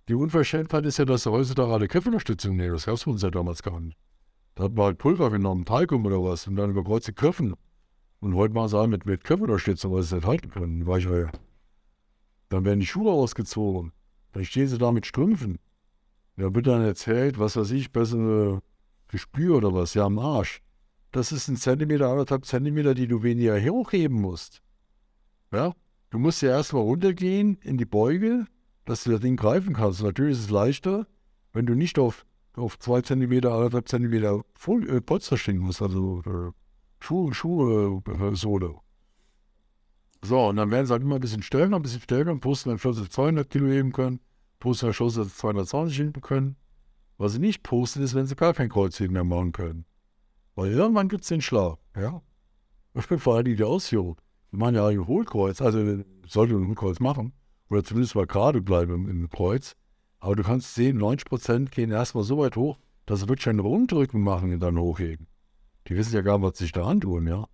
[0.09, 2.75] Die Unverschämtheit ist ja, dass er heutzutage alle Köpfunterstützung nehmen.
[2.75, 3.99] Das gab es uns ja damals gar nicht.
[4.55, 7.55] Da hat man halt Pulver genommen, Talkum oder was, und dann überkreuzte Köpfen.
[8.21, 11.33] Und heute sie halt mit, mit Köpfunterstützung, weil sie es nicht halten können, Weicheier.
[12.51, 13.93] Dann werden die Schuhe ausgezogen.
[14.33, 15.59] Dann stehen sie da mit Strümpfen.
[16.37, 18.63] Da wird dann erzählt, was weiß ich, bessere
[19.09, 20.64] Gespür oder was, ja am Arsch.
[21.15, 24.63] Das ist ein Zentimeter, anderthalb Zentimeter, die du weniger hochheben musst.
[25.53, 25.73] Ja,
[26.11, 28.47] du musst ja erstmal runtergehen in die Beuge,
[28.85, 30.03] dass du das Ding greifen kannst.
[30.03, 31.07] Natürlich ist es leichter,
[31.53, 32.27] wenn du nicht auf
[32.57, 36.51] auf zwei Zentimeter, anderthalb Zentimeter Fol äh, Polster stehen muss, also äh,
[36.99, 38.75] Schuhe, Schuhe, äh, Sohle.
[40.23, 42.71] So, und dann werden sie halt immer ein bisschen stärker, ein bisschen stärker und posten
[42.71, 44.19] dann Schloss 200 Kilo heben können,
[44.59, 46.57] posten dann Schloss 220 heben können.
[47.19, 49.85] Was sie nicht posten, ist, wenn sie gar kein Kreuzheben mehr machen können.
[50.55, 52.23] Weil irgendwann gibt es den Schlag, ja.
[52.95, 54.17] Ich bin vor allem die Ausführung.
[54.51, 57.33] Wir machen ja ein Hohlkreuz, also sollte ein Hohlkreuz machen,
[57.69, 59.75] oder zumindest mal gerade bleiben im, im Kreuz.
[60.21, 64.23] Aber du kannst sehen, 90% gehen erstmal so weit hoch, dass sie wirklich ein Rundrücken
[64.23, 65.27] machen und dann hochheben.
[65.89, 67.47] Die wissen ja gar nicht, was sich da antun, ja.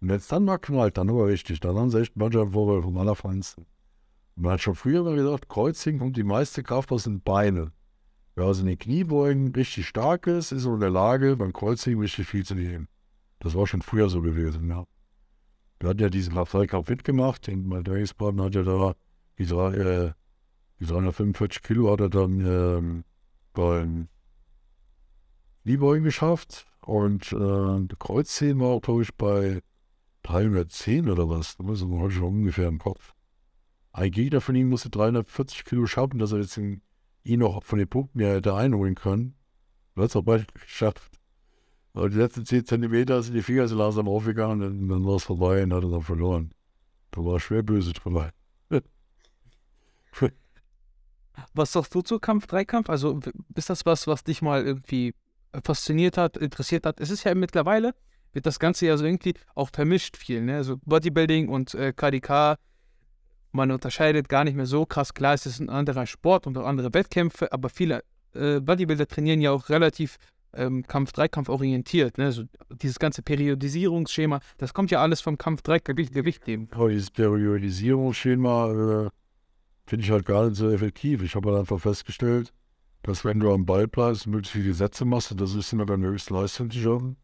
[0.00, 1.60] Und wenn es dann mal knallt, dann aber richtig.
[1.60, 3.66] Dann haben sie echt manchmal Vorwürfe vom Allerfeinsten.
[4.34, 7.72] Man hat schon früher mal gesagt, Kreuzing kommt die meiste Kraft aus den Beinen.
[8.40, 12.26] Wer also in den Kniebeugen richtig stark ist, ist in der Lage, beim Kreuzing richtig
[12.26, 12.88] viel zu nehmen.
[13.38, 14.86] Das war schon früher so gewesen, ja.
[15.78, 18.94] Wir hatten ja diesen Kraft-Dreikampf mitgemacht, den mein Trainingspartner hat ja da
[19.36, 20.12] die drei, äh,
[20.78, 23.04] die 345 Kilo hat er dann ähm,
[23.52, 24.08] beim
[25.64, 29.60] Kniebeugen geschafft und äh, Kreuzheben war, glaube ich, bei
[30.22, 31.58] 310 oder was.
[31.58, 33.12] Da muss man heute schon ungefähr im Kopf.
[33.92, 36.80] Ein Gegner von ihm musste 340 Kilo schaffen, dass er jetzt ihn,
[37.22, 39.34] ihn noch von den Punkten her hätte einholen können.
[39.96, 41.20] Er hat auch bald geschafft.
[41.92, 45.24] Aber die letzten 10 Zentimeter sind die Finger so langsam aufgegangen und dann war es
[45.24, 46.52] vorbei und hat er dann verloren.
[47.10, 48.30] Da war schwer böse drüber.
[51.54, 52.88] Was sagst du zu Kampf-Dreikampf?
[52.90, 53.20] Also
[53.54, 55.14] ist das was, was dich mal irgendwie
[55.64, 57.00] fasziniert hat, interessiert hat?
[57.00, 57.94] Es ist ja mittlerweile,
[58.32, 60.56] wird das Ganze ja so irgendwie auch vermischt viel, ne?
[60.56, 62.56] Also Bodybuilding und äh, KDK,
[63.52, 65.14] man unterscheidet gar nicht mehr so krass.
[65.14, 68.02] Klar, es ist ein anderer Sport und auch andere Wettkämpfe, aber viele
[68.34, 70.18] äh, Bodybuilder trainieren ja auch relativ
[70.54, 72.18] ähm, Kampf-Dreikampf orientiert.
[72.18, 72.26] Ne?
[72.26, 76.68] Also dieses ganze Periodisierungsschema, das kommt ja alles vom Kampf-Dreikampf Gewicht nehmen.
[76.76, 79.10] Oh, dieses Periodisierungsschema äh,
[79.86, 81.22] finde ich halt gar nicht so effektiv.
[81.22, 82.52] Ich habe halt einfach festgestellt,
[83.02, 86.08] dass wenn du am Ball bleibst, möglichst viele Sätze machst, und das ist immer deine
[86.08, 87.16] höchste Leistung, die schon,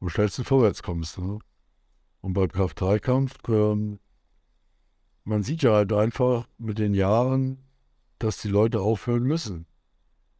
[0.00, 1.18] am schnellsten vorwärts kommst.
[1.18, 1.38] Ne?
[2.20, 3.98] Und beim Kraft-3-Kampf, ähm,
[5.24, 7.58] man sieht ja halt einfach mit den Jahren,
[8.18, 9.66] dass die Leute aufhören müssen.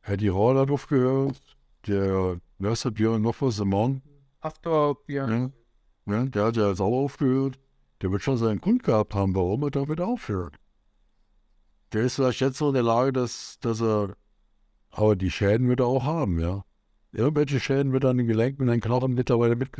[0.02, 1.40] Eddie Hall hat aufgehört,
[1.86, 4.02] der, der Björn noch was, der Mount?
[4.40, 5.52] After Björn.
[6.06, 7.58] Ja, ja, der hat ja jetzt auch aufgehört.
[8.00, 10.56] Der wird schon seinen Grund gehabt haben, warum er damit aufhört.
[11.92, 14.16] Der ist vielleicht jetzt so in der Lage, dass, dass er,
[14.90, 16.64] aber die Schäden wird er auch haben, ja.
[17.12, 19.70] Irgendwelche Schäden wird er an den Gelenken und den Knochen mittlerweile mit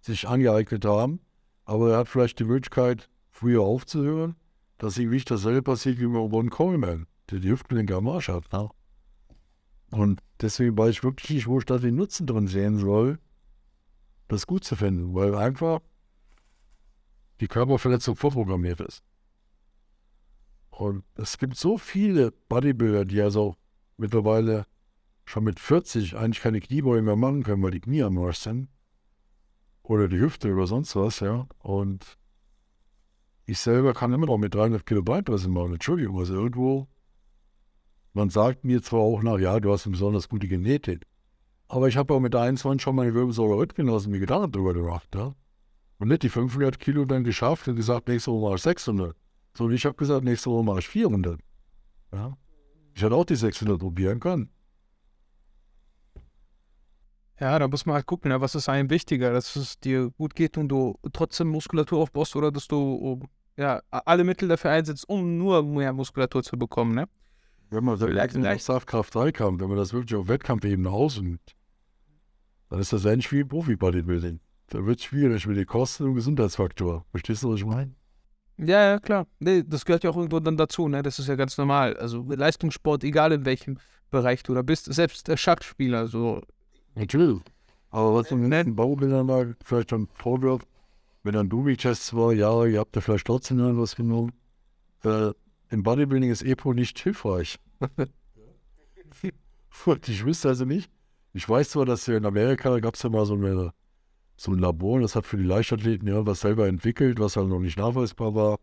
[0.00, 1.20] sich angeeignet haben.
[1.66, 4.36] Aber er hat vielleicht die Möglichkeit, früher aufzuhören,
[4.78, 8.50] dass ihm nicht dasselbe passiert wie mit Ron Coleman, der die Hüftgelenke am Arsch hat.
[8.52, 8.70] Ne?
[9.90, 13.18] Und deswegen weiß ich wirklich nicht, wo ich da den Nutzen drin sehen soll,
[14.28, 15.80] das gut zu finden, weil einfach
[17.40, 19.02] die Körperverletzung vorprogrammiert ist.
[20.70, 23.56] Und es gibt so viele Bodybuilder, die also
[23.96, 24.66] mittlerweile
[25.24, 28.68] schon mit 40 eigentlich keine Kniebeuge mehr machen können, weil die Knie am Arsch sind.
[29.82, 31.46] Oder die Hüfte oder sonst was, ja.
[31.58, 32.16] Und
[33.46, 35.74] ich selber kann immer noch mit 300 Kilo Beinpressen machen.
[35.74, 36.88] Entschuldigung, also irgendwo.
[38.12, 41.04] Man sagt mir zwar auch nach, ja, du hast eine besonders gute Genetik.
[41.68, 45.34] Aber ich habe auch mit 21 schon meine Wirbelsäule mitgenossen, mir Gedanken darüber gemacht, ja.
[45.98, 49.16] Und nicht die 500 Kilo dann geschafft und gesagt, nächste Woche mache ich 600.
[49.56, 51.40] Sondern ich habe gesagt, nächste Woche mache ich 400.
[52.12, 52.36] Ja.
[52.94, 54.50] Ich hätte auch die 600 probieren können.
[57.40, 60.34] Ja, da muss man halt gucken, ja, was ist einem wichtiger, dass es dir gut
[60.34, 63.20] geht und du trotzdem Muskulatur aufbaust oder dass du
[63.56, 67.08] ja, alle Mittel dafür einsetzt, um nur mehr Muskulatur zu bekommen, ne?
[67.70, 71.56] Wenn man vielleicht in Saftkraft 3 kam, wenn man das wirklich auf Wettkampfebene ausübt,
[72.68, 74.40] dann ist das ähnlich wie Profi-Bodybuilding.
[74.68, 77.04] Da wird es schwierig mit den Kosten und Gesundheitsfaktor.
[77.10, 77.94] Verstehst du, was ich meine?
[78.58, 79.26] Ja, ja, klar.
[79.40, 81.02] Nee, das gehört ja auch irgendwo dann dazu, ne?
[81.02, 81.96] Das ist ja ganz normal.
[81.96, 83.78] Also Leistungssport, egal in welchem
[84.10, 86.40] Bereich du da bist, selbst der Schachspieler, so
[86.94, 87.40] Natürlich.
[87.90, 90.66] Aber was in den Baubildern da vielleicht dann vorwirft,
[91.22, 94.32] wenn dann Dubik-Tests war, ja, ihr habt da vielleicht trotzdem was genommen.
[95.04, 95.30] Äh,
[95.70, 97.58] Im Bodybuilding ist EPO nicht hilfreich.
[100.06, 100.90] ich wüsste also nicht.
[101.32, 103.72] Ich weiß zwar, dass in Amerika gab es ja mal so, eine,
[104.36, 107.58] so ein Labor, das hat für die Leichtathleten ja was selber entwickelt, was halt noch
[107.58, 108.58] nicht nachweisbar war.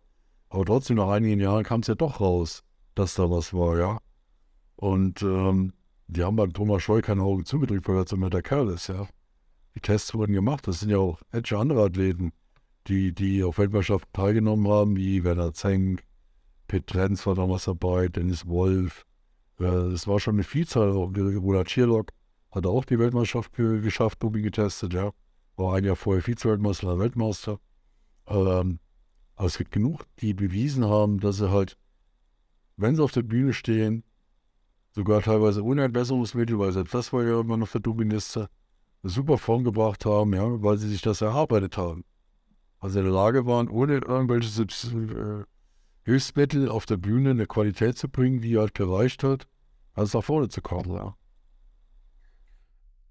[0.49, 2.63] Aber trotzdem, nach einigen Jahren kam es ja doch raus,
[2.95, 3.99] dass da was war, ja.
[4.75, 5.73] Und ähm,
[6.11, 9.07] die haben beim Thomas Scheu keine Augen zugedrückt, weil er so der Kerl ist, ja.
[9.75, 10.67] Die Tests wurden gemacht.
[10.67, 12.33] Das sind ja auch etliche andere Athleten,
[12.87, 16.03] die, die auf Weltmeisterschaften teilgenommen haben, wie Werner Zenk,
[16.67, 19.05] Pitt Trenz war damals dabei, Dennis Wolf.
[19.57, 20.89] Es war schon eine Vielzahl.
[20.89, 22.11] Roland Schierlock
[22.51, 25.11] hat auch die Weltmeisterschaft geschafft, Doping getestet, ja.
[25.55, 27.59] War ein Jahr vorher Vize-Weltmeister, Weltmeister.
[28.27, 28.79] Ähm,
[29.35, 31.77] aber es gibt genug, die bewiesen haben, dass sie halt,
[32.75, 34.03] wenn sie auf der Bühne stehen,
[34.91, 38.49] sogar teilweise ohne Entwässerungsmittel, weil selbst das war ja immer noch der Doministe,
[39.03, 42.03] eine super Form gebracht haben, ja, weil sie sich das erarbeitet haben.
[42.79, 45.43] Also in der Lage waren, ohne irgendwelche äh,
[46.03, 49.47] Hilfsmittel auf der Bühne eine Qualität zu bringen, die halt gereicht hat,
[49.93, 51.15] also nach vorne zu kommen, ja.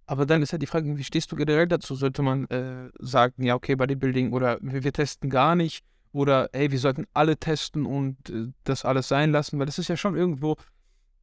[0.07, 1.94] Aber dann ist ja die Frage, wie stehst du generell dazu?
[1.94, 6.73] Sollte man äh, sagen, ja, okay, Bodybuilding oder wir, wir, testen gar nicht oder hey,
[6.73, 10.16] wir sollten alle testen und äh, das alles sein lassen, weil das ist ja schon
[10.16, 10.57] irgendwo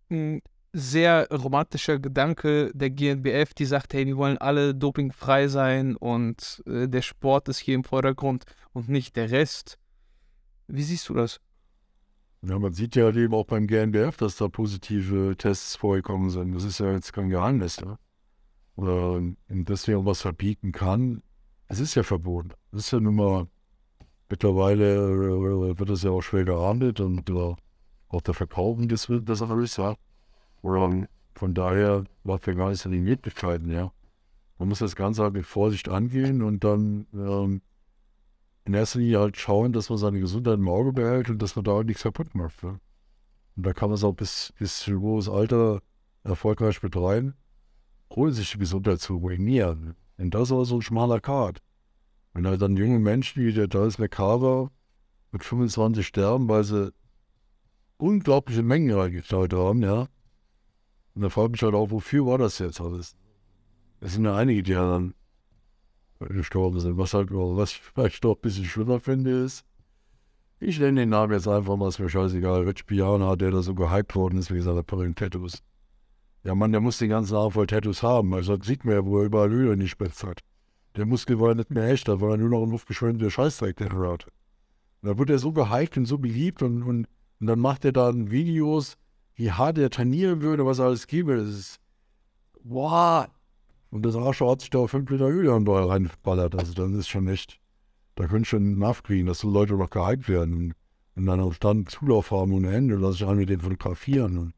[0.10, 0.42] ein
[0.74, 6.88] sehr romantischer Gedanke der GNBF, die sagt, hey, wir wollen alle dopingfrei sein und äh,
[6.88, 9.78] der Sport ist hier im Vordergrund und nicht der Rest.
[10.68, 11.40] Wie siehst du das?
[12.44, 16.54] Ja, man sieht ja eben auch beim GNBF, dass da positive Tests vorgekommen sind.
[16.54, 17.82] Das ist ja jetzt kein Geheimnis.
[17.82, 17.98] Ne?
[18.76, 21.24] Oder deswegen was verbieten kann,
[21.68, 22.52] es ist ja verboten.
[22.72, 23.48] Es ist ja nun mal,
[24.30, 27.56] mittlerweile äh, wird es ja auch schwer geahndet und äh,
[28.10, 29.96] auch der Verkaufen des, des alles, ja.
[30.62, 33.92] Und von daher war wir gar nicht die Möglichkeiten, ja.
[34.58, 37.62] Man muss das Ganze halt mit Vorsicht angehen und dann ähm,
[38.66, 41.64] in erster Linie halt schauen, dass man seine Gesundheit im Auge behält und dass man
[41.64, 42.64] da halt nichts kaputt macht.
[42.64, 42.80] Ja.
[43.56, 45.82] Und da kann man es auch bis, bis in hohes Alter
[46.24, 47.36] erfolgreich betreiben,
[48.10, 49.96] ohne sich die Gesundheit zu ruinieren.
[50.18, 51.62] Und das ist so ein schmaler Kart.
[52.34, 54.72] Wenn halt dann junge Menschen wie der Dallas McCarver
[55.32, 56.92] mit 25 sterben, weil sie
[57.98, 60.08] unglaubliche Mengen reingeklaut haben, ja.
[61.16, 63.16] Und da fragt mich halt auch, wofür war das jetzt alles?
[64.00, 65.14] Es sind ja einige, die ja dann
[66.20, 66.98] gestorben sind.
[66.98, 69.66] Was halt, was ich vielleicht doch ein bisschen schlimmer finde, ist,
[70.60, 73.76] ich nenne den Namen jetzt einfach mal, ist mir scheißegal, Rich Piana, der da so
[73.76, 75.62] gehypt worden ist wegen seiner perlen Tattoos.
[76.44, 78.34] Ja, Mann, der muss den ganzen Arm voll Tattoos haben.
[78.34, 80.40] Also das sieht man ja, wo er überall Öl in die Spitze hat.
[80.96, 84.26] Der Muskel war nicht mehr echt, da war nur noch ein luftbeschwemmender Scheißdreck, der hat.
[85.02, 87.08] Und da wird er so gehypt und so beliebt und, und
[87.40, 88.98] und dann macht er dann Videos,
[89.36, 91.38] wie hart er trainieren würde, was er alles gebe.
[91.38, 91.80] Das ist,
[92.64, 93.28] wow.
[93.92, 96.56] Und das Arschloch hat sich da 5 Liter Öl reinballert.
[96.56, 97.60] Also dann ist schon echt,
[98.16, 100.74] da könnte schon nachkriegen, dass so Leute noch gehypt werden
[101.16, 104.38] und, dann auch dann Zulauf haben ohne Ende, lass ich an mit den fotografieren.
[104.38, 104.54] Und,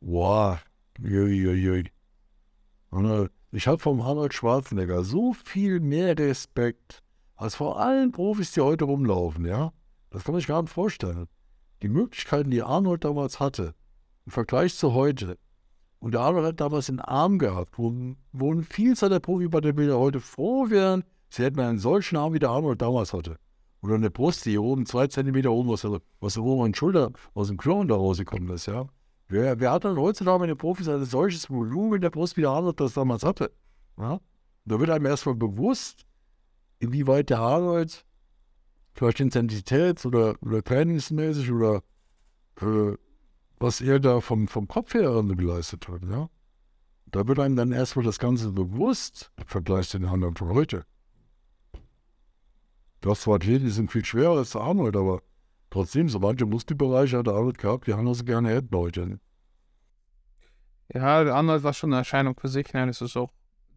[0.00, 0.58] wow.
[1.00, 1.90] Uiuiui.
[2.90, 7.02] Und, äh, ich habe vom Arnold Schwarzenegger so viel mehr Respekt
[7.36, 9.72] als vor allen Profis, die heute rumlaufen, ja.
[10.10, 11.28] Das kann man sich gar nicht vorstellen
[11.82, 13.74] die Möglichkeiten, die Arnold damals hatte,
[14.24, 15.38] im Vergleich zu heute,
[15.98, 17.94] und der Arnold hat damals einen Arm gehabt, wo,
[18.32, 22.50] wo ein Vielzahl der Profi-Bodybuilder heute froh wären, sie hätten einen solchen Arm, wie der
[22.50, 23.36] Arnold damals hatte.
[23.82, 25.86] Oder eine Brust, die hier oben zwei Zentimeter oben, was,
[26.20, 28.86] was oben an Schulter aus dem Knochen da rausgekommen ist, ja.
[29.28, 32.50] Wer, wer hat dann heutzutage eine Profis ein solches Volumen in der Brust, wie der
[32.50, 33.52] Arnold das damals hatte?
[33.96, 34.20] Ja?
[34.64, 36.04] Da wird einem erstmal bewusst,
[36.80, 38.04] inwieweit der Arnold
[38.94, 41.82] vielleicht intensitäts- oder, oder trainingsmäßig oder
[42.60, 42.96] äh,
[43.58, 46.28] was er da vom, vom Kopf her geleistet hat, ja.
[47.06, 50.86] Da wird einem dann erstmal das Ganze bewusst im Vergleich zu den anderen von heute.
[53.02, 55.22] Das zwar Athleten, die sind viel schwerer als Arnold, aber
[55.70, 59.20] trotzdem, so manche Muskelbereiche hat Arnold gehabt, die haben so gerne hätten heute.
[60.94, 62.72] Ja, Arnold war schon eine Erscheinung für sich.
[62.72, 63.32] Nein, es ist auch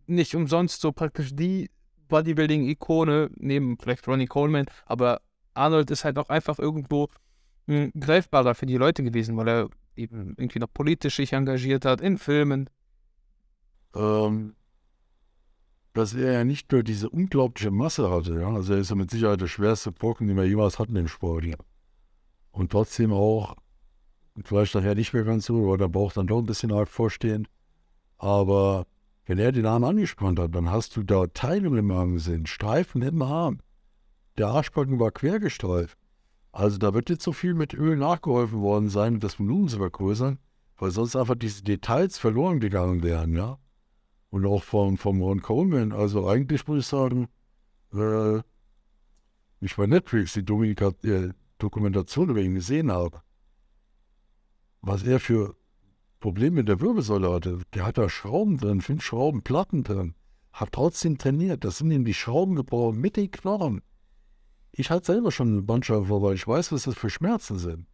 [0.08, 1.70] nicht umsonst so praktisch die
[2.08, 5.22] Bodybuilding-Ikone, neben vielleicht Ronnie Coleman, aber
[5.54, 7.10] Arnold ist halt auch einfach irgendwo
[7.68, 12.02] hm, greifbarer für die Leute gewesen, weil er eben irgendwie noch politisch sich engagiert hat,
[12.02, 12.70] in Filmen,
[13.96, 14.56] ähm,
[15.94, 19.10] dass er ja nicht nur diese unglaubliche Masse hatte, ja, also er ist ja mit
[19.10, 21.46] Sicherheit der schwerste Brocken, den wir jemals hatten im Sport.
[21.46, 21.56] Ja.
[22.52, 23.56] Und trotzdem auch,
[24.44, 27.48] vielleicht nachher nicht mehr ganz so, oder der Bauch dann doch ein bisschen arg vorstehen.
[28.18, 28.86] Aber
[29.26, 33.02] wenn er den Arm angespannt hat, dann hast du da Teilungen im Arm gesehen, Streifen
[33.02, 33.60] im Arm.
[34.38, 35.98] Der Arschbacken war quergestreift.
[36.52, 40.40] Also da wird jetzt so viel mit Öl nachgeholfen worden sein, das Volumen zu vergrößern,
[40.78, 43.58] weil sonst einfach diese Details verloren gegangen wären, ja
[44.36, 45.94] und auch vom, vom Ron Coleman.
[45.94, 47.30] Also eigentlich muss ich sagen,
[47.94, 48.40] äh,
[49.62, 53.22] ich bei Netflix die Dominika, äh, Dokumentation über ihn gesehen habe,
[54.82, 55.56] was er für
[56.20, 57.60] Probleme mit der Wirbelsäule hatte.
[57.74, 60.16] Der hat da Schrauben drin, fünf Schrauben, Platten drin,
[60.54, 61.64] hat trotzdem trainiert.
[61.64, 63.82] Das sind ihm die Schrauben gebrochen mit den Knochen.
[64.72, 67.88] Ich hatte selber schon einen Bandscheibe weil ich weiß, was das für Schmerzen sind.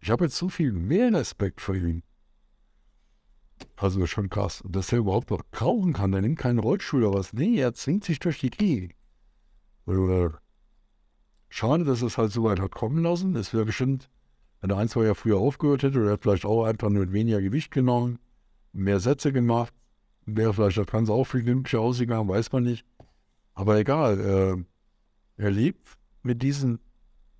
[0.00, 2.02] Ich habe jetzt so viel mehr Respekt vor ihm.
[3.76, 4.62] Also schon krass.
[4.66, 7.32] Dass er überhaupt noch krauchen kann, der nimmt keinen Rollstuhl oder was.
[7.32, 8.94] Nee, er zwingt sich durch die Gegend.
[11.48, 13.36] Schade, dass es halt so weit hat kommen lassen.
[13.36, 14.10] Es wäre bestimmt,
[14.66, 17.12] wenn er ein, zwei Jahre früher aufgehört hätte, oder er hat vielleicht auch einfach nur
[17.12, 18.18] weniger Gewicht genommen,
[18.72, 19.72] mehr Sätze gemacht,
[20.24, 22.84] wäre vielleicht das Ganze auch viel glücklicher ausgegangen, weiß man nicht.
[23.54, 24.66] Aber egal,
[25.38, 26.80] äh, er lebt mit diesen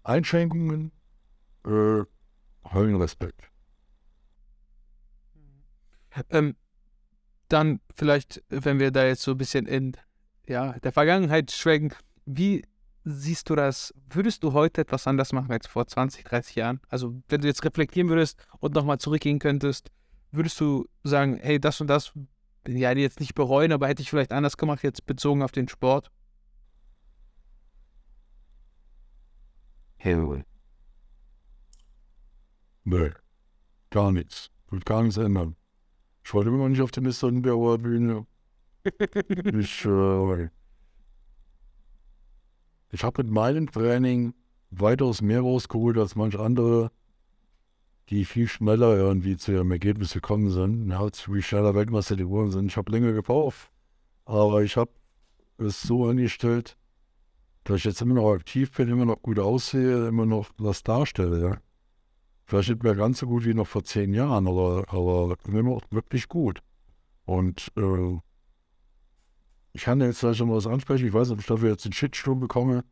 [0.04, 0.92] Einschränkungen
[1.64, 2.04] äh,
[2.72, 3.50] Höllenrespekt.
[6.30, 6.54] Ähm,
[7.48, 9.96] dann vielleicht, wenn wir da jetzt so ein bisschen in
[10.46, 12.62] ja, der Vergangenheit schwenken, wie
[13.06, 13.94] siehst du das?
[14.10, 16.80] Würdest du heute etwas anders machen als vor 20, 30 Jahren?
[16.88, 19.90] Also, wenn du jetzt reflektieren würdest und nochmal zurückgehen könntest,
[20.32, 22.12] würdest du sagen, hey, das und das
[22.64, 25.68] bin ja jetzt nicht bereuen, aber hätte ich vielleicht anders gemacht, jetzt bezogen auf den
[25.68, 26.10] Sport?
[29.98, 30.44] Hey,
[32.84, 33.10] Nee,
[33.90, 34.50] gar nichts.
[34.70, 35.56] Wird gar nichts ändern.
[36.24, 37.12] Ich wollte immer noch nicht auf der Mr.
[37.12, 38.26] Sonnenberger Bühne.
[38.84, 40.48] ich äh,
[42.90, 44.34] ich habe mit meinem Training
[44.70, 46.90] weitaus mehr rausgeholt als manche andere,
[48.08, 50.88] die viel schneller irgendwie zu ihrem Ergebnis gekommen sind.
[50.90, 52.66] Ja, wie schneller Weltmeister geworden sind.
[52.66, 53.70] Ich habe länger gebraucht,
[54.24, 54.90] aber ich habe
[55.58, 56.76] es so angestellt,
[57.64, 61.40] dass ich jetzt immer noch aktiv bin, immer noch gut aussehe, immer noch was darstelle.
[61.40, 61.58] Ja.
[62.44, 65.82] Vielleicht nicht mehr ganz so gut wie noch vor zehn Jahren, aber, aber immer noch
[65.90, 66.60] wirklich gut.
[67.24, 68.18] Und äh,
[69.76, 71.06] ich kann jetzt gleich schon mal was ansprechen.
[71.06, 72.82] Ich weiß nicht, ob ich dafür jetzt einen Shitsturm bekomme.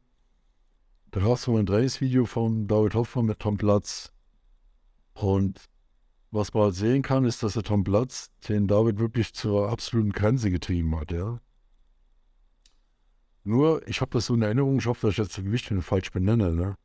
[1.12, 4.12] Da gab es mal ein Drehs-Video von David Hoffmann mit Tom Platz.
[5.14, 5.64] Und
[6.30, 10.12] was man halt sehen kann, ist, dass der Tom Platz den David wirklich zur absoluten
[10.12, 11.40] Grenze getrieben hat, ja.
[13.44, 16.10] Nur, ich habe das so in Erinnerung, ich hoffe, dass ich jetzt das Gewicht falsch
[16.10, 16.76] benenne, ne?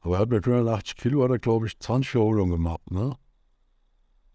[0.00, 3.14] Aber er hat mit 180 Kilo, hat er, glaube ich, 20 Wiederholungen gemacht, ne?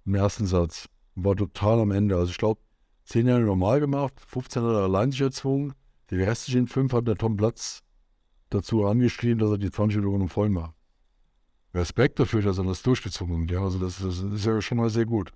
[0.06, 0.88] Im ersten Satz.
[1.16, 2.16] War total am Ende.
[2.16, 2.62] Also ich glaube,
[3.10, 5.74] 10 Jahre normal gemacht, 15 hat er allein sich erzwungen.
[6.12, 7.82] Die restlichen 5 hat der Tom Platz
[8.52, 10.76] dazu angeschrien, dass er die 20 Wiederholungen voll macht.
[11.74, 13.52] Respekt dafür, dass er das durchgezogen hat.
[13.52, 15.32] Ja, also das, das ist ja schon mal sehr gut.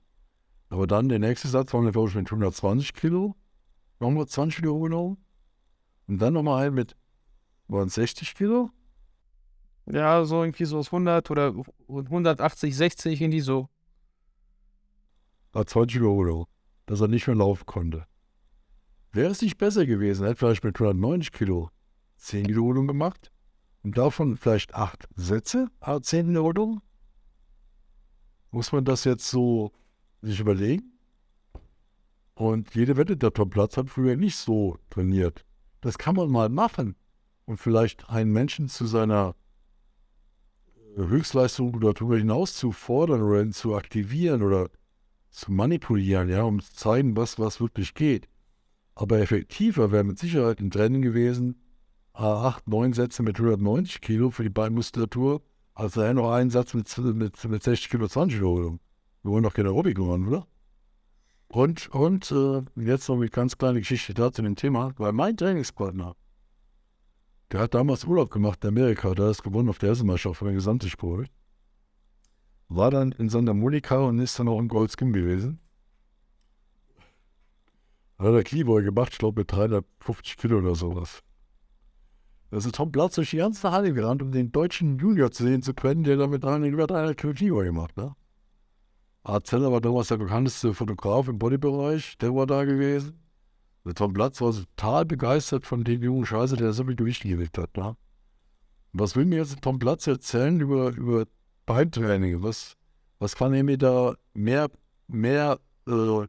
[0.69, 3.35] Aber dann der nächste Satz war, glaube ich, mit 120 Kilo.
[3.99, 5.17] Nochmal 20 Wiederholungen.
[6.07, 6.95] Und dann nochmal ein mit
[7.67, 8.69] waren 60 Kilo.
[9.87, 11.55] Ja, so irgendwie so 100 oder
[11.87, 13.67] 180, 60, irgendwie so.
[15.55, 16.47] Hat 20 Euro,
[16.85, 18.05] dass er nicht mehr laufen konnte.
[19.11, 21.69] Wäre es nicht besser gewesen, hätte vielleicht mit 190 Kilo
[22.17, 23.31] 10 Wiederholungen gemacht
[23.83, 26.81] und davon vielleicht 8 Sätze, 10 Wiederholungen?
[28.51, 29.71] Muss man das jetzt so
[30.21, 30.93] sich überlegen?
[32.35, 35.45] Und jede Wette, der Tom Platz hat früher nicht so trainiert.
[35.81, 36.95] Das kann man mal machen
[37.45, 39.35] und vielleicht einen Menschen zu seiner
[40.95, 44.69] Höchstleistung darüber hinaus zu fordern oder zu aktivieren oder
[45.33, 48.27] zu manipulieren, ja, um zu zeigen, was, was wirklich geht.
[48.95, 51.61] Aber effektiver wäre mit Sicherheit ein Training gewesen,
[52.13, 55.41] acht, neun Sätze mit 190 Kilo für die Beinmuskulatur,
[55.73, 58.79] als er noch einen Satz mit, mit, mit 60 Kilo 20 Kilo.
[59.23, 60.47] Wir wollen doch keine Aerobik machen, oder?
[61.47, 66.15] Und, und äh, jetzt noch eine ganz kleine Geschichte dazu dem Thema, weil mein Trainingspartner
[67.53, 70.55] der hat damals Urlaub gemacht in Amerika, der ist gewonnen auf der Essenmeisterschaft für den
[70.55, 71.29] gesamten Sport.
[72.69, 75.59] War dann in Santa Monica und ist dann auch im Goldskin gewesen.
[78.17, 81.21] Hat er Kniebeuge gemacht, ich glaube mit 350 Kilo oder sowas.
[82.51, 85.73] Ist Tom Platz durch die ganze Halle gerannt, um den deutschen Junior zu sehen zu
[85.73, 88.15] können, der damit über 300 Kilo Kniebeuge gemacht ne?
[89.23, 93.23] Art Zeller war damals der bekannteste Fotograf im Bodybereich, der war da gewesen.
[93.85, 97.57] Der Tom Platz war total begeistert von dem jungen Scheiße, der so viel Gewicht gewickt
[97.57, 97.75] hat.
[97.77, 97.95] Ne?
[98.91, 101.25] Was will mir jetzt Tom Platz erzählen über, über
[101.65, 102.41] Beintraining?
[102.43, 102.75] Was,
[103.19, 104.69] was kann er mir da mehr,
[105.07, 106.27] mehr äh,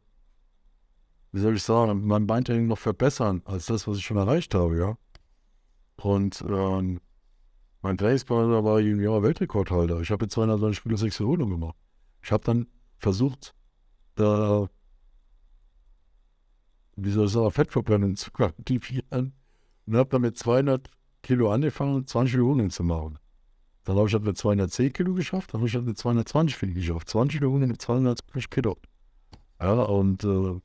[1.31, 4.77] wie soll ich sagen, mein Beintraining noch verbessern als das, was ich schon erreicht habe,
[4.77, 4.97] ja?
[5.97, 7.01] Und ähm,
[7.81, 10.01] mein Trainingspartner war Junior Weltrekordhalter.
[10.01, 11.75] Ich habe in 220 Spiele sechs Wiederholungen gemacht.
[12.23, 12.67] Ich habe dann
[12.97, 13.53] versucht,
[14.15, 14.69] da,
[16.95, 19.33] wie soll ich sagen, Fettverbrennung zu quantifizieren
[19.85, 20.89] und habe dann mit 200
[21.21, 23.19] Kilo angefangen, 20 Wiederholungen zu machen.
[23.85, 26.73] Dann habe ich halt mit 210 Kilo geschafft, dann habe ich halt mit 220 Kilo
[26.73, 27.09] geschafft.
[27.09, 28.77] 20 Wiederholungen mit 220 Kilo.
[29.61, 30.59] Ja, und äh,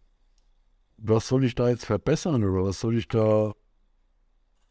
[0.96, 3.54] was soll ich da jetzt verbessern oder was soll ich da.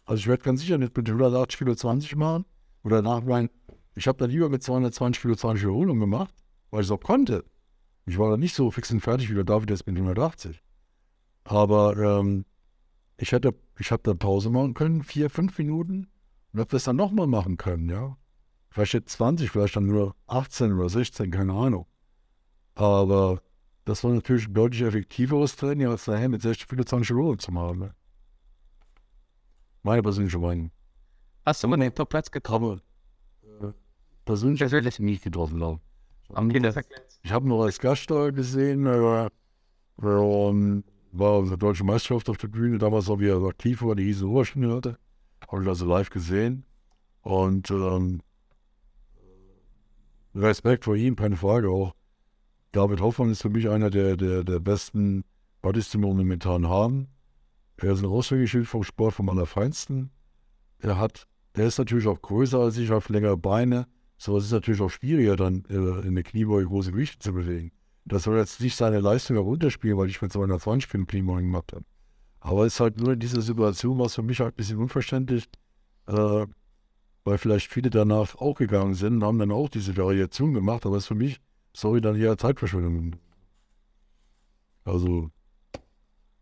[0.05, 2.45] Also ich werde ganz sicher nicht mit 180 Kilo 20 machen
[2.83, 3.49] oder nach meinen.
[3.93, 6.33] Ich habe da lieber mit 220 Kilo 20 Wiederholungen gemacht,
[6.71, 7.45] weil ich es auch konnte.
[8.07, 10.63] Ich war da nicht so fix und fertig wie der David jetzt mit 180.
[11.43, 12.45] Aber ähm,
[13.17, 16.07] ich hätte, ich habe da Pause machen können, vier, fünf Minuten
[16.53, 18.17] und habe das dann nochmal machen können, ja.
[18.69, 21.87] Vielleicht jetzt 20, vielleicht dann nur 18 oder 16, keine Ahnung.
[22.75, 23.41] Aber
[23.85, 27.79] das war natürlich ein deutlich effektiveres Training, als daher mit 60, 25 Euro zu machen.
[27.79, 27.95] Ne?
[29.81, 30.71] Meine persönliche Meinung.
[31.45, 32.81] Hast du mal den Top-Platz getroffen?
[33.61, 33.71] Äh,
[34.25, 36.35] persönlich persönlich nicht getroffen, glaube ich.
[37.31, 39.29] habe noch als Gast da gesehen, äh,
[40.03, 44.21] ähm, war unsere deutsche Meisterschaft auf der Bühne, damals auch wieder aktiv war, die hieß
[44.23, 44.99] Oberschule hatte.
[45.47, 46.65] Habe ich also live gesehen.
[47.21, 48.21] Und ähm,
[50.35, 51.93] Respekt vor ihm, keine Frage auch.
[52.71, 55.23] David Hoffmann ist für mich einer der, der, der besten
[55.61, 57.07] Buddies, die wir momentan haben.
[57.77, 60.11] Er ist ein Aushängeschild vom Sport vom Allerfeinsten.
[60.79, 63.87] Er hat, er ist natürlich auch größer als ich, hat längere Beine.
[64.17, 67.71] So es ist natürlich auch schwieriger, dann äh, in der Kniebeuge große Gewichte zu bewegen.
[68.05, 71.85] Das soll jetzt nicht seine Leistung herunterspielen, weil ich mit 220 Kilo Kniebeugen gemacht habe.
[72.41, 75.45] Aber es ist halt nur in dieser Situation, was für mich halt ein bisschen unverständlich,
[76.07, 76.45] äh,
[77.29, 80.97] weil vielleicht viele danach auch gegangen sind und haben dann auch diese Variation gemacht, aber
[80.97, 81.39] es ist für mich
[81.73, 83.15] sorry, dann eher Zeitverschwendung.
[84.83, 85.29] Also,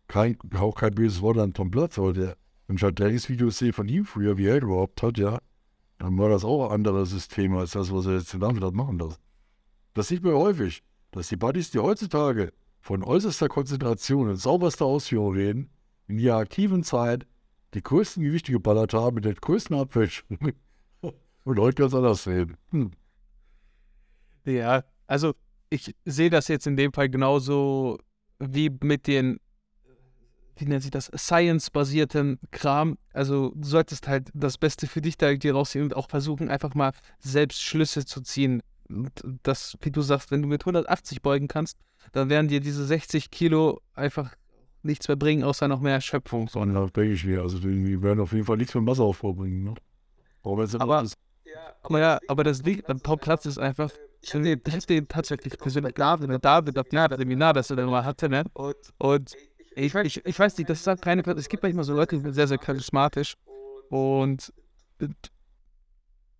[0.06, 2.36] kein, auch kein böses Wort an Tom Platz, aber der,
[2.66, 5.38] wenn ich halt Trainingsvideos sehe von ihm früher, wie er überhaupt hat, ja,
[5.98, 8.98] dann war das auch ein anderes System als das, was er jetzt in Landwirt machen
[8.98, 9.20] lässt.
[9.94, 15.34] Das sieht man häufig, dass die Buddies, die heutzutage von äußerster Konzentration und sauberster Ausführung
[15.34, 15.70] reden,
[16.06, 17.26] in ihrer aktiven Zeit
[17.74, 20.38] die größten Gewichte geballert haben mit den größten Abwäschen
[21.44, 22.56] und heute ganz anders reden.
[22.70, 22.90] Hm.
[24.44, 25.34] Ja, also
[25.70, 27.98] ich sehe das jetzt in dem Fall genauso
[28.38, 29.40] wie mit den,
[30.56, 32.98] wie nennt sich das, Science-basierten Kram.
[33.12, 36.74] Also du solltest halt das Beste für dich da irgendwie rausziehen und auch versuchen, einfach
[36.74, 38.62] mal selbst Schlüsse zu ziehen.
[38.88, 39.12] Und
[39.42, 41.76] das, wie du sagst, wenn du mit 180 beugen kannst,
[42.12, 44.34] dann werden dir diese 60 Kilo einfach
[44.82, 46.48] nichts mehr bringen, außer noch mehr Erschöpfung.
[46.48, 47.42] So, denke ich mir.
[47.42, 49.64] Also die werden auf jeden Fall nichts mehr Masseraufbau bringen.
[49.64, 49.74] Ne?
[50.42, 50.66] Aber,
[51.58, 53.90] aber, aber ja, aber das Lied beim Top-Platz ist einfach,
[54.20, 58.28] ich finde den tatsächlich persönlich David, David auf das Seminar, das er dann mal hatte,
[58.28, 58.44] ne?
[58.98, 59.36] Und
[59.74, 62.22] ich, ich, ich weiß nicht, das ist halt keine, es gibt manchmal so Leute, die
[62.22, 63.36] sind sehr, sehr charismatisch
[63.90, 64.52] und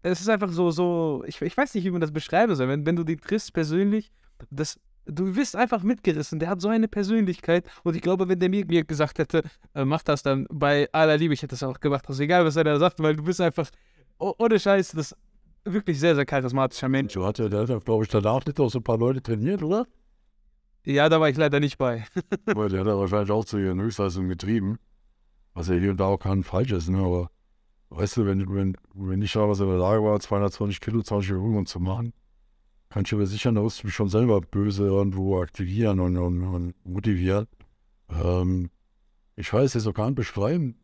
[0.03, 2.69] es ist einfach so, so, ich, ich weiß nicht, wie man das beschreiben soll.
[2.69, 4.11] Wenn, wenn du die triffst persönlich,
[4.51, 6.39] das, du wirst einfach mitgerissen.
[6.39, 7.67] Der hat so eine Persönlichkeit.
[7.83, 9.43] Und ich glaube, wenn der mir, mir gesagt hätte,
[9.75, 12.05] äh, mach das dann bei aller Liebe, ich hätte das auch gemacht.
[12.09, 13.69] Also egal, was er da sagt, weil du bist einfach,
[14.19, 15.17] oh, ohne Scheiß, das
[15.65, 17.15] wirklich sehr, sehr charismatischer Mensch.
[17.15, 19.87] So hatte der, glaube ich, danach nicht auch so ein paar Leute trainiert, oder?
[20.85, 22.07] Ja, da war ich leider nicht bei.
[22.47, 24.79] Weil der hat wahrscheinlich auch zu ihren Höchstleistungen getrieben.
[25.55, 26.99] Was ja hier und da auch kein falsch ist, ne?
[26.99, 27.31] Aber
[27.91, 31.31] weißt du, wenn, wenn, wenn ich da was in der Lage war, 220 Kilo, 20
[31.31, 32.13] Übungen zu machen,
[32.91, 37.47] kann ich aber sicher da mich schon selber böse irgendwo aktivieren und, und, und motivieren.
[38.11, 38.71] Ähm,
[39.37, 40.77] ich weiß es auch gar nicht beschreiben.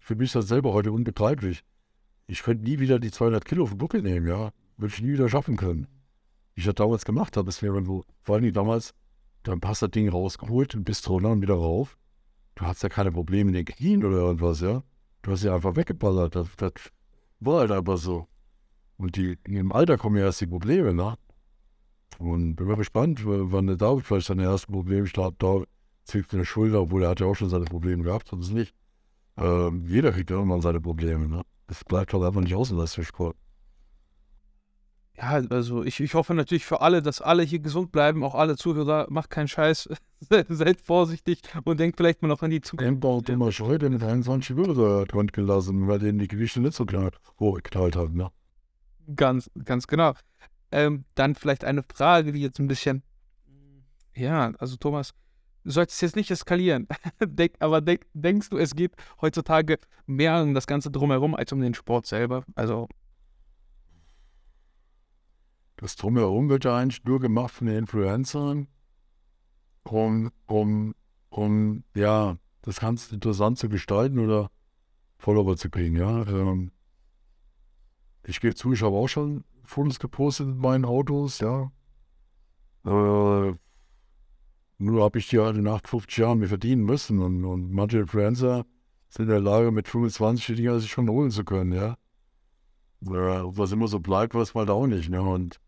[0.00, 1.62] Für mich ist das selber heute unbetreiblich
[2.26, 4.50] ich könnte nie wieder die 200 Kilo auf den Buckel nehmen, ja.
[4.76, 5.86] Würde ich nie wieder schaffen können.
[6.54, 8.94] Wie ich das damals gemacht habe, es wäre so, vor allem damals,
[9.42, 11.96] dann passt das Ding rausgeholt und bist drunter und wieder rauf.
[12.56, 14.82] Du hast ja keine Probleme in den Knien oder irgendwas, ja.
[15.22, 16.34] Du hast ja einfach weggeballert.
[16.34, 16.72] Das, das
[17.40, 18.26] war halt einfach so.
[18.96, 21.16] Und die, im Alter kommen ja erst die Probleme, ne?
[22.18, 25.42] Und bin mal gespannt, wann der David vielleicht seine ersten Probleme startet.
[25.42, 25.62] Da
[26.04, 28.74] zieht eine Schulter, obwohl er hat ja auch schon seine Probleme gehabt, sonst nicht.
[29.36, 31.42] Ähm, jeder kriegt irgendwann seine Probleme, ne?
[31.66, 33.36] Das bleibt doch einfach nicht aus in Leistungssport.
[35.16, 38.56] Ja, also ich, ich hoffe natürlich für alle, dass alle hier gesund bleiben, auch alle
[38.56, 39.88] Zuhörer, macht keinen Scheiß,
[40.48, 42.86] seid vorsichtig und denkt vielleicht mal noch an die Zukunft.
[42.86, 46.84] Endbau Thomas Scheu, der mit 21 Würde dran gelassen, weil denen die Gewichte nicht so
[47.40, 48.30] hochgeknallt hat, ne?
[49.14, 50.12] Ganz, ganz genau.
[50.70, 53.02] Ähm, dann vielleicht eine Frage, die jetzt ein bisschen,
[54.14, 55.14] ja, also Thomas,
[55.66, 56.86] du solltest jetzt nicht eskalieren,
[57.20, 61.60] denk, aber denk, denkst du, es geht heutzutage mehr um das Ganze drumherum als um
[61.60, 62.44] den Sport selber?
[62.54, 62.88] Also
[65.76, 68.68] das Drumherum wird ja eigentlich nur gemacht von den Influencern,
[69.82, 70.94] um, um,
[71.28, 74.50] um ja, das Ganze interessant zu gestalten oder
[75.18, 76.22] Follower zu kriegen, ja.
[76.26, 76.70] Ähm,
[78.24, 81.72] ich gebe zu, ich habe auch schon Fotos gepostet mit meinen Autos, ja.
[82.84, 83.54] Äh,
[84.78, 88.66] nur habe ich die halt nach 50 Jahren mir verdienen müssen und, und manche Influencer
[89.08, 91.96] sind in der Lage, mit 25 die Dinger sich schon holen zu können, ja.
[93.00, 95.22] Was immer so bleibt, weiß man da auch nicht, ne.
[95.22, 95.60] Und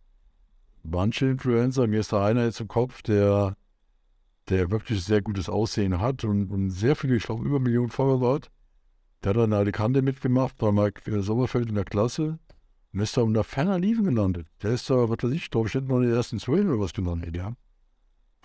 [0.82, 3.56] manche Influencer, mir ist da einer jetzt im Kopf, der,
[4.48, 8.34] der wirklich sehr gutes Aussehen hat und, und sehr viele, ich glaube über Millionen Follower
[8.34, 8.50] hat.
[9.22, 12.38] Der hat dann Alicante mitgemacht bei Mike Sommerfeld in der Klasse
[12.92, 14.46] und ist da unter ferner Liefen gelandet.
[14.62, 16.80] Der ist da, was weiß ich, glaube ich, nicht mal in den ersten zwölf oder
[16.80, 17.54] was gelandet, ja.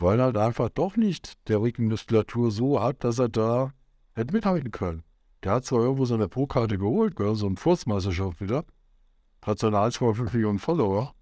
[0.04, 3.72] Weil er halt einfach doch nicht der Rückenmuskulatur so hat, dass er da
[4.16, 5.04] hätte mithalten können.
[5.44, 8.66] Der hat zwar irgendwo so eine Pro-Karte geholt, so eine Forstmeisterschaft wieder,
[9.42, 11.16] hat seine 1,5 Millionen Follower,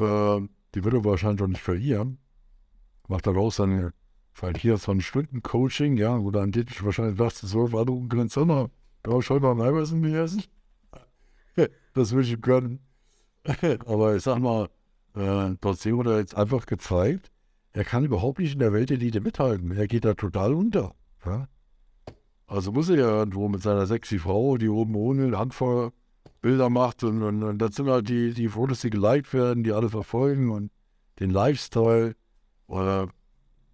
[0.00, 0.40] äh,
[0.74, 2.18] die würde er wahrscheinlich auch nicht verlieren.
[3.06, 3.92] Macht daraus dann
[4.32, 8.28] vielleicht hier so ein Stunden-Coaching, ja, wo dann geht wahrscheinlich nachts so, war du ein
[8.28, 8.70] Sommer,
[9.04, 10.42] da schon mal ein Eiweiß gegessen.
[11.94, 12.80] Das würde ich ihm gönnen.
[13.86, 14.68] Aber ich sag mal,
[15.14, 17.30] äh, trotzdem wurde er jetzt einfach gezeigt,
[17.74, 19.72] er kann überhaupt nicht in der Weltelite mithalten.
[19.72, 20.94] Er geht da total unter.
[21.26, 21.48] Ja?
[22.46, 25.90] Also muss er ja irgendwo mit seiner sexy Frau, die oben ohne Handvoll
[26.40, 29.72] Bilder macht und, und, und das sind halt die, die Fotos, die geliked werden, die
[29.72, 30.70] alle verfolgen und
[31.18, 32.14] den Lifestyle.
[32.68, 33.08] Oder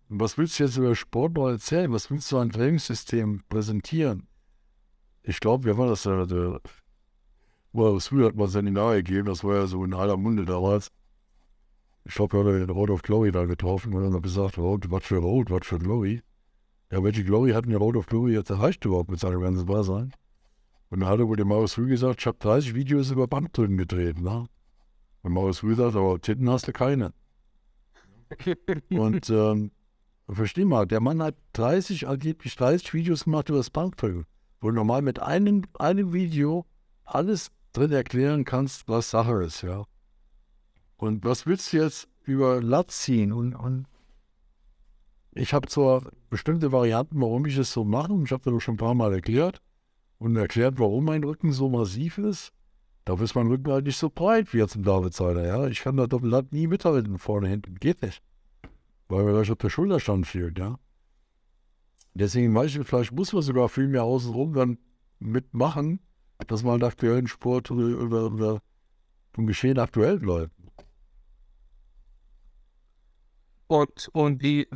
[0.09, 1.93] was willst du jetzt über Sport noch erzählen?
[1.93, 4.29] Was willst du an Trainingssystem präsentieren?
[5.23, 6.61] Ich glaube, wir waren das ja, der,
[7.73, 10.91] well, früher hat man Seminar gegeben, das war ja so in aller Munde damals.
[12.05, 15.19] Ich haben den Road of Glory da getroffen und dann hat gesagt, Road, was für
[15.19, 16.23] Road, was für Glory.
[16.91, 20.13] Ja, welche Glory hatten der Road of Glory jetzt erreicht überhaupt mit seinem ganzen Wahrsein?
[20.91, 23.77] Und dann hat er wohl dem Maurice Rühl gesagt, ich habe 30 Videos über Bankdrücken
[23.77, 24.21] gedreht.
[24.21, 24.47] Ne?
[25.23, 27.13] Und Maurice Rühl sagt, aber Titten hast du keine.
[28.91, 29.71] und ähm,
[30.29, 34.27] versteh mal, der Mann hat 30, angeblich 30 Videos gemacht über das Bankdrücken,
[34.61, 36.67] wo du normal mit einem, einem Video
[37.05, 39.85] alles drin erklären kannst, was Sache ist, ja.
[41.01, 43.33] Und was willst du jetzt über Latz ziehen?
[43.33, 43.87] Und, und
[45.33, 48.75] ich habe zwar bestimmte Varianten, warum ich es so mache, und ich habe das schon
[48.75, 49.63] ein paar Mal erklärt,
[50.19, 52.53] und erklärt, warum mein Rücken so massiv ist.
[53.07, 55.47] Dafür ist mein Rücken halt nicht so breit wie jetzt im Davidseiler.
[55.47, 55.67] Ja?
[55.69, 57.77] Ich kann da Doppelland nie mithalten, vorne, hinten.
[57.77, 58.23] Geht nicht.
[59.09, 60.59] Weil mir gleich auf der Schulterstand fehlt.
[60.59, 60.79] Ja?
[62.13, 64.77] Deswegen weiß ich, vielleicht muss man sogar viel mehr außenrum dann
[65.19, 66.01] mitmachen,
[66.47, 68.61] dass man halt aktuellen Sport oder, oder
[69.33, 70.53] vom Geschehen aktuell bleibt.
[73.71, 74.67] Und, und die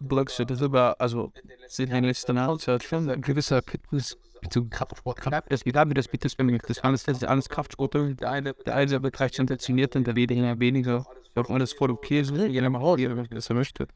[0.00, 1.32] Blöcke darüber, also
[1.68, 4.18] sind eigentlich dann halt schon ein gewisser Fitness
[4.50, 5.20] zu Kraftsport.
[5.48, 6.28] Es geht damit, das bitte
[6.66, 7.94] das alles, das ist alles Kraftsport.
[7.94, 11.06] Der eine, der eine betreibt schon dezimiert und der weniger, weniger.
[11.22, 12.32] Ich glaube, alles voll okay ist.
[12.32, 13.86] Jeder macht, er möchte.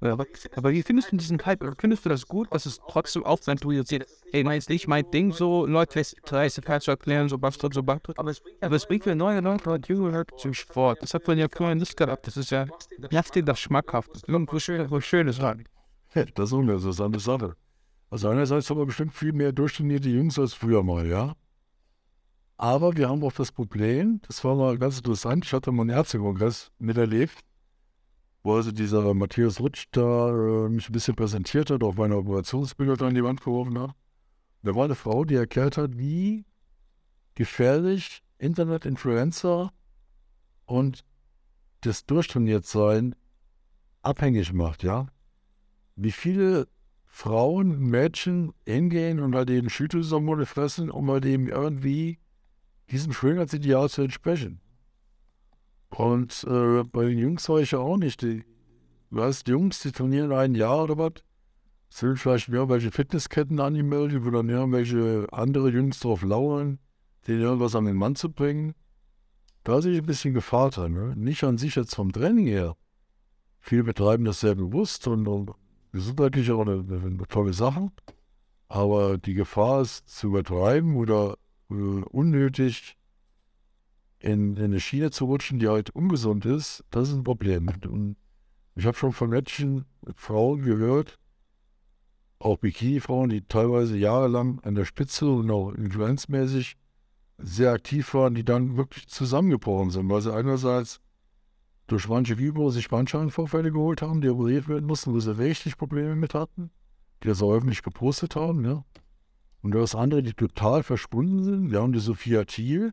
[0.00, 1.64] Aber, aber wie findest du diesen Hype?
[1.80, 5.10] Findest du das gut, dass es trotzdem auch, wenn du jetzt, ey, ist nicht mein
[5.10, 8.18] Ding, so Leute, Fall zu erklären, so Backtritt, so Backtritt.
[8.18, 11.02] Aber es bringt für neue Leute und junge Leute zum Sport.
[11.02, 12.26] Das hat man ja vorher nicht gehabt.
[12.28, 12.66] Das ist ja,
[13.10, 14.14] macht dir das schmackhaft.
[14.14, 15.64] Ist irgendwo schön, wo schönes rein.
[16.34, 17.54] Das ist eine interessante Sache.
[18.10, 21.34] Also einerseits haben wir bestimmt viel mehr durchtrainierte Jungs als früher mal, ja.
[22.56, 25.90] Aber wir haben auch das Problem, das war mal ganz interessant, ich hatte mal einen
[25.90, 27.38] Ärztekongress miterlebt,
[28.48, 33.04] wo also dieser Matthias Rutsch da äh, mich ein bisschen präsentiert hat, auch meine Operationsbilder
[33.04, 33.94] an die Wand geworfen hat.
[34.62, 36.46] Da war eine Frau, die erklärt hat, wie
[37.34, 39.70] gefährlich Internet-Influencer
[40.64, 41.04] und
[41.82, 43.14] das Durchtrainiertsein
[44.00, 45.08] abhängig macht, ja.
[45.94, 46.68] Wie viele
[47.04, 52.18] Frauen, Mädchen hingehen und halt eben Schüttelsormone fressen, um halt eben irgendwie
[52.90, 54.62] diesem Schönheitsideal zu entsprechen.
[55.90, 58.22] Und äh, bei den Jungs war ich ja auch nicht.
[58.22, 58.44] Die,
[59.10, 61.12] du weißt, Jungs, die trainieren ein Jahr oder was,
[61.90, 66.78] sind vielleicht mehr welche Fitnessketten angemeldet, wo dann irgendwelche andere Jungs drauf lauern,
[67.26, 68.74] denen irgendwas an den Mann zu bringen.
[69.64, 70.92] Da sehe ich ein bisschen Gefahr drin.
[70.92, 71.14] Ne?
[71.16, 72.76] Nicht an sich jetzt vom Training her.
[73.60, 75.50] Viele betreiben das sehr bewusst und, und
[75.92, 77.90] gesundheitlich auch eine, eine, tolle Sache.
[78.68, 81.36] Aber die Gefahr ist zu übertreiben oder
[81.70, 82.97] äh, unnötig
[84.20, 87.68] in, in eine Schiene zu rutschen, die halt ungesund ist, das ist ein Problem.
[87.88, 88.16] Und
[88.74, 89.84] ich habe schon von Mädchen,
[90.16, 91.18] Frauen gehört,
[92.38, 96.76] auch Bikini-Frauen, die teilweise jahrelang an der Spitze und auch influenzmäßig
[97.38, 101.00] sehr aktiv waren, die dann wirklich zusammengebrochen sind, weil sie einerseits
[101.86, 106.14] durch manche Übungen sich Bandscheibenvorfälle geholt haben, die operiert werden mussten, wo sie richtig Probleme
[106.16, 106.70] mit hatten,
[107.22, 108.84] die das auch öffentlich gepostet haben, ja.
[109.62, 111.70] Und du hast andere, die total verschwunden sind.
[111.72, 112.92] Wir haben die Sophia Thiel,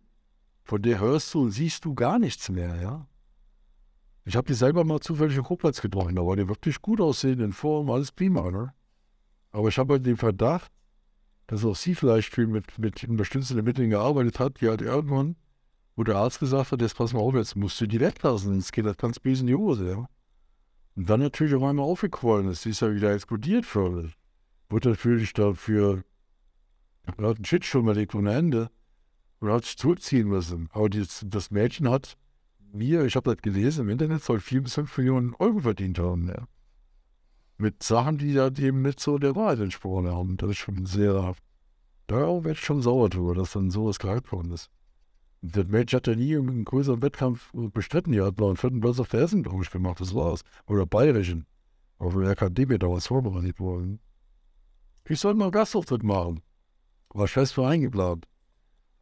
[0.66, 3.08] von der hörst du und siehst du gar nichts mehr, ja.
[4.26, 7.40] Ich habe die selber mal zufällig in Koblenz getroffen, da war die wirklich gut aussehen,
[7.40, 8.74] in Form, alles prima, ne?
[9.52, 10.72] Aber ich habe halt den Verdacht,
[11.46, 15.36] dass auch sie vielleicht viel mit, mit unterstützenden Mitteln gearbeitet hat, die halt irgendwann,
[15.96, 18.72] wo der Arzt gesagt hat, jetzt pass mal auf, jetzt musst du die weglassen, es
[18.72, 20.10] geht das ganz böse in die Hose, ja.
[20.96, 24.14] Und dann natürlich auf einmal aufgequollen ist, sie ist ja wieder explodiert förmlich.
[24.70, 26.04] Wurde natürlich dafür,
[27.06, 28.72] hat einen Shitschuh überlegt ohne Ende
[29.40, 30.70] und hat sich zurückziehen müssen.
[30.72, 32.18] Aber die, das Mädchen hat
[32.72, 36.28] mir, ich habe das gelesen im Internet, soll 4 bis 5 Millionen Euro verdient haben,
[36.28, 36.48] ja.
[37.58, 40.36] Mit Sachen, die da eben nicht so der Wahrheit entsprochen haben.
[40.36, 41.36] Das ist schon sehr,
[42.08, 44.70] da werde ich schon sauer drüber, dass dann sowas gehypt worden ist.
[45.42, 48.12] Das Mädchen hat ja nie einen größeren Wettkampf bestritten.
[48.12, 50.02] Die hat noch einen vierten Platz auf der Essen, glaube ich, gemacht.
[50.02, 50.42] Das war's.
[50.68, 51.46] Oder Bayerischen.
[51.98, 54.00] Auf dem RKD damals vorbereitet worden.
[55.08, 56.42] Ich soll mal einen Gastauftritt machen.
[57.10, 58.28] War fest für eingeplant.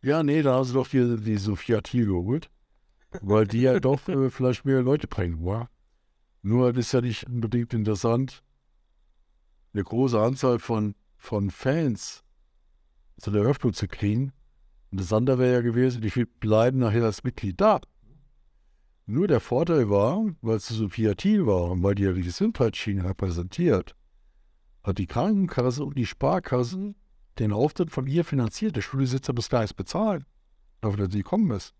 [0.03, 2.49] Ja, nee, da hast du doch die, die Sophia Thiel geholt.
[3.21, 5.69] Weil die ja doch äh, vielleicht mehr Leute bringen, wa?
[6.41, 8.43] Nur das ist ja nicht unbedingt interessant,
[9.73, 12.23] eine große Anzahl von, von Fans
[13.17, 14.33] zu der Eröffnung zu kriegen.
[14.91, 17.79] Und das andere wäre ja gewesen, viel bleiben nachher als Mitglied da.
[19.05, 23.05] Nur der Vorteil war, weil es so Thiel war und weil die ja die Gesundheitsschiene
[23.05, 23.95] repräsentiert,
[24.83, 26.95] hat die Krankenkasse und die Sparkassen
[27.39, 28.75] den Auftritt von ihr finanziert.
[28.75, 30.25] Der Studiositzer bis da ist bezahlt,
[30.81, 31.73] dafür, dass sie gekommen ist.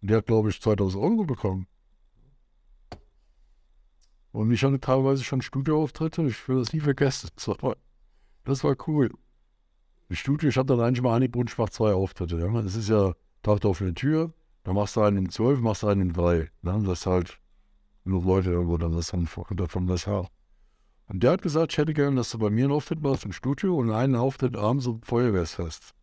[0.00, 1.66] Und der hat, glaube ich, 2000 Euro bekommen.
[4.32, 7.30] Und ich hatte teilweise schon Studioauftritte ich will das nie vergessen.
[7.36, 7.76] Das war,
[8.44, 9.10] das war cool.
[10.08, 12.38] Im Studio, ich hatte dann eigentlich mal ich mache zwei Auftritte.
[12.38, 12.62] Ja.
[12.62, 14.32] Das ist ja Tag auf eine Tür,
[14.64, 16.50] dann machst du einen in zwölf, machst du einen in drei.
[16.62, 16.78] Ja.
[16.78, 17.38] Das ist halt
[18.04, 20.28] nur Leute irgendwo dann das dann von das her.
[21.06, 23.32] Und der hat gesagt, ich hätte gerne, dass du bei mir einen Auftritt machst im
[23.32, 25.94] Studio und einen Auftritt abends um Feuerwehrsfest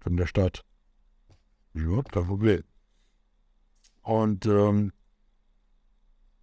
[0.00, 0.64] von der Stadt.
[1.74, 2.62] Ja, kein Problem.
[4.02, 4.92] Und ähm,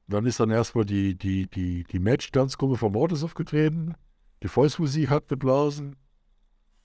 [0.08, 3.96] dann ist dann erstmal die, die, die, die Match-Tanzgruppe vom Autos aufgetreten.
[4.44, 5.96] Die Volksmusik hat geblasen.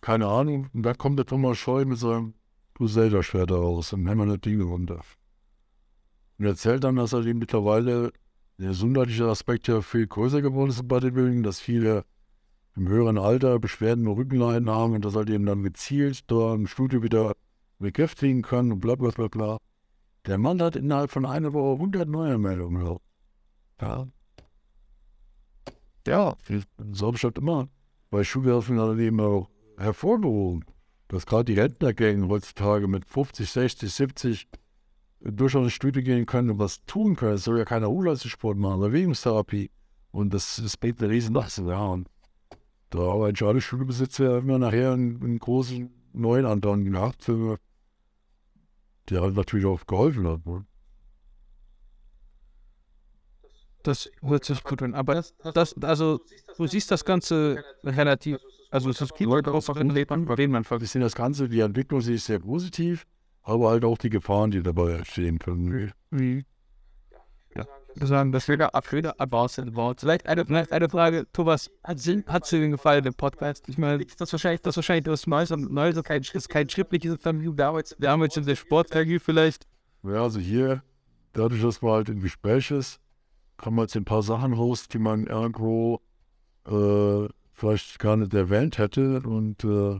[0.00, 0.70] Keine Ahnung.
[0.72, 2.34] Und dann kommt der Thomas Scheu mit seinem
[2.74, 5.02] Crusader-Schwert raus und hämmert das Ding runter.
[6.38, 8.12] Und erzählt dann, dass er eben mittlerweile
[8.60, 12.04] der gesundheitliche Aspekt ja viel größer geworden ist im Bodybuilding, dass viele
[12.76, 16.66] im höheren Alter Beschwerden im Rückenleiden haben und dass halt eben dann gezielt da im
[16.66, 17.32] Studio wieder
[17.78, 19.58] bekräftigen können und bla bla bla bla.
[20.26, 23.02] Der Mann hat innerhalb von einer Woche 100 neue Meldungen gehabt.
[23.80, 24.06] Ja.
[26.06, 26.36] Ja,
[26.92, 27.68] so habe ich das immer
[28.10, 30.66] bei Schulwerfen eben auch hervorgehoben,
[31.08, 34.48] dass gerade die Rentnergänge heutzutage mit 50, 60, 70
[35.20, 37.34] durchaus ins Studio gehen können und was tun können.
[37.34, 39.70] Es soll ja keiner Urlaubssport machen, Bewegungstherapie.
[40.12, 41.58] Und das, das bringt eine riesen Last.
[41.58, 41.86] Ja.
[41.86, 42.08] Und
[42.90, 49.36] da aber ein alle Schulbesitzer immer nachher einen, einen großen neuen Anton gehabt, der halt
[49.36, 50.44] natürlich auch geholfen hat.
[50.46, 50.64] Ne?
[53.82, 54.94] Das hört sich gut an.
[54.94, 55.22] Aber
[55.54, 56.20] das, also,
[56.56, 58.38] du siehst das Ganze relativ,
[58.70, 62.16] also es gibt Leute auch in denen man Ich sehe das Ganze, die Entwicklung sehe
[62.16, 63.06] ich sehr positiv,
[63.50, 65.92] aber halt auch die Gefahren, die dabei entstehen können.
[66.10, 66.44] Wie?
[67.56, 67.66] Ja.
[68.06, 70.00] Sagen, das wieder abbaut sind Wort.
[70.00, 73.68] Vielleicht eine, vielleicht eine Frage, Thomas, hat es hat dir gefallen, der Podcast?
[73.68, 77.52] Ich meine, ist das wahrscheinlich, das wahrscheinlich das Neues Neues, kein, ist kein schriftliches Interview,
[77.52, 79.66] damals, damals in der Sportinterview vielleicht?
[80.04, 80.84] Ja, also hier,
[81.32, 83.00] dadurch, dass man halt im Gespräch ist,
[83.56, 86.00] kann man jetzt ein paar Sachen raus, die man irgendwo
[86.66, 89.98] äh, vielleicht gar nicht erwähnt hätte und äh,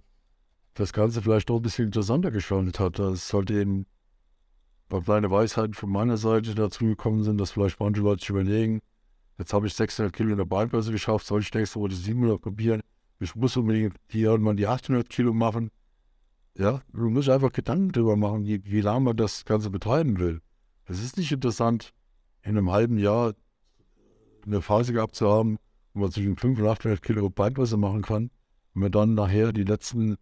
[0.80, 2.98] das Ganze vielleicht auch ein bisschen interessanter gestaltet hat.
[2.98, 3.86] Das sollte eben
[4.90, 8.80] weil kleine Weisheiten von meiner Seite dazu gekommen sind, dass vielleicht manche Leute sich überlegen,
[9.38, 12.40] jetzt habe ich 600 Kilo in der Beinbörse geschafft, soll ich nächste Woche die 700
[12.40, 12.80] probieren?
[13.20, 15.70] Ich muss unbedingt die, irgendwann die 800 Kilo machen.
[16.58, 20.40] Ja, du musst einfach Gedanken darüber machen, wie, wie lange man das Ganze betreiben will.
[20.86, 21.92] Es ist nicht interessant,
[22.42, 23.34] in einem halben Jahr
[24.44, 25.58] eine Phase gehabt zu haben,
[25.94, 28.30] wo man zwischen 500 und 800 Kilo Beinpresse machen kann,
[28.74, 30.16] und man dann nachher die letzten,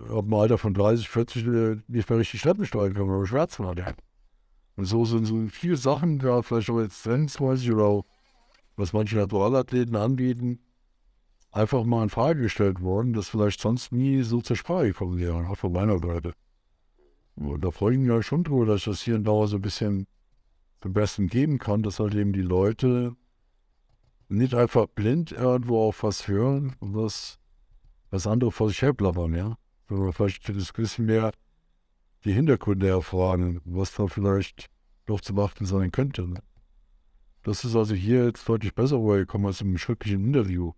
[0.00, 1.46] ab dem Alter von 30, 40
[1.88, 3.78] nicht mehr richtig Treppen steuern kann, weil man Schmerzen hat.
[3.78, 3.94] Ja.
[4.76, 8.04] Und so sind so viele Sachen, ja, vielleicht auch jetzt trendmäßig oder auch,
[8.76, 10.60] was manche Naturalathleten anbieten,
[11.50, 15.48] einfach mal in Frage gestellt worden, das vielleicht sonst nie so zur Sprache gekommen wäre,
[15.48, 16.32] auch von meiner Seite.
[17.36, 19.62] da freue ich mich ja schon drüber, dass ich das hier und da so ein
[19.62, 20.06] bisschen
[20.80, 23.16] zum Besten geben kann, dass halt eben die Leute
[24.28, 27.40] nicht einfach blind irgendwo auf was hören und was,
[28.10, 29.58] was andere vor sich herblabbern, ja.
[29.88, 31.32] Vielleicht das bisschen mehr
[32.24, 34.68] die Hintergründe erfahren, was da vielleicht
[35.06, 36.28] noch zu beachten sein könnte.
[36.28, 36.42] Ne?
[37.42, 40.72] Das ist also hier jetzt deutlich besser rübergekommen als im schriftlichen Interview.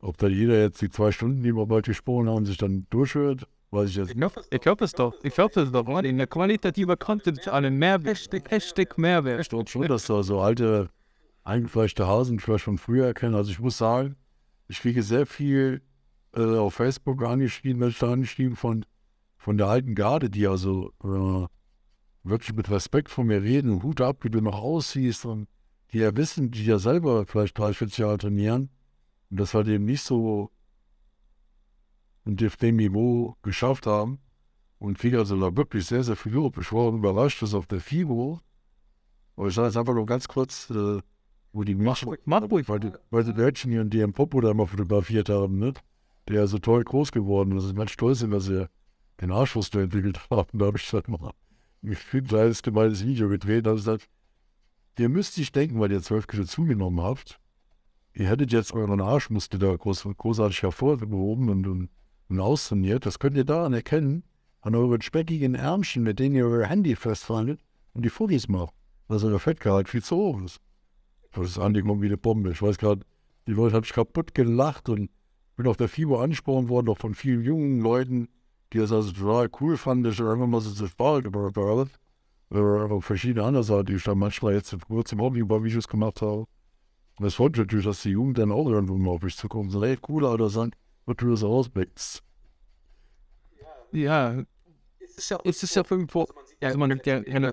[0.00, 3.46] Ob da jeder jetzt die zwei Stunden, die wir bald gesprochen haben, sich dann durchhört,
[3.70, 4.32] weiß ich jetzt nicht.
[4.50, 5.12] Ich glaube es doch.
[5.22, 5.86] Ich glaube es doch.
[6.02, 9.40] In der qualitativer Content einen Mehrwert, Hashtag Mehrwert.
[9.40, 10.88] Ich glaube schon, dass da so alte,
[11.44, 13.34] eingefleischte Hasen vielleicht von früher erkennen.
[13.34, 14.16] Also ich muss sagen,
[14.68, 15.82] ich kriege sehr viel
[16.34, 18.84] äh, auf Facebook angeschrieben, welche angeschrieben von,
[19.36, 21.46] von der alten Garde, die also äh,
[22.22, 25.48] wirklich mit Respekt von mir reden, Hut ab, wie du noch aussiehst und
[25.92, 28.70] die ja wissen, die ja selber vielleicht drei, 40 Jahre trainieren
[29.30, 30.50] und das halt eben nicht so
[32.26, 34.20] auf dem Niveau geschafft haben
[34.78, 36.58] und viele also da wirklich sehr, sehr viel Lob.
[36.58, 38.40] Ich war überrascht, dass auf der FIBO,
[39.36, 41.00] aber ich sage jetzt einfach nur ganz kurz, äh,
[41.52, 42.02] wo die Mach.
[43.10, 45.74] Weil die, Mädchen hier in DM Popo da mal fotografiert haben, ne?
[46.30, 47.68] Der so toll groß geworden ist.
[47.68, 48.68] Ich bin stolz, dass sie
[49.20, 50.58] den Arschwurst entwickelt haben.
[50.58, 51.32] Da habe ich gesagt, mal
[51.82, 53.66] ein kleines gemeines Video gedreht.
[53.66, 54.08] Da habe ich gesagt,
[54.98, 57.38] ihr müsst nicht denken, weil ihr zwölf Kilo zugenommen habt,
[58.12, 61.88] ihr hättet jetzt euren Arschmuskel da groß, großartig hervorgehoben und, und,
[62.28, 63.06] und austrainiert.
[63.06, 64.24] Das könnt ihr daran erkennen,
[64.60, 67.60] an euren speckigen Ärmchen, mit denen ihr euer Handy festhaltet
[67.94, 68.74] und die Fotos macht,
[69.08, 70.60] dass euer Fettgehalt viel zu hoch ist.
[71.32, 72.50] Das ist angekommen wie eine Bombe.
[72.50, 73.06] Ich weiß gerade,
[73.46, 75.10] die Leute haben sich kaputt gelacht und
[75.60, 78.28] bin auf der FIBO angesprochen worden, auch von vielen jungen Leuten,
[78.72, 81.86] die das also total cool fanden, dass ich einfach mal so Spaß über
[82.50, 86.22] äh, verschiedene andere Sachen, die ich dann manchmal jetzt kurz im Hobby über Videos gemacht
[86.22, 86.46] habe.
[87.18, 89.68] Und es freut natürlich, dass die Jugend dann auch irgendwo mal auf mich zukommen.
[89.68, 90.70] So, ey, cooler, oder sagen,
[91.04, 92.22] was du das ausblickst.
[93.92, 94.42] Ja,
[94.98, 96.26] es ist ja, es ist ja irgendwo,
[96.62, 97.52] ja, also man ja, ja,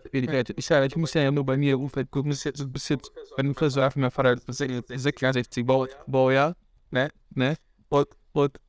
[0.56, 3.12] ich, ich muss ja nur bei mir im Umfeld gucken, das ist jetzt, bis jetzt,
[3.36, 6.56] wenn du so mein Vater ist 66 Baujahr,
[6.92, 7.58] ne, ne,
[7.90, 8.60] und, und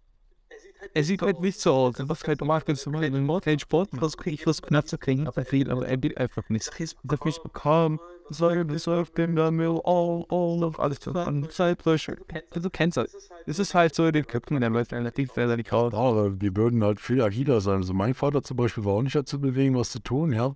[0.95, 1.95] er sieht halt nicht so aus.
[1.99, 4.99] Was kann normal ganz normal in den kein Sport, was kriege ich was knapp zu
[4.99, 6.71] kriegen, aber er will, aber er will einfach nicht.
[6.79, 7.99] Ich habe mich bekommen,
[8.31, 12.17] soll ich auf dem Damit, all, all, auf alles zu machen, Zeitlöcher.
[12.53, 13.31] Du kennst das.
[13.47, 15.93] Es ist halt so in den Köpfen der Leute relativ relativ raus.
[15.93, 17.77] Ja, aber die würden halt viel agiler sein.
[17.77, 20.55] Also mein Vater zum Beispiel war auch nicht dazu bewegen, was zu tun, ja.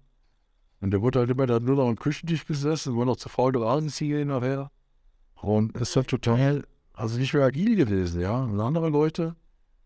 [0.80, 3.52] Und der wurde halt immer, hat nur noch am Küchentisch gesessen, war noch zu faul,
[3.52, 4.70] der Rasenziege nachher.
[5.40, 8.42] Und es ist halt total, also nicht mehr agil gewesen, ja.
[8.42, 9.36] Und andere Leute,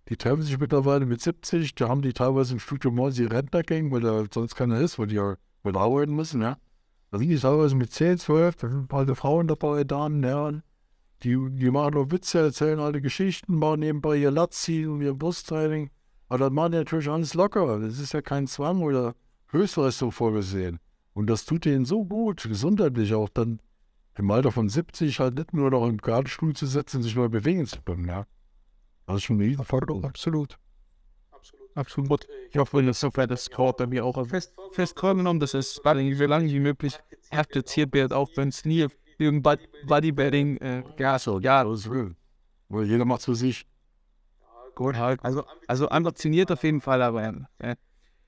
[0.08, 4.00] die treffen sich mittlerweile mit 70, da haben die teilweise im Studio die Rentnergang, weil
[4.00, 6.56] da sonst keiner ist, weil die ja weil arbeiten müssen, ja.
[7.10, 10.62] Da sind die teilweise mit 10, 12, da sind alte Frauen dabei, Damen, Herren.
[11.22, 15.90] Die, die machen nur Witze, erzählen alte Geschichten, machen nebenbei ihr Latzi und ihr Brusttraining.
[16.28, 17.78] Aber das machen die natürlich alles locker.
[17.80, 19.14] Das ist ja kein Zwang oder
[19.48, 20.78] Höchstleistung vorgesehen.
[21.14, 23.60] Und das tut denen so gut, gesundheitlich auch dann
[24.18, 27.66] im Alter von 70 halt nicht nur noch im Gartenstuhl zu setzen, sich neu bewegen
[27.66, 28.26] zu können, ja.
[29.06, 30.58] Das ist schon eine Forderung, absolut.
[31.74, 32.26] Absolut.
[32.50, 35.82] Ich hoffe, dass sofern das Court bei mir auch fest, fest genommen, dass es so
[35.84, 36.98] lange wie möglich
[37.30, 38.86] praktiziert wird, auch wenn es nie
[39.18, 41.62] irgendein Bodybuilding, äh, ja, so, ja.
[41.64, 42.16] Das ist real.
[42.70, 43.66] Weil jeder macht es für sich.
[44.74, 45.22] Gut, halt.
[45.22, 47.76] Also, also ambitioniert auf jeden Fall, aber äh,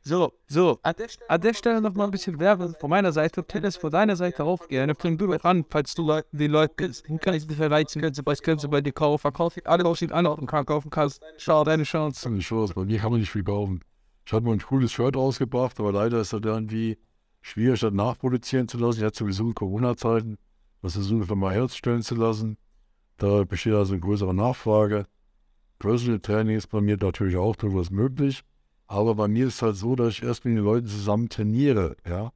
[0.00, 3.44] so, so, an der, an der Stelle noch mal ein bisschen Werbung von meiner Seite.
[3.44, 4.94] Tennis von deiner Seite auch gerne.
[4.94, 6.74] Bring du ran, falls du Leute, die Leute
[7.20, 9.20] kann ich nicht verreizen, können sie bei, können sie bei dir kaufen.
[9.20, 11.22] Verkauf alle aus den anderen kann kaufen kannst.
[11.36, 12.28] Schau, deine Chance.
[12.28, 13.80] Eine Chance, bei mir kann man nicht viel kaufen.
[14.24, 16.98] Ich hatte mal ein cooles Shirt rausgebracht, aber leider ist das irgendwie
[17.42, 19.00] schwierig, das nachproduzieren zu lassen.
[19.00, 20.38] Ich hatte sowieso in Corona-Zeiten
[20.82, 22.56] das versucht mal herzustellen zu lassen.
[23.16, 25.06] Da besteht also eine größere Nachfrage.
[25.78, 28.42] Personal Training ist bei mir natürlich auch durchaus möglich.
[28.88, 32.32] Aber bei mir ist halt so, dass ich erst mit den Leuten zusammen trainiere, ja.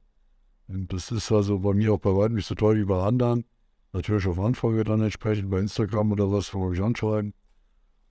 [0.67, 3.43] Und das ist also bei mir auch bei weitem nicht so toll wie bei anderen.
[3.91, 7.33] Natürlich auf Anfrage dann entsprechend bei Instagram oder was, wo ich anschreiben.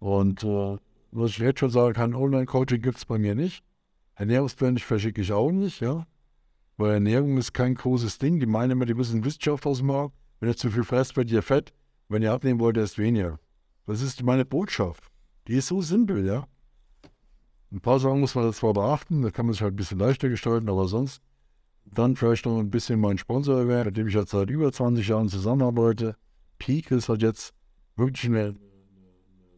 [0.01, 0.77] Und äh,
[1.13, 3.65] was ich jetzt schon sagen kann, Online-Coaching gibt es bei mir nicht.
[4.17, 6.07] Ernährungspläne verschicke ich auch nicht, ja.
[6.77, 8.41] Weil Ernährung ist kein großes Ding.
[8.41, 10.13] Die meinen immer, die müssen Wissenschaft ausmachen.
[10.41, 11.73] Wenn ihr zu viel fresst, wird ihr fett.
[12.09, 13.39] Wenn ihr abnehmen wollt, erst weniger.
[13.87, 15.05] Das ist meine Botschaft.
[15.47, 16.47] Die ist so simpel, ja.
[17.73, 20.29] Ein paar Sachen muss man zwar beachten, da kann man sich halt ein bisschen leichter
[20.29, 21.23] gestalten, aber sonst
[21.87, 25.09] dann vielleicht noch ein bisschen mein Sponsor erwähnen, mit dem ich jetzt seit über 20
[25.09, 26.17] Jahren zusammenarbeite.
[26.59, 27.55] Peak ist halt jetzt
[27.97, 28.55] wirklich eine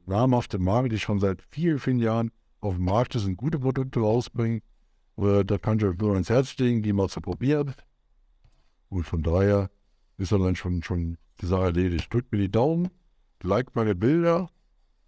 [0.07, 2.31] namhafte Marke, die schon seit vielen, vielen Jahren
[2.61, 4.62] auf dem Markt ist und gute Produkte rausbringen.
[5.16, 7.74] Äh, da kann ich euch nur ans Herz legen, die mal zu probieren.
[8.91, 9.70] Und von daher
[10.19, 12.12] ist dann schon, schon die Sache erledigt.
[12.12, 12.91] Drückt mir die Daumen,
[13.43, 14.51] liked meine Bilder,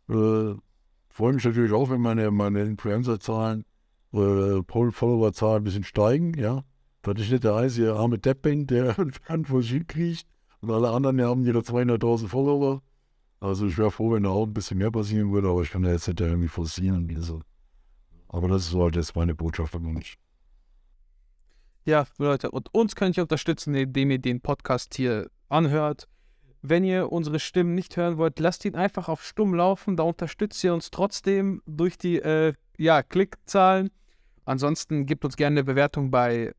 [0.09, 0.55] äh,
[1.17, 3.65] freue mich natürlich auch, wenn meine, meine Influencer-Zahlen
[4.13, 6.63] äh, Followerzahl ein bisschen steigen, ja.
[7.03, 8.97] Das ist nicht der einzige arme Depp bin, der
[9.29, 10.27] ein vor sich kriegt.
[10.61, 12.83] Und alle anderen haben jeder 200.000 Follower.
[13.41, 15.83] Also ich wäre froh, wenn da auch ein bisschen mehr passieren würde, aber ich kann
[15.83, 17.11] da jetzt nicht irgendwie forcieren.
[17.17, 17.41] Also.
[18.29, 20.19] Aber das ist so halt jetzt meine Botschaft für mich.
[21.85, 26.09] Ja, Leute, und uns könnt ihr unterstützen, indem ihr den Podcast hier anhört.
[26.69, 29.97] Wenn ihr unsere Stimmen nicht hören wollt, lasst ihn einfach auf stumm laufen.
[29.97, 33.91] Da unterstützt ihr uns trotzdem durch die äh, ja, Klickzahlen.
[34.45, 36.53] Ansonsten gebt uns gerne eine Bewertung bei, äh,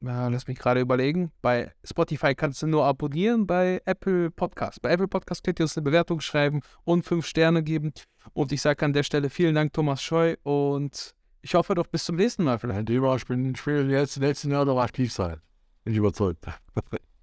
[0.00, 4.82] lass mich gerade überlegen, bei Spotify kannst du nur abonnieren, bei Apple Podcast.
[4.82, 7.92] Bei Apple Podcast könnt ihr uns eine Bewertung schreiben und fünf Sterne geben.
[8.32, 11.12] Und ich sage an der Stelle vielen Dank, Thomas Scheu, und
[11.42, 12.88] ich hoffe doch bis zum nächsten Mal vielleicht.
[12.88, 15.40] Ich bin, ich will jetzt letzten Jahr noch aktiv sein.
[15.82, 16.46] Bin ich überzeugt.